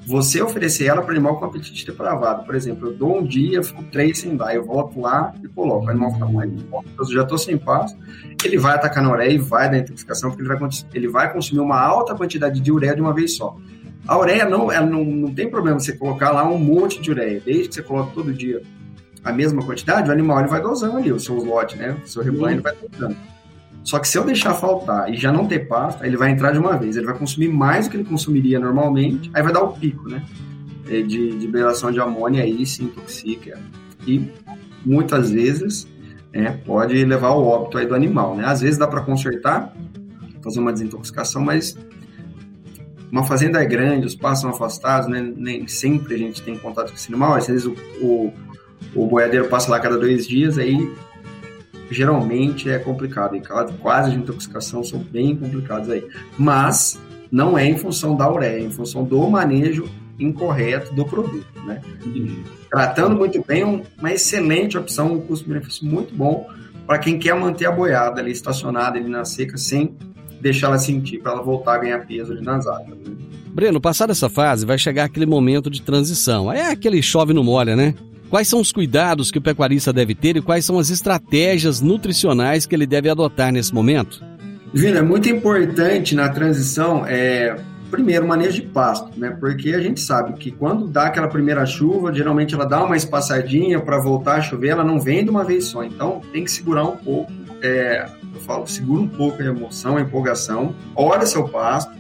você 0.07 0.43
oferecer 0.43 0.87
ela 0.87 1.01
para 1.01 1.11
o 1.11 1.12
animal 1.12 1.38
com 1.38 1.45
apetite 1.45 1.87
depravado. 1.87 2.45
Por 2.45 2.55
exemplo, 2.55 2.88
eu 2.88 2.95
dou 2.95 3.19
um 3.19 3.25
dia, 3.25 3.62
fico 3.62 3.83
três 3.85 4.19
sem 4.19 4.37
dar, 4.37 4.55
eu 4.55 4.65
volto 4.65 5.01
lá 5.01 5.33
e 5.43 5.49
coloco. 5.49 5.87
O 5.87 5.91
animal 5.91 6.12
fica 6.12 6.27
mais 6.27 6.51
eu 6.99 7.05
já 7.12 7.23
estou 7.23 7.38
sem 7.38 7.57
passo, 7.57 7.97
ele 8.45 8.59
vai 8.59 8.75
atacar 8.75 9.03
na 9.03 9.11
ureia 9.11 9.33
e 9.33 9.38
vai 9.38 9.71
dar 9.71 9.79
intoxicação, 9.79 10.31
porque 10.31 10.43
ele 10.43 10.49
vai, 10.49 10.71
ele 10.93 11.09
vai 11.09 11.33
consumir 11.33 11.61
uma 11.61 11.81
alta 11.81 12.15
quantidade 12.15 12.61
de 12.61 12.73
ureia 12.73 12.95
de 12.95 13.01
uma 13.01 13.15
vez 13.15 13.37
só. 13.37 13.57
A 14.07 14.19
ureia 14.19 14.45
não, 14.45 14.71
ela 14.73 14.87
não, 14.87 15.05
não 15.05 15.33
tem 15.33 15.49
problema 15.49 15.79
você 15.79 15.93
colocar 15.93 16.31
lá 16.31 16.49
um 16.49 16.59
monte 16.59 17.01
de 17.01 17.11
ureia, 17.11 17.41
desde 17.45 17.69
que 17.69 17.75
você 17.77 17.83
coloque 17.83 18.12
todo 18.15 18.33
dia 18.33 18.61
a 19.25 19.33
mesma 19.33 19.65
quantidade, 19.65 20.09
o 20.09 20.12
animal 20.12 20.41
ele 20.41 20.49
vai 20.49 20.61
dosando 20.61 20.97
ali, 20.97 21.12
o 21.12 21.21
seu 21.21 21.37
lote, 21.37 21.77
né? 21.77 21.97
O 22.05 22.09
seu 22.09 22.23
rebanho 22.23 22.57
ele 22.57 22.62
vai 22.62 22.75
dosando. 22.75 23.17
Só 23.85 23.99
que 23.99 24.07
se 24.07 24.16
eu 24.16 24.25
deixar 24.25 24.55
faltar 24.55 25.12
e 25.12 25.16
já 25.16 25.33
não 25.33 25.47
ter 25.47 25.66
pasto, 25.66 26.05
ele 26.05 26.16
vai 26.16 26.31
entrar 26.31 26.53
de 26.53 26.59
uma 26.59 26.77
vez, 26.77 26.97
ele 26.97 27.07
vai 27.07 27.16
consumir 27.16 27.49
mais 27.49 27.87
do 27.87 27.90
que 27.90 27.97
ele 27.97 28.05
consumiria 28.05 28.59
normalmente, 28.59 29.31
aí 29.35 29.42
vai 29.42 29.53
dar 29.53 29.62
o 29.62 29.73
pico, 29.73 30.09
né? 30.09 30.25
É, 30.88 31.01
de, 31.01 31.07
de 31.07 31.47
liberação 31.47 31.90
de 31.90 32.01
amônia 32.01 32.42
aí 32.42 32.66
se 32.66 32.83
intoxica 32.83 33.59
e 34.07 34.29
muitas 34.85 35.31
vezes 35.31 35.88
é, 36.33 36.51
pode 36.51 37.05
levar 37.05 37.29
ao 37.29 37.45
óbito 37.45 37.79
aí 37.79 37.87
do 37.87 37.95
animal, 37.95 38.37
né? 38.37 38.45
Às 38.47 38.61
vezes 38.61 38.79
dá 38.79 38.87
para 38.87 39.01
consertar, 39.01 39.73
fazer 40.42 40.61
uma 40.61 40.73
desintoxicação, 40.73 41.42
mas 41.42 41.77
uma 43.11 43.25
fazenda 43.25 43.62
é 43.62 43.66
grande, 43.66 44.07
os 44.07 44.14
pastos 44.14 44.40
são 44.40 44.51
afastados, 44.51 45.09
né? 45.09 45.21
nem 45.37 45.68
sempre 45.68 46.14
a 46.14 46.18
gente 46.18 46.40
tem 46.40 46.57
contato 46.57 46.88
com 46.88 46.95
esse 46.95 47.09
animal, 47.09 47.35
às 47.35 47.47
vezes 47.47 47.66
o, 47.66 47.75
o, 48.01 48.33
o 48.95 49.07
boiadeiro 49.07 49.49
passa 49.49 49.71
lá 49.71 49.79
cada 49.79 49.99
dois 49.99 50.27
dias, 50.27 50.57
aí 50.57 50.90
geralmente 51.92 52.70
é 52.70 52.78
complicado, 52.78 53.37
e 53.37 53.40
quase 53.78 54.11
de 54.11 54.16
intoxicação 54.16 54.83
são 54.83 55.00
bem 55.00 55.37
complicados 55.37 55.90
aí. 55.90 56.05
Mas 56.38 57.00
não 57.31 57.57
é 57.57 57.66
em 57.66 57.76
função 57.76 58.16
da 58.16 58.31
ureia, 58.31 58.59
é 58.59 58.62
em 58.62 58.70
função 58.70 59.05
do 59.05 59.28
manejo 59.28 59.88
incorreto 60.18 60.94
do 60.94 61.05
produto, 61.05 61.46
né? 61.66 61.81
Tratando 62.70 63.16
muito 63.16 63.42
bem, 63.46 63.83
uma 63.98 64.12
excelente 64.12 64.78
opção, 64.78 65.14
um 65.14 65.20
custo-benefício 65.20 65.87
muito 65.87 66.14
bom 66.14 66.46
para 66.87 66.98
quem 66.98 67.18
quer 67.18 67.35
manter 67.35 67.66
a 67.66 67.72
boiada 67.72 68.20
ali 68.20 68.33
estacionada 68.33 68.98
ali 68.98 69.09
na 69.09 69.24
seca 69.24 69.57
sem 69.57 69.96
deixar 70.40 70.66
ela 70.68 70.78
sentir, 70.78 71.18
para 71.18 71.33
ela 71.33 71.42
voltar 71.42 71.74
a 71.74 71.78
ganhar 71.78 72.07
peso 72.07 72.33
ali 72.33 72.42
nas 72.42 72.66
águas. 72.66 72.98
Né? 72.98 73.16
Breno, 73.46 73.81
passada 73.81 74.12
essa 74.12 74.28
fase, 74.28 74.66
vai 74.66 74.78
chegar 74.78 75.05
aquele 75.05 75.26
momento 75.26 75.70
de 75.70 75.83
transição. 75.83 76.52
É 76.52 76.70
aquele 76.70 77.00
chove 77.00 77.33
no 77.33 77.44
molha, 77.44 77.76
né? 77.76 77.94
Quais 78.33 78.49
são 78.49 78.62
os 78.62 78.73
cuidados 78.73 79.31
que 79.31 79.37
o 79.37 79.42
pecuarista 79.42 79.92
deve 79.92 80.14
ter 80.14 80.38
e 80.38 80.40
quais 80.40 80.64
são 80.64 80.79
as 80.79 80.88
estratégias 80.88 81.83
nutricionais 81.83 82.64
que 82.64 82.75
ele 82.75 82.87
deve 82.87 83.11
adotar 83.11 83.53
nesse 83.53 83.75
momento? 83.75 84.25
Vina, 84.73 85.01
é 85.01 85.03
muito 85.03 85.29
importante 85.29 86.14
na 86.14 86.31
transição 86.31 87.05
é 87.07 87.55
primeiro 87.90 88.27
manejo 88.27 88.62
de 88.62 88.68
pasto, 88.68 89.11
né? 89.21 89.37
Porque 89.38 89.75
a 89.75 89.81
gente 89.83 90.01
sabe 90.01 90.33
que 90.33 90.51
quando 90.51 90.88
dá 90.88 91.09
aquela 91.09 91.29
primeira 91.29 91.66
chuva, 91.66 92.11
geralmente 92.11 92.55
ela 92.55 92.64
dá 92.64 92.83
uma 92.83 92.97
espaçadinha 92.97 93.79
para 93.79 93.99
voltar 93.99 94.37
a 94.37 94.40
chover, 94.40 94.68
ela 94.68 94.83
não 94.83 94.99
vem 94.99 95.23
de 95.23 95.29
uma 95.29 95.45
vez 95.45 95.66
só. 95.66 95.85
Então 95.85 96.23
tem 96.33 96.42
que 96.42 96.51
segurar 96.51 96.85
um 96.85 96.97
pouco 96.97 97.31
é, 97.61 98.07
falo, 98.47 98.66
segura 98.66 99.03
um 99.03 99.09
pouco 99.09 99.42
a 99.42 99.45
emoção, 99.45 99.99
a 99.99 100.01
empolgação, 100.01 100.75
olha 100.97 101.27
seu 101.27 101.47
pasto, 101.47 101.92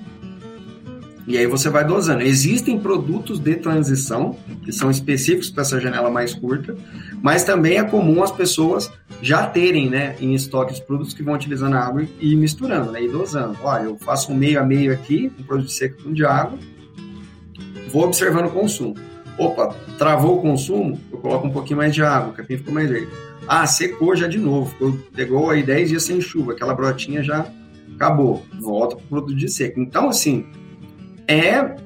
e 1.26 1.38
aí 1.38 1.46
você 1.46 1.68
vai 1.68 1.84
dosando. 1.84 2.22
Existem 2.22 2.78
produtos 2.78 3.38
de 3.38 3.54
transição 3.56 4.36
que 4.64 4.72
são 4.72 4.90
específicos 4.90 5.50
para 5.50 5.62
essa 5.62 5.80
janela 5.80 6.10
mais 6.10 6.34
curta, 6.34 6.76
mas 7.22 7.44
também 7.44 7.78
é 7.78 7.84
comum 7.84 8.22
as 8.22 8.32
pessoas 8.32 8.90
já 9.20 9.46
terem 9.46 9.88
né, 9.88 10.16
em 10.20 10.34
estoque 10.34 10.72
os 10.72 10.80
produtos 10.80 11.14
que 11.14 11.22
vão 11.22 11.34
utilizando 11.34 11.74
a 11.74 11.80
água 11.80 12.04
e 12.20 12.34
misturando, 12.34 12.90
né, 12.90 13.04
e 13.04 13.08
dosando. 13.08 13.56
Olha, 13.62 13.84
eu 13.84 13.96
faço 13.96 14.32
um 14.32 14.34
meio 14.34 14.60
a 14.60 14.64
meio 14.64 14.92
aqui, 14.92 15.30
um 15.38 15.42
produto 15.44 15.70
seco 15.70 16.02
com 16.02 16.12
de 16.12 16.24
água, 16.24 16.58
vou 17.90 18.04
observando 18.04 18.46
o 18.46 18.50
consumo. 18.50 18.96
Opa, 19.38 19.74
travou 19.98 20.38
o 20.38 20.42
consumo, 20.42 21.00
eu 21.10 21.18
coloco 21.18 21.46
um 21.46 21.50
pouquinho 21.50 21.78
mais 21.78 21.94
de 21.94 22.02
água, 22.02 22.30
o 22.30 22.32
capim 22.32 22.56
ficou 22.56 22.74
mais 22.74 22.88
verde. 22.88 23.08
Ah, 23.46 23.66
secou 23.66 24.14
já 24.14 24.28
de 24.28 24.38
novo. 24.38 24.70
Ficou, 24.70 24.92
pegou 25.14 25.50
aí 25.50 25.62
10 25.62 25.88
dias 25.90 26.02
sem 26.04 26.20
chuva, 26.20 26.52
aquela 26.52 26.74
brotinha 26.74 27.22
já 27.22 27.46
acabou. 27.94 28.44
Volta 28.60 28.96
para 28.96 29.04
o 29.04 29.08
produto 29.08 29.34
de 29.34 29.48
seco. 29.48 29.80
Então, 29.80 30.08
assim, 30.08 30.46
é. 31.26 31.76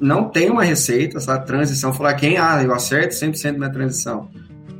Não 0.00 0.28
tem 0.28 0.48
uma 0.48 0.62
receita, 0.62 1.18
essa 1.18 1.36
transição. 1.38 1.92
Falar 1.92 2.14
quem, 2.14 2.38
ah, 2.38 2.62
eu 2.62 2.72
acerto 2.72 3.14
100% 3.14 3.56
minha 3.56 3.70
transição. 3.70 4.30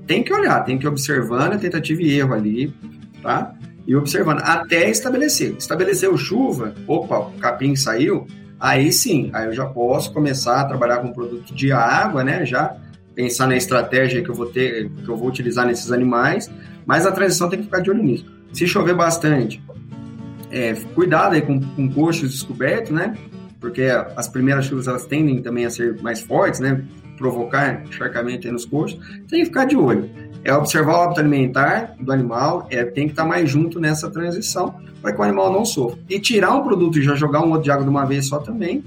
Tem 0.06 0.22
que 0.22 0.32
olhar, 0.32 0.64
tem 0.64 0.78
que 0.78 0.86
ir 0.86 0.88
observando 0.88 1.54
a 1.54 1.58
tentativa 1.58 2.00
e 2.00 2.18
erro 2.18 2.34
ali, 2.34 2.72
tá? 3.20 3.52
E 3.86 3.96
observando 3.96 4.38
até 4.42 4.88
estabelecer. 4.88 5.56
Estabeleceu 5.58 6.16
chuva, 6.16 6.74
opa, 6.86 7.18
o 7.18 7.32
capim 7.32 7.74
saiu, 7.74 8.26
aí 8.60 8.92
sim, 8.92 9.28
aí 9.32 9.46
eu 9.46 9.52
já 9.52 9.66
posso 9.66 10.12
começar 10.12 10.60
a 10.60 10.64
trabalhar 10.64 10.98
com 10.98 11.12
produto 11.12 11.52
de 11.52 11.72
água, 11.72 12.22
né? 12.22 12.46
Já 12.46 12.76
pensar 13.14 13.48
na 13.48 13.56
estratégia 13.56 14.22
que 14.22 14.28
eu 14.28 14.34
vou 14.34 14.46
ter, 14.46 14.88
que 14.88 15.08
eu 15.08 15.16
vou 15.16 15.28
utilizar 15.28 15.66
nesses 15.66 15.90
animais, 15.90 16.48
mas 16.86 17.04
a 17.04 17.10
transição 17.10 17.48
tem 17.48 17.58
que 17.58 17.64
ficar 17.64 17.80
de 17.80 17.90
olho 17.90 18.02
nisso. 18.02 18.24
Se 18.52 18.66
chover 18.66 18.94
bastante, 18.94 19.60
é, 20.50 20.72
cuidado 20.94 21.34
aí 21.34 21.42
com, 21.42 21.60
com 21.60 21.90
coxos 21.90 22.30
descobertos, 22.30 22.92
né? 22.92 23.14
Porque 23.60 23.82
as 24.16 24.28
primeiras 24.28 24.66
chuvas 24.66 24.86
elas 24.86 25.04
tendem 25.04 25.42
também 25.42 25.64
a 25.66 25.70
ser 25.70 26.00
mais 26.00 26.20
fortes, 26.20 26.60
né? 26.60 26.84
Provocar 27.16 27.84
encharcamento 27.84 28.50
nos 28.52 28.64
coxos. 28.64 28.98
Tem 29.28 29.40
que 29.40 29.46
ficar 29.46 29.64
de 29.64 29.76
olho. 29.76 30.08
É 30.44 30.54
observar 30.54 30.98
o 30.98 31.02
hábito 31.02 31.20
alimentar 31.20 31.94
do 31.98 32.12
animal, 32.12 32.66
é, 32.70 32.84
tem 32.84 33.06
que 33.06 33.12
estar 33.12 33.24
mais 33.24 33.50
junto 33.50 33.80
nessa 33.80 34.08
transição 34.08 34.74
para 35.02 35.12
que 35.12 35.20
o 35.20 35.22
animal 35.22 35.52
não 35.52 35.64
sofra. 35.64 35.98
E 36.08 36.20
tirar 36.20 36.54
um 36.54 36.62
produto 36.62 36.98
e 36.98 37.02
já 37.02 37.14
jogar 37.16 37.40
um 37.40 37.48
outro 37.48 37.64
de 37.64 37.70
água 37.70 37.82
de 37.82 37.90
uma 37.90 38.04
vez 38.04 38.26
só 38.26 38.38
também, 38.38 38.84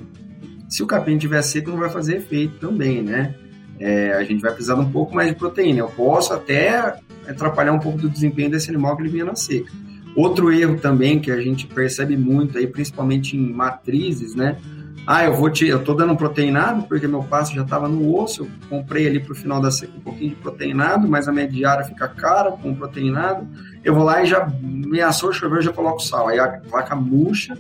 se 0.70 0.82
o 0.82 0.88
capim 0.88 1.16
estiver 1.16 1.42
seco, 1.42 1.70
não 1.70 1.78
vai 1.78 1.90
fazer 1.90 2.18
efeito 2.18 2.58
também, 2.60 3.02
né? 3.02 3.36
é, 3.82 4.14
a 4.14 4.24
gente 4.24 4.42
vai 4.42 4.52
precisar 4.52 4.76
de 4.76 4.82
um 4.82 4.92
pouco 4.92 5.16
mais 5.16 5.30
de 5.30 5.36
proteína. 5.36 5.80
Eu 5.80 5.90
posso 5.90 6.32
até 6.32 7.00
atrapalhar 7.28 7.74
um 7.74 7.80
pouco 7.80 7.98
do 7.98 8.10
desempenho 8.10 8.52
desse 8.52 8.70
animal 8.70 8.96
que 8.96 9.02
ele 9.02 9.10
vinha 9.10 9.26
na 9.26 9.36
seca. 9.36 9.72
Outro 10.16 10.52
erro 10.52 10.78
também 10.78 11.20
que 11.20 11.32
a 11.32 11.40
gente 11.40 11.68
percebe 11.68 12.18
muito 12.18 12.58
aí, 12.58 12.68
principalmente 12.68 13.38
em 13.38 13.52
matrizes, 13.52 14.36
né? 14.36 14.58
Ah, 15.06 15.26
eu 15.26 15.34
vou 15.34 15.50
te, 15.50 15.66
eu 15.66 15.84
tô 15.84 15.94
dando 15.94 16.16
proteinado 16.16 16.84
porque 16.84 17.08
meu 17.08 17.24
pasto 17.24 17.56
já 17.56 17.64
estava 17.64 17.88
no 17.88 18.16
osso. 18.16 18.44
Eu 18.44 18.50
comprei 18.70 19.08
ali 19.08 19.20
pro 19.20 19.34
final 19.34 19.60
da 19.60 19.72
seca 19.72 19.94
um 19.98 20.02
pouquinho 20.02 20.30
de 20.32 20.36
proteinado, 20.36 21.08
mas 21.08 21.28
a 21.28 21.32
minha 21.32 21.48
diária 21.48 21.84
fica 21.84 22.08
cara 22.08 22.52
com 22.52 22.76
proteinado. 22.76 23.48
Eu 23.84 23.96
vou 23.96 24.04
lá 24.04 24.22
e 24.22 24.28
já 24.28 24.44
ameaçou 24.44 25.34
chover, 25.34 25.58
eu 25.58 25.64
já 25.64 25.74
coloco 25.74 26.02
sal. 26.02 26.28
Aí 26.28 26.40
a 26.40 26.48
placa 26.70 26.96
murcha 26.96 27.58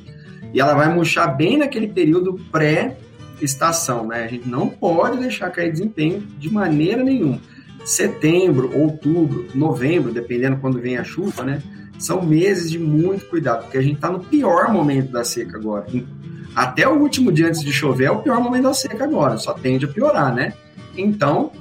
e 0.54 0.60
ela 0.60 0.74
vai 0.74 0.94
murchar 0.94 1.36
bem 1.36 1.58
naquele 1.58 1.88
período 1.88 2.40
pré-estação, 2.52 4.08
né? 4.08 4.24
A 4.24 4.28
gente 4.28 4.48
não 4.48 4.70
pode 4.70 5.18
deixar 5.18 5.50
cair 5.50 5.72
desempenho 5.72 6.20
de 6.38 6.52
maneira 6.52 7.04
nenhuma. 7.04 7.40
Setembro, 7.84 8.78
outubro, 8.78 9.48
novembro, 9.56 10.12
dependendo 10.12 10.58
quando 10.58 10.80
vem 10.80 10.98
a 10.98 11.04
chuva, 11.04 11.44
né? 11.44 11.62
São 12.02 12.22
meses 12.22 12.70
de 12.70 12.80
muito 12.80 13.26
cuidado, 13.26 13.64
porque 13.64 13.78
a 13.78 13.82
gente 13.82 13.96
está 13.96 14.10
no 14.10 14.20
pior 14.20 14.72
momento 14.72 15.12
da 15.12 15.24
seca 15.24 15.58
agora 15.58 15.86
até 16.56 16.88
o 16.88 17.00
último 17.00 17.32
dia 17.32 17.48
antes 17.48 17.64
de 17.64 17.72
chover 17.72 18.06
é 18.06 18.12
o 18.12 18.22
pior 18.22 18.42
momento 18.42 18.64
da 18.64 18.74
seca 18.74 19.04
agora, 19.04 19.38
só 19.38 19.54
tende 19.54 19.86
a 19.86 19.88
piorar, 19.88 20.34
né? 20.34 20.54
Então, 20.98 21.52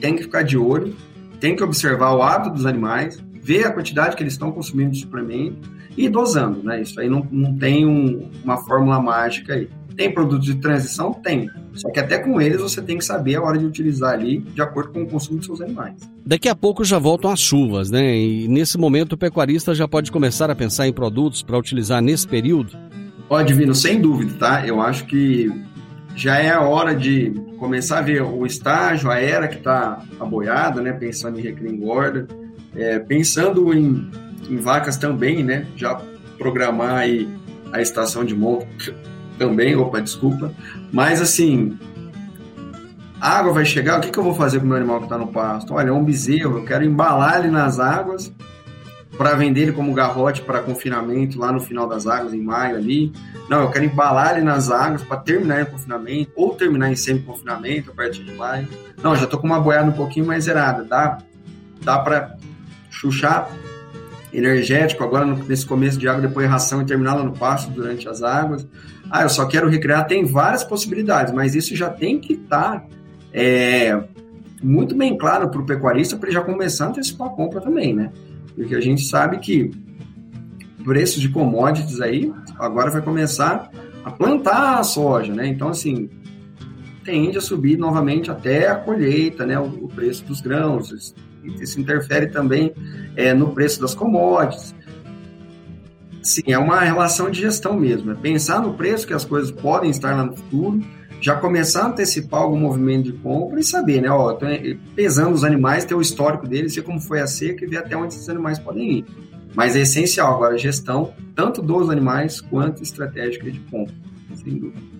tem 0.00 0.16
que 0.16 0.22
ficar 0.22 0.42
de 0.42 0.56
olho, 0.56 0.94
tem 1.40 1.54
que 1.54 1.62
observar 1.62 2.12
o 2.14 2.22
hábito 2.22 2.54
dos 2.54 2.66
animais, 2.66 3.22
ver 3.34 3.66
a 3.66 3.72
quantidade 3.72 4.16
que 4.16 4.22
eles 4.22 4.32
estão 4.32 4.50
consumindo 4.50 4.92
de 4.92 5.00
suplemento 5.00 5.68
e 5.96 6.08
dosando, 6.08 6.62
né? 6.62 6.80
Isso 6.80 6.98
aí 6.98 7.08
não, 7.08 7.26
não 7.30 7.56
tem 7.56 7.86
um, 7.86 8.30
uma 8.42 8.56
fórmula 8.56 9.00
mágica 9.00 9.54
aí. 9.54 9.68
Tem 9.96 10.12
produtos 10.12 10.46
de 10.46 10.56
transição? 10.56 11.12
Tem. 11.12 11.48
Só 11.74 11.90
que 11.90 12.00
até 12.00 12.18
com 12.18 12.40
eles 12.40 12.60
você 12.60 12.82
tem 12.82 12.98
que 12.98 13.04
saber 13.04 13.36
a 13.36 13.42
hora 13.42 13.58
de 13.58 13.64
utilizar 13.64 14.12
ali, 14.12 14.38
de 14.38 14.60
acordo 14.60 14.92
com 14.92 15.02
o 15.02 15.06
consumo 15.06 15.38
dos 15.38 15.46
seus 15.46 15.60
animais. 15.60 15.94
Daqui 16.24 16.48
a 16.48 16.54
pouco 16.54 16.84
já 16.84 16.98
voltam 16.98 17.30
as 17.30 17.40
chuvas, 17.40 17.90
né? 17.90 18.16
E 18.16 18.48
nesse 18.48 18.78
momento 18.78 19.12
o 19.12 19.18
pecuarista 19.18 19.74
já 19.74 19.86
pode 19.86 20.10
começar 20.10 20.50
a 20.50 20.54
pensar 20.54 20.86
em 20.86 20.92
produtos 20.92 21.42
para 21.42 21.58
utilizar 21.58 22.02
nesse 22.02 22.26
período? 22.26 22.76
Ó, 23.28 23.40
Divino, 23.42 23.74
sem 23.74 24.00
dúvida, 24.00 24.34
tá? 24.38 24.66
Eu 24.66 24.80
acho 24.80 25.06
que 25.06 25.50
já 26.16 26.38
é 26.38 26.50
a 26.50 26.60
hora 26.60 26.94
de 26.94 27.32
começar 27.58 27.98
a 27.98 28.02
ver 28.02 28.22
o 28.22 28.46
estágio, 28.46 29.10
a 29.10 29.18
era 29.18 29.48
que 29.48 29.56
está 29.56 30.02
aboiada, 30.20 30.80
né? 30.80 30.92
Pensando 30.92 31.38
em 31.38 31.42
recria 31.42 31.70
engorda, 31.70 32.26
é, 32.74 32.98
pensando 32.98 33.72
em, 33.72 34.10
em, 34.48 34.56
vacas 34.56 34.96
também, 34.96 35.42
né? 35.42 35.66
Já 35.76 36.00
programar 36.38 36.96
aí 36.96 37.28
a 37.72 37.80
estação 37.80 38.24
de 38.24 38.34
monta 38.34 38.66
também, 39.38 39.76
opa, 39.76 40.00
desculpa. 40.00 40.52
Mas 40.92 41.20
assim, 41.20 41.78
água 43.20 43.52
vai 43.52 43.64
chegar, 43.64 43.98
o 43.98 44.00
que, 44.00 44.10
que 44.10 44.18
eu 44.18 44.24
vou 44.24 44.34
fazer 44.34 44.58
com 44.58 44.66
o 44.66 44.68
meu 44.68 44.76
animal 44.76 44.98
que 44.98 45.04
está 45.04 45.18
no 45.18 45.28
pasto? 45.28 45.74
Olha, 45.74 45.88
é 45.88 45.92
um 45.92 46.04
bezerro, 46.04 46.58
eu 46.58 46.64
quero 46.64 46.84
embalar 46.84 47.40
ele 47.40 47.48
nas 47.48 47.80
águas 47.80 48.32
para 49.16 49.34
vender 49.34 49.62
ele 49.62 49.72
como 49.72 49.92
garrote 49.94 50.42
para 50.42 50.60
confinamento 50.60 51.38
lá 51.38 51.52
no 51.52 51.60
final 51.60 51.86
das 51.86 52.06
águas, 52.06 52.34
em 52.34 52.42
maio 52.42 52.76
ali. 52.76 53.12
Não, 53.48 53.62
eu 53.62 53.70
quero 53.70 53.84
embalar 53.84 54.36
ele 54.36 54.44
nas 54.44 54.70
águas 54.70 55.02
para 55.02 55.16
terminar 55.18 55.62
em 55.62 55.64
confinamento 55.66 56.32
ou 56.34 56.54
terminar 56.54 56.90
em 56.90 56.96
semi-confinamento 56.96 57.90
a 57.90 57.94
partir 57.94 58.24
de 58.24 58.34
maio. 58.34 58.68
Não, 59.02 59.14
já 59.14 59.26
tô 59.26 59.38
com 59.38 59.46
uma 59.46 59.60
boiada 59.60 59.88
um 59.88 59.92
pouquinho 59.92 60.26
mais 60.26 60.44
zerada. 60.44 60.84
Dá, 60.84 61.18
dá 61.82 61.98
para 61.98 62.36
chuchar 62.90 63.50
energético 64.32 65.04
agora 65.04 65.24
nesse 65.24 65.64
começo 65.64 65.96
de 65.96 66.08
água, 66.08 66.22
depois 66.22 66.48
ração 66.48 66.82
e 66.82 66.84
terminar 66.84 67.14
lá 67.14 67.22
no 67.22 67.32
pasto 67.32 67.70
durante 67.70 68.08
as 68.08 68.22
águas. 68.22 68.66
Ah, 69.10 69.22
eu 69.22 69.28
só 69.28 69.46
quero 69.46 69.68
recriar. 69.68 70.06
Tem 70.06 70.24
várias 70.24 70.64
possibilidades, 70.64 71.32
mas 71.32 71.54
isso 71.54 71.74
já 71.76 71.90
tem 71.90 72.18
que 72.18 72.34
estar 72.34 72.80
tá, 72.80 72.86
é, 73.32 74.02
muito 74.62 74.94
bem 74.94 75.16
claro 75.16 75.48
para 75.48 75.60
o 75.60 75.66
pecuarista 75.66 76.16
para 76.16 76.28
ele 76.28 76.34
já 76.34 76.42
começar 76.42 76.86
a 76.86 76.88
antecipar 76.88 77.28
a 77.28 77.30
compra 77.30 77.60
também, 77.60 77.94
né? 77.94 78.10
porque 78.54 78.74
a 78.74 78.80
gente 78.80 79.04
sabe 79.04 79.38
que 79.38 79.70
preço 80.84 81.20
de 81.20 81.28
commodities 81.28 82.00
aí 82.00 82.32
agora 82.58 82.90
vai 82.90 83.02
começar 83.02 83.70
a 84.04 84.10
plantar 84.10 84.78
a 84.78 84.82
soja, 84.82 85.32
né? 85.32 85.46
Então, 85.46 85.68
assim, 85.68 86.10
tende 87.02 87.38
a 87.38 87.40
subir 87.40 87.78
novamente 87.78 88.30
até 88.30 88.68
a 88.68 88.74
colheita, 88.74 89.46
né? 89.46 89.58
O, 89.58 89.88
preço 89.88 90.24
dos 90.24 90.40
grãos. 90.40 90.92
Isso, 90.92 91.14
isso 91.60 91.80
interfere 91.80 92.26
também 92.26 92.72
é, 93.16 93.32
no 93.32 93.54
preço 93.54 93.80
das 93.80 93.94
commodities. 93.94 94.74
Sim, 96.24 96.42
é 96.46 96.58
uma 96.58 96.80
relação 96.80 97.30
de 97.30 97.40
gestão 97.40 97.78
mesmo. 97.78 98.10
É 98.10 98.14
pensar 98.14 98.60
no 98.60 98.72
preço 98.74 99.06
que 99.06 99.12
as 99.12 99.26
coisas 99.26 99.50
podem 99.50 99.90
estar 99.90 100.16
no 100.16 100.34
futuro 100.34 100.80
já 101.20 101.36
começar 101.36 101.84
a 101.84 101.86
antecipar 101.88 102.42
algum 102.42 102.58
movimento 102.58 103.04
de 103.04 103.12
compra 103.12 103.60
e 103.60 103.64
saber, 103.64 104.02
né? 104.02 104.10
Ó, 104.10 104.36
pesando 104.94 105.34
os 105.34 105.44
animais, 105.44 105.84
ter 105.84 105.94
o 105.94 106.00
histórico 106.00 106.46
deles, 106.46 106.74
ver 106.74 106.82
como 106.82 107.00
foi 107.00 107.20
a 107.20 107.26
seca 107.26 107.64
e 107.64 107.68
ver 107.68 107.78
até 107.78 107.96
onde 107.96 108.14
esses 108.14 108.28
animais 108.28 108.58
podem 108.58 108.98
ir. 108.98 109.06
Mas 109.54 109.76
é 109.76 109.80
essencial 109.80 110.34
agora 110.34 110.54
a 110.54 110.58
gestão, 110.58 111.14
tanto 111.34 111.62
dos 111.62 111.88
animais 111.88 112.40
quanto 112.40 112.82
estratégica 112.82 113.50
de 113.50 113.60
compra, 113.60 113.94
sem 114.34 114.58
dúvida. 114.58 114.93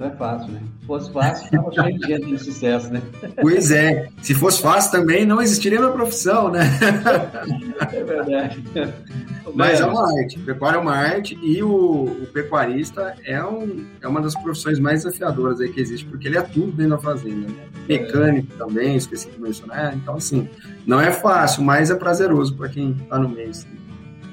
Não 0.00 0.06
é 0.06 0.10
fácil, 0.12 0.50
né? 0.52 0.62
Se 0.80 0.86
fosse 0.86 1.12
fácil, 1.12 1.44
estava 1.44 1.72
cheio 1.72 1.98
de 1.98 2.06
gente 2.06 2.26
de 2.26 2.38
sucesso, 2.38 2.90
né? 2.90 3.02
Pois 3.38 3.70
é. 3.70 4.08
Se 4.22 4.32
fosse 4.32 4.62
fácil 4.62 4.92
também, 4.92 5.26
não 5.26 5.42
existiria 5.42 5.78
minha 5.78 5.92
profissão, 5.92 6.50
né? 6.50 6.62
É 7.92 8.04
verdade. 8.04 8.64
Mas 9.54 9.78
é 9.78 9.84
uma 9.84 10.20
arte. 10.20 10.38
Pecuária 10.38 10.78
é 10.78 10.80
uma 10.80 10.96
arte 10.96 11.38
e 11.42 11.62
o, 11.62 12.04
o, 12.04 12.26
pecuarista 12.32 13.14
é, 13.26 13.44
um, 13.44 13.84
é 14.00 14.08
uma 14.08 14.22
das 14.22 14.34
profissões 14.34 14.78
mais 14.78 15.02
desafiadoras 15.02 15.60
aí 15.60 15.70
que 15.70 15.80
existe, 15.80 16.06
porque 16.06 16.28
ele 16.28 16.38
é 16.38 16.42
tudo 16.42 16.72
dentro 16.72 16.92
da 16.92 16.98
fazenda. 16.98 17.46
Né? 17.48 17.68
Mecânico 17.86 18.54
é. 18.54 18.56
também, 18.56 18.96
esqueci 18.96 19.28
de 19.30 19.38
mencionar. 19.38 19.94
Então, 19.94 20.16
assim, 20.16 20.48
não 20.86 20.98
é 20.98 21.10
fácil, 21.10 21.62
mas 21.62 21.90
é 21.90 21.94
prazeroso 21.94 22.54
para 22.56 22.70
quem 22.70 22.92
está 22.92 23.18
no 23.18 23.28
meio. 23.28 23.50
Assim. 23.50 23.68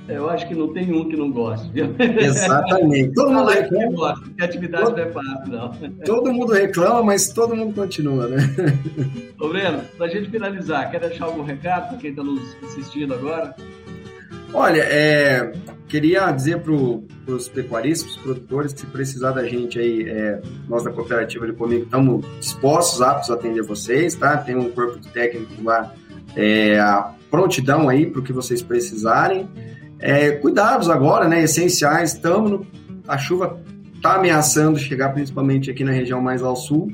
Eu 0.07 0.29
acho 0.29 0.47
que 0.47 0.55
não 0.55 0.71
tem 0.73 0.93
um 0.93 1.09
que 1.09 1.17
não 1.17 1.31
goste, 1.31 1.69
viu? 1.71 1.93
Exatamente. 1.99 3.13
Todo 3.13 3.31
mundo 3.31 3.49
reclama. 3.49 3.91
Gosta, 3.91 4.25
a 4.39 4.45
atividade 4.45 4.83
todo, 4.85 4.97
não 4.97 5.03
é 5.03 5.11
fácil, 5.11 5.51
não. 5.51 5.91
Todo 6.05 6.33
mundo 6.33 6.53
reclama, 6.53 7.03
mas 7.03 7.29
todo 7.29 7.55
mundo 7.55 7.75
continua, 7.75 8.27
né? 8.27 8.37
Ô, 9.39 9.49
Breno, 9.49 9.81
pra 9.97 10.07
gente 10.07 10.29
finalizar, 10.29 10.89
quer 10.89 11.01
deixar 11.01 11.25
algum 11.25 11.43
recado 11.43 11.89
para 11.89 11.97
quem 11.97 12.11
está 12.11 12.23
nos 12.23 12.55
assistindo 12.63 13.13
agora? 13.13 13.53
Olha, 14.53 14.81
é, 14.81 15.51
queria 15.89 16.31
dizer 16.31 16.61
para 16.61 16.71
os 16.71 17.49
pecuaristas, 17.49 18.13
para 18.13 18.17
os 18.17 18.23
produtores, 18.23 18.73
que 18.73 18.79
se 18.79 18.85
precisar 18.85 19.31
da 19.31 19.45
gente 19.45 19.77
aí, 19.77 20.07
é, 20.07 20.41
nós 20.69 20.83
da 20.83 20.91
cooperativa 20.91 21.45
de 21.45 21.53
comigo 21.53 21.83
estamos 21.83 22.25
dispostos, 22.39 23.01
aptos 23.01 23.29
a 23.29 23.33
atender 23.33 23.61
vocês, 23.61 24.15
tá? 24.15 24.37
Tem 24.37 24.55
um 24.55 24.71
corpo 24.71 24.99
técnico 25.11 25.61
lá, 25.61 25.93
é, 26.35 26.79
a 26.79 27.13
prontidão 27.29 27.89
aí 27.89 28.05
para 28.05 28.21
o 28.21 28.23
que 28.23 28.31
vocês 28.31 28.61
precisarem. 28.61 29.49
É, 29.99 30.31
cuidados 30.31 30.89
agora, 30.89 31.27
né, 31.27 31.43
essenciais, 31.43 32.13
estamos 32.13 32.65
a 33.07 33.17
chuva 33.17 33.57
está 33.95 34.15
ameaçando 34.15 34.77
chegar 34.77 35.09
principalmente 35.09 35.71
aqui 35.71 35.83
na 35.83 35.91
região 35.91 36.21
mais 36.21 36.43
ao 36.43 36.55
sul, 36.55 36.91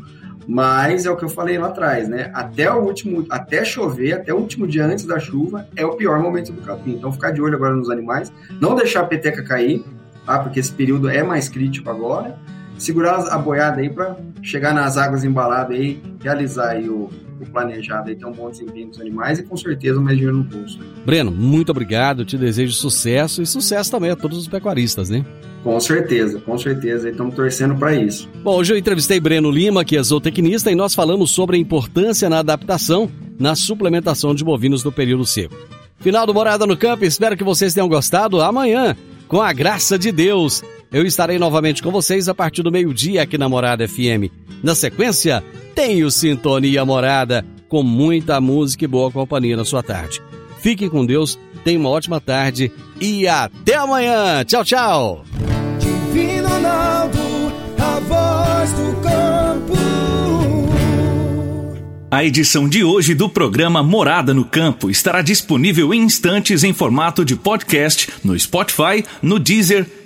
mas 0.48 1.06
é 1.06 1.12
o 1.12 1.18
que 1.18 1.24
eu 1.24 1.30
falei 1.30 1.58
lá 1.58 1.68
atrás, 1.68 2.08
né? 2.08 2.30
Até 2.34 2.72
o 2.72 2.82
último, 2.82 3.26
até 3.30 3.64
chover, 3.66 4.14
até 4.14 4.34
o 4.34 4.38
último 4.38 4.68
dia 4.68 4.86
antes 4.86 5.06
da 5.06 5.20
chuva, 5.20 5.68
é 5.76 5.86
o 5.86 5.96
pior 5.96 6.22
momento 6.22 6.52
do 6.52 6.62
capim. 6.62 6.92
Então 6.92 7.12
ficar 7.12 7.32
de 7.32 7.42
olho 7.42 7.56
agora 7.56 7.74
nos 7.74 7.90
animais, 7.90 8.32
não 8.60 8.76
deixar 8.76 9.02
a 9.02 9.06
peteca 9.06 9.44
cair, 9.44 9.84
tá? 10.26 10.40
Porque 10.40 10.60
esse 10.60 10.72
período 10.72 11.10
é 11.10 11.24
mais 11.24 11.50
crítico 11.50 11.90
agora. 11.90 12.38
Segurar 12.78 13.28
a 13.30 13.38
boiada 13.38 13.82
aí 13.82 13.90
para 13.90 14.18
chegar 14.42 14.74
nas 14.74 14.98
águas 14.98 15.24
embaladas 15.24 15.78
aí, 15.78 16.02
realizar 16.22 16.72
aí 16.72 16.90
o, 16.90 17.10
planejado 17.46 18.12
e 18.12 18.16
ter 18.16 18.26
um 18.26 18.32
bom 18.32 18.50
desempenho 18.50 18.90
dos 18.90 19.00
animais 19.00 19.40
e 19.40 19.44
com 19.44 19.56
certeza 19.58 20.00
mais 20.00 20.18
dinheiro 20.18 20.38
no 20.38 20.44
bolso. 20.44 20.80
Breno, 21.06 21.32
muito 21.32 21.70
obrigado, 21.70 22.26
te 22.26 22.38
desejo 22.38 22.74
sucesso 22.74 23.42
e 23.42 23.46
sucesso 23.46 23.92
também 23.92 24.12
a 24.12 24.16
todos 24.16 24.38
os 24.38 24.48
pecuaristas, 24.48 25.10
né? 25.10 25.26
Com 25.64 25.80
certeza, 25.80 26.42
com 26.42 26.58
certeza, 26.58 27.10
estamos 27.10 27.36
torcendo 27.36 27.76
para 27.76 27.96
isso. 27.96 28.30
Bom, 28.44 28.58
hoje 28.58 28.74
eu 28.74 28.78
entrevistei 28.78 29.20
Breno 29.20 29.50
Lima, 29.50 29.86
que 29.86 29.96
é 29.96 30.04
zootecnista, 30.04 30.70
e 30.70 30.76
nós 30.76 30.94
falamos 30.94 31.32
sobre 31.32 31.56
a 31.56 31.60
importância 31.60 32.30
na 32.30 32.40
adaptação 32.40 33.10
na 33.40 33.56
suplementação 33.56 34.36
de 34.36 34.44
bovinos 34.44 34.84
no 34.84 34.92
período 34.92 35.26
seco. 35.26 35.56
Final 36.00 36.26
do 36.26 36.34
Morada 36.34 36.66
no 36.66 36.78
Campo, 36.78 37.06
espero 37.06 37.38
que 37.38 37.44
vocês 37.44 37.74
tenham 37.74 37.88
gostado. 37.88 38.42
Amanhã, 38.42 38.96
com 39.28 39.42
a 39.42 39.54
graça 39.54 39.98
de 39.98 40.12
Deus, 40.12 40.62
eu 40.94 41.04
estarei 41.06 41.40
novamente 41.40 41.82
com 41.82 41.92
vocês 41.92 42.30
a 42.30 42.36
partir 42.36 42.62
do 42.62 42.72
meio-dia 42.72 43.24
aqui 43.24 43.36
na 43.36 43.50
Morada 43.50 43.88
FM. 43.88 44.30
Na 44.62 44.76
sequência, 44.76 45.44
tenho 45.74 46.12
Sintonia 46.12 46.86
Morada, 46.86 47.44
com 47.68 47.82
muita 47.82 48.40
música 48.40 48.86
e 48.86 48.88
boa 48.88 49.10
companhia 49.10 49.58
na 49.58 49.66
sua 49.66 49.82
tarde. 49.82 50.22
Fique 50.60 50.88
com 50.88 51.04
Deus, 51.04 51.38
tenha 51.64 51.80
uma 51.80 51.90
ótima 51.90 52.22
tarde 52.22 52.72
e 53.02 53.28
até 53.28 53.76
amanhã. 53.76 54.46
Tchau, 54.46 54.64
tchau. 54.64 55.26
Divino 55.80 56.48
Ronaldo, 56.48 57.18
a 57.80 58.00
voz 58.00 58.72
do 58.74 59.02
campo. 59.02 59.74
A 62.12 62.24
edição 62.24 62.70
de 62.70 62.84
hoje 62.84 63.16
do 63.16 63.28
programa 63.28 63.82
Morada 63.82 64.36
no 64.36 64.46
Campo 64.46 64.92
estará 64.92 65.24
disponível 65.24 65.92
em 65.92 66.04
instantes 66.04 66.64
em 66.64 66.72
formato 66.72 67.26
de 67.26 67.36
podcast 67.36 68.14
no 68.24 68.40
Spotify, 68.40 69.04
no 69.20 69.40
Deezer, 69.40 69.88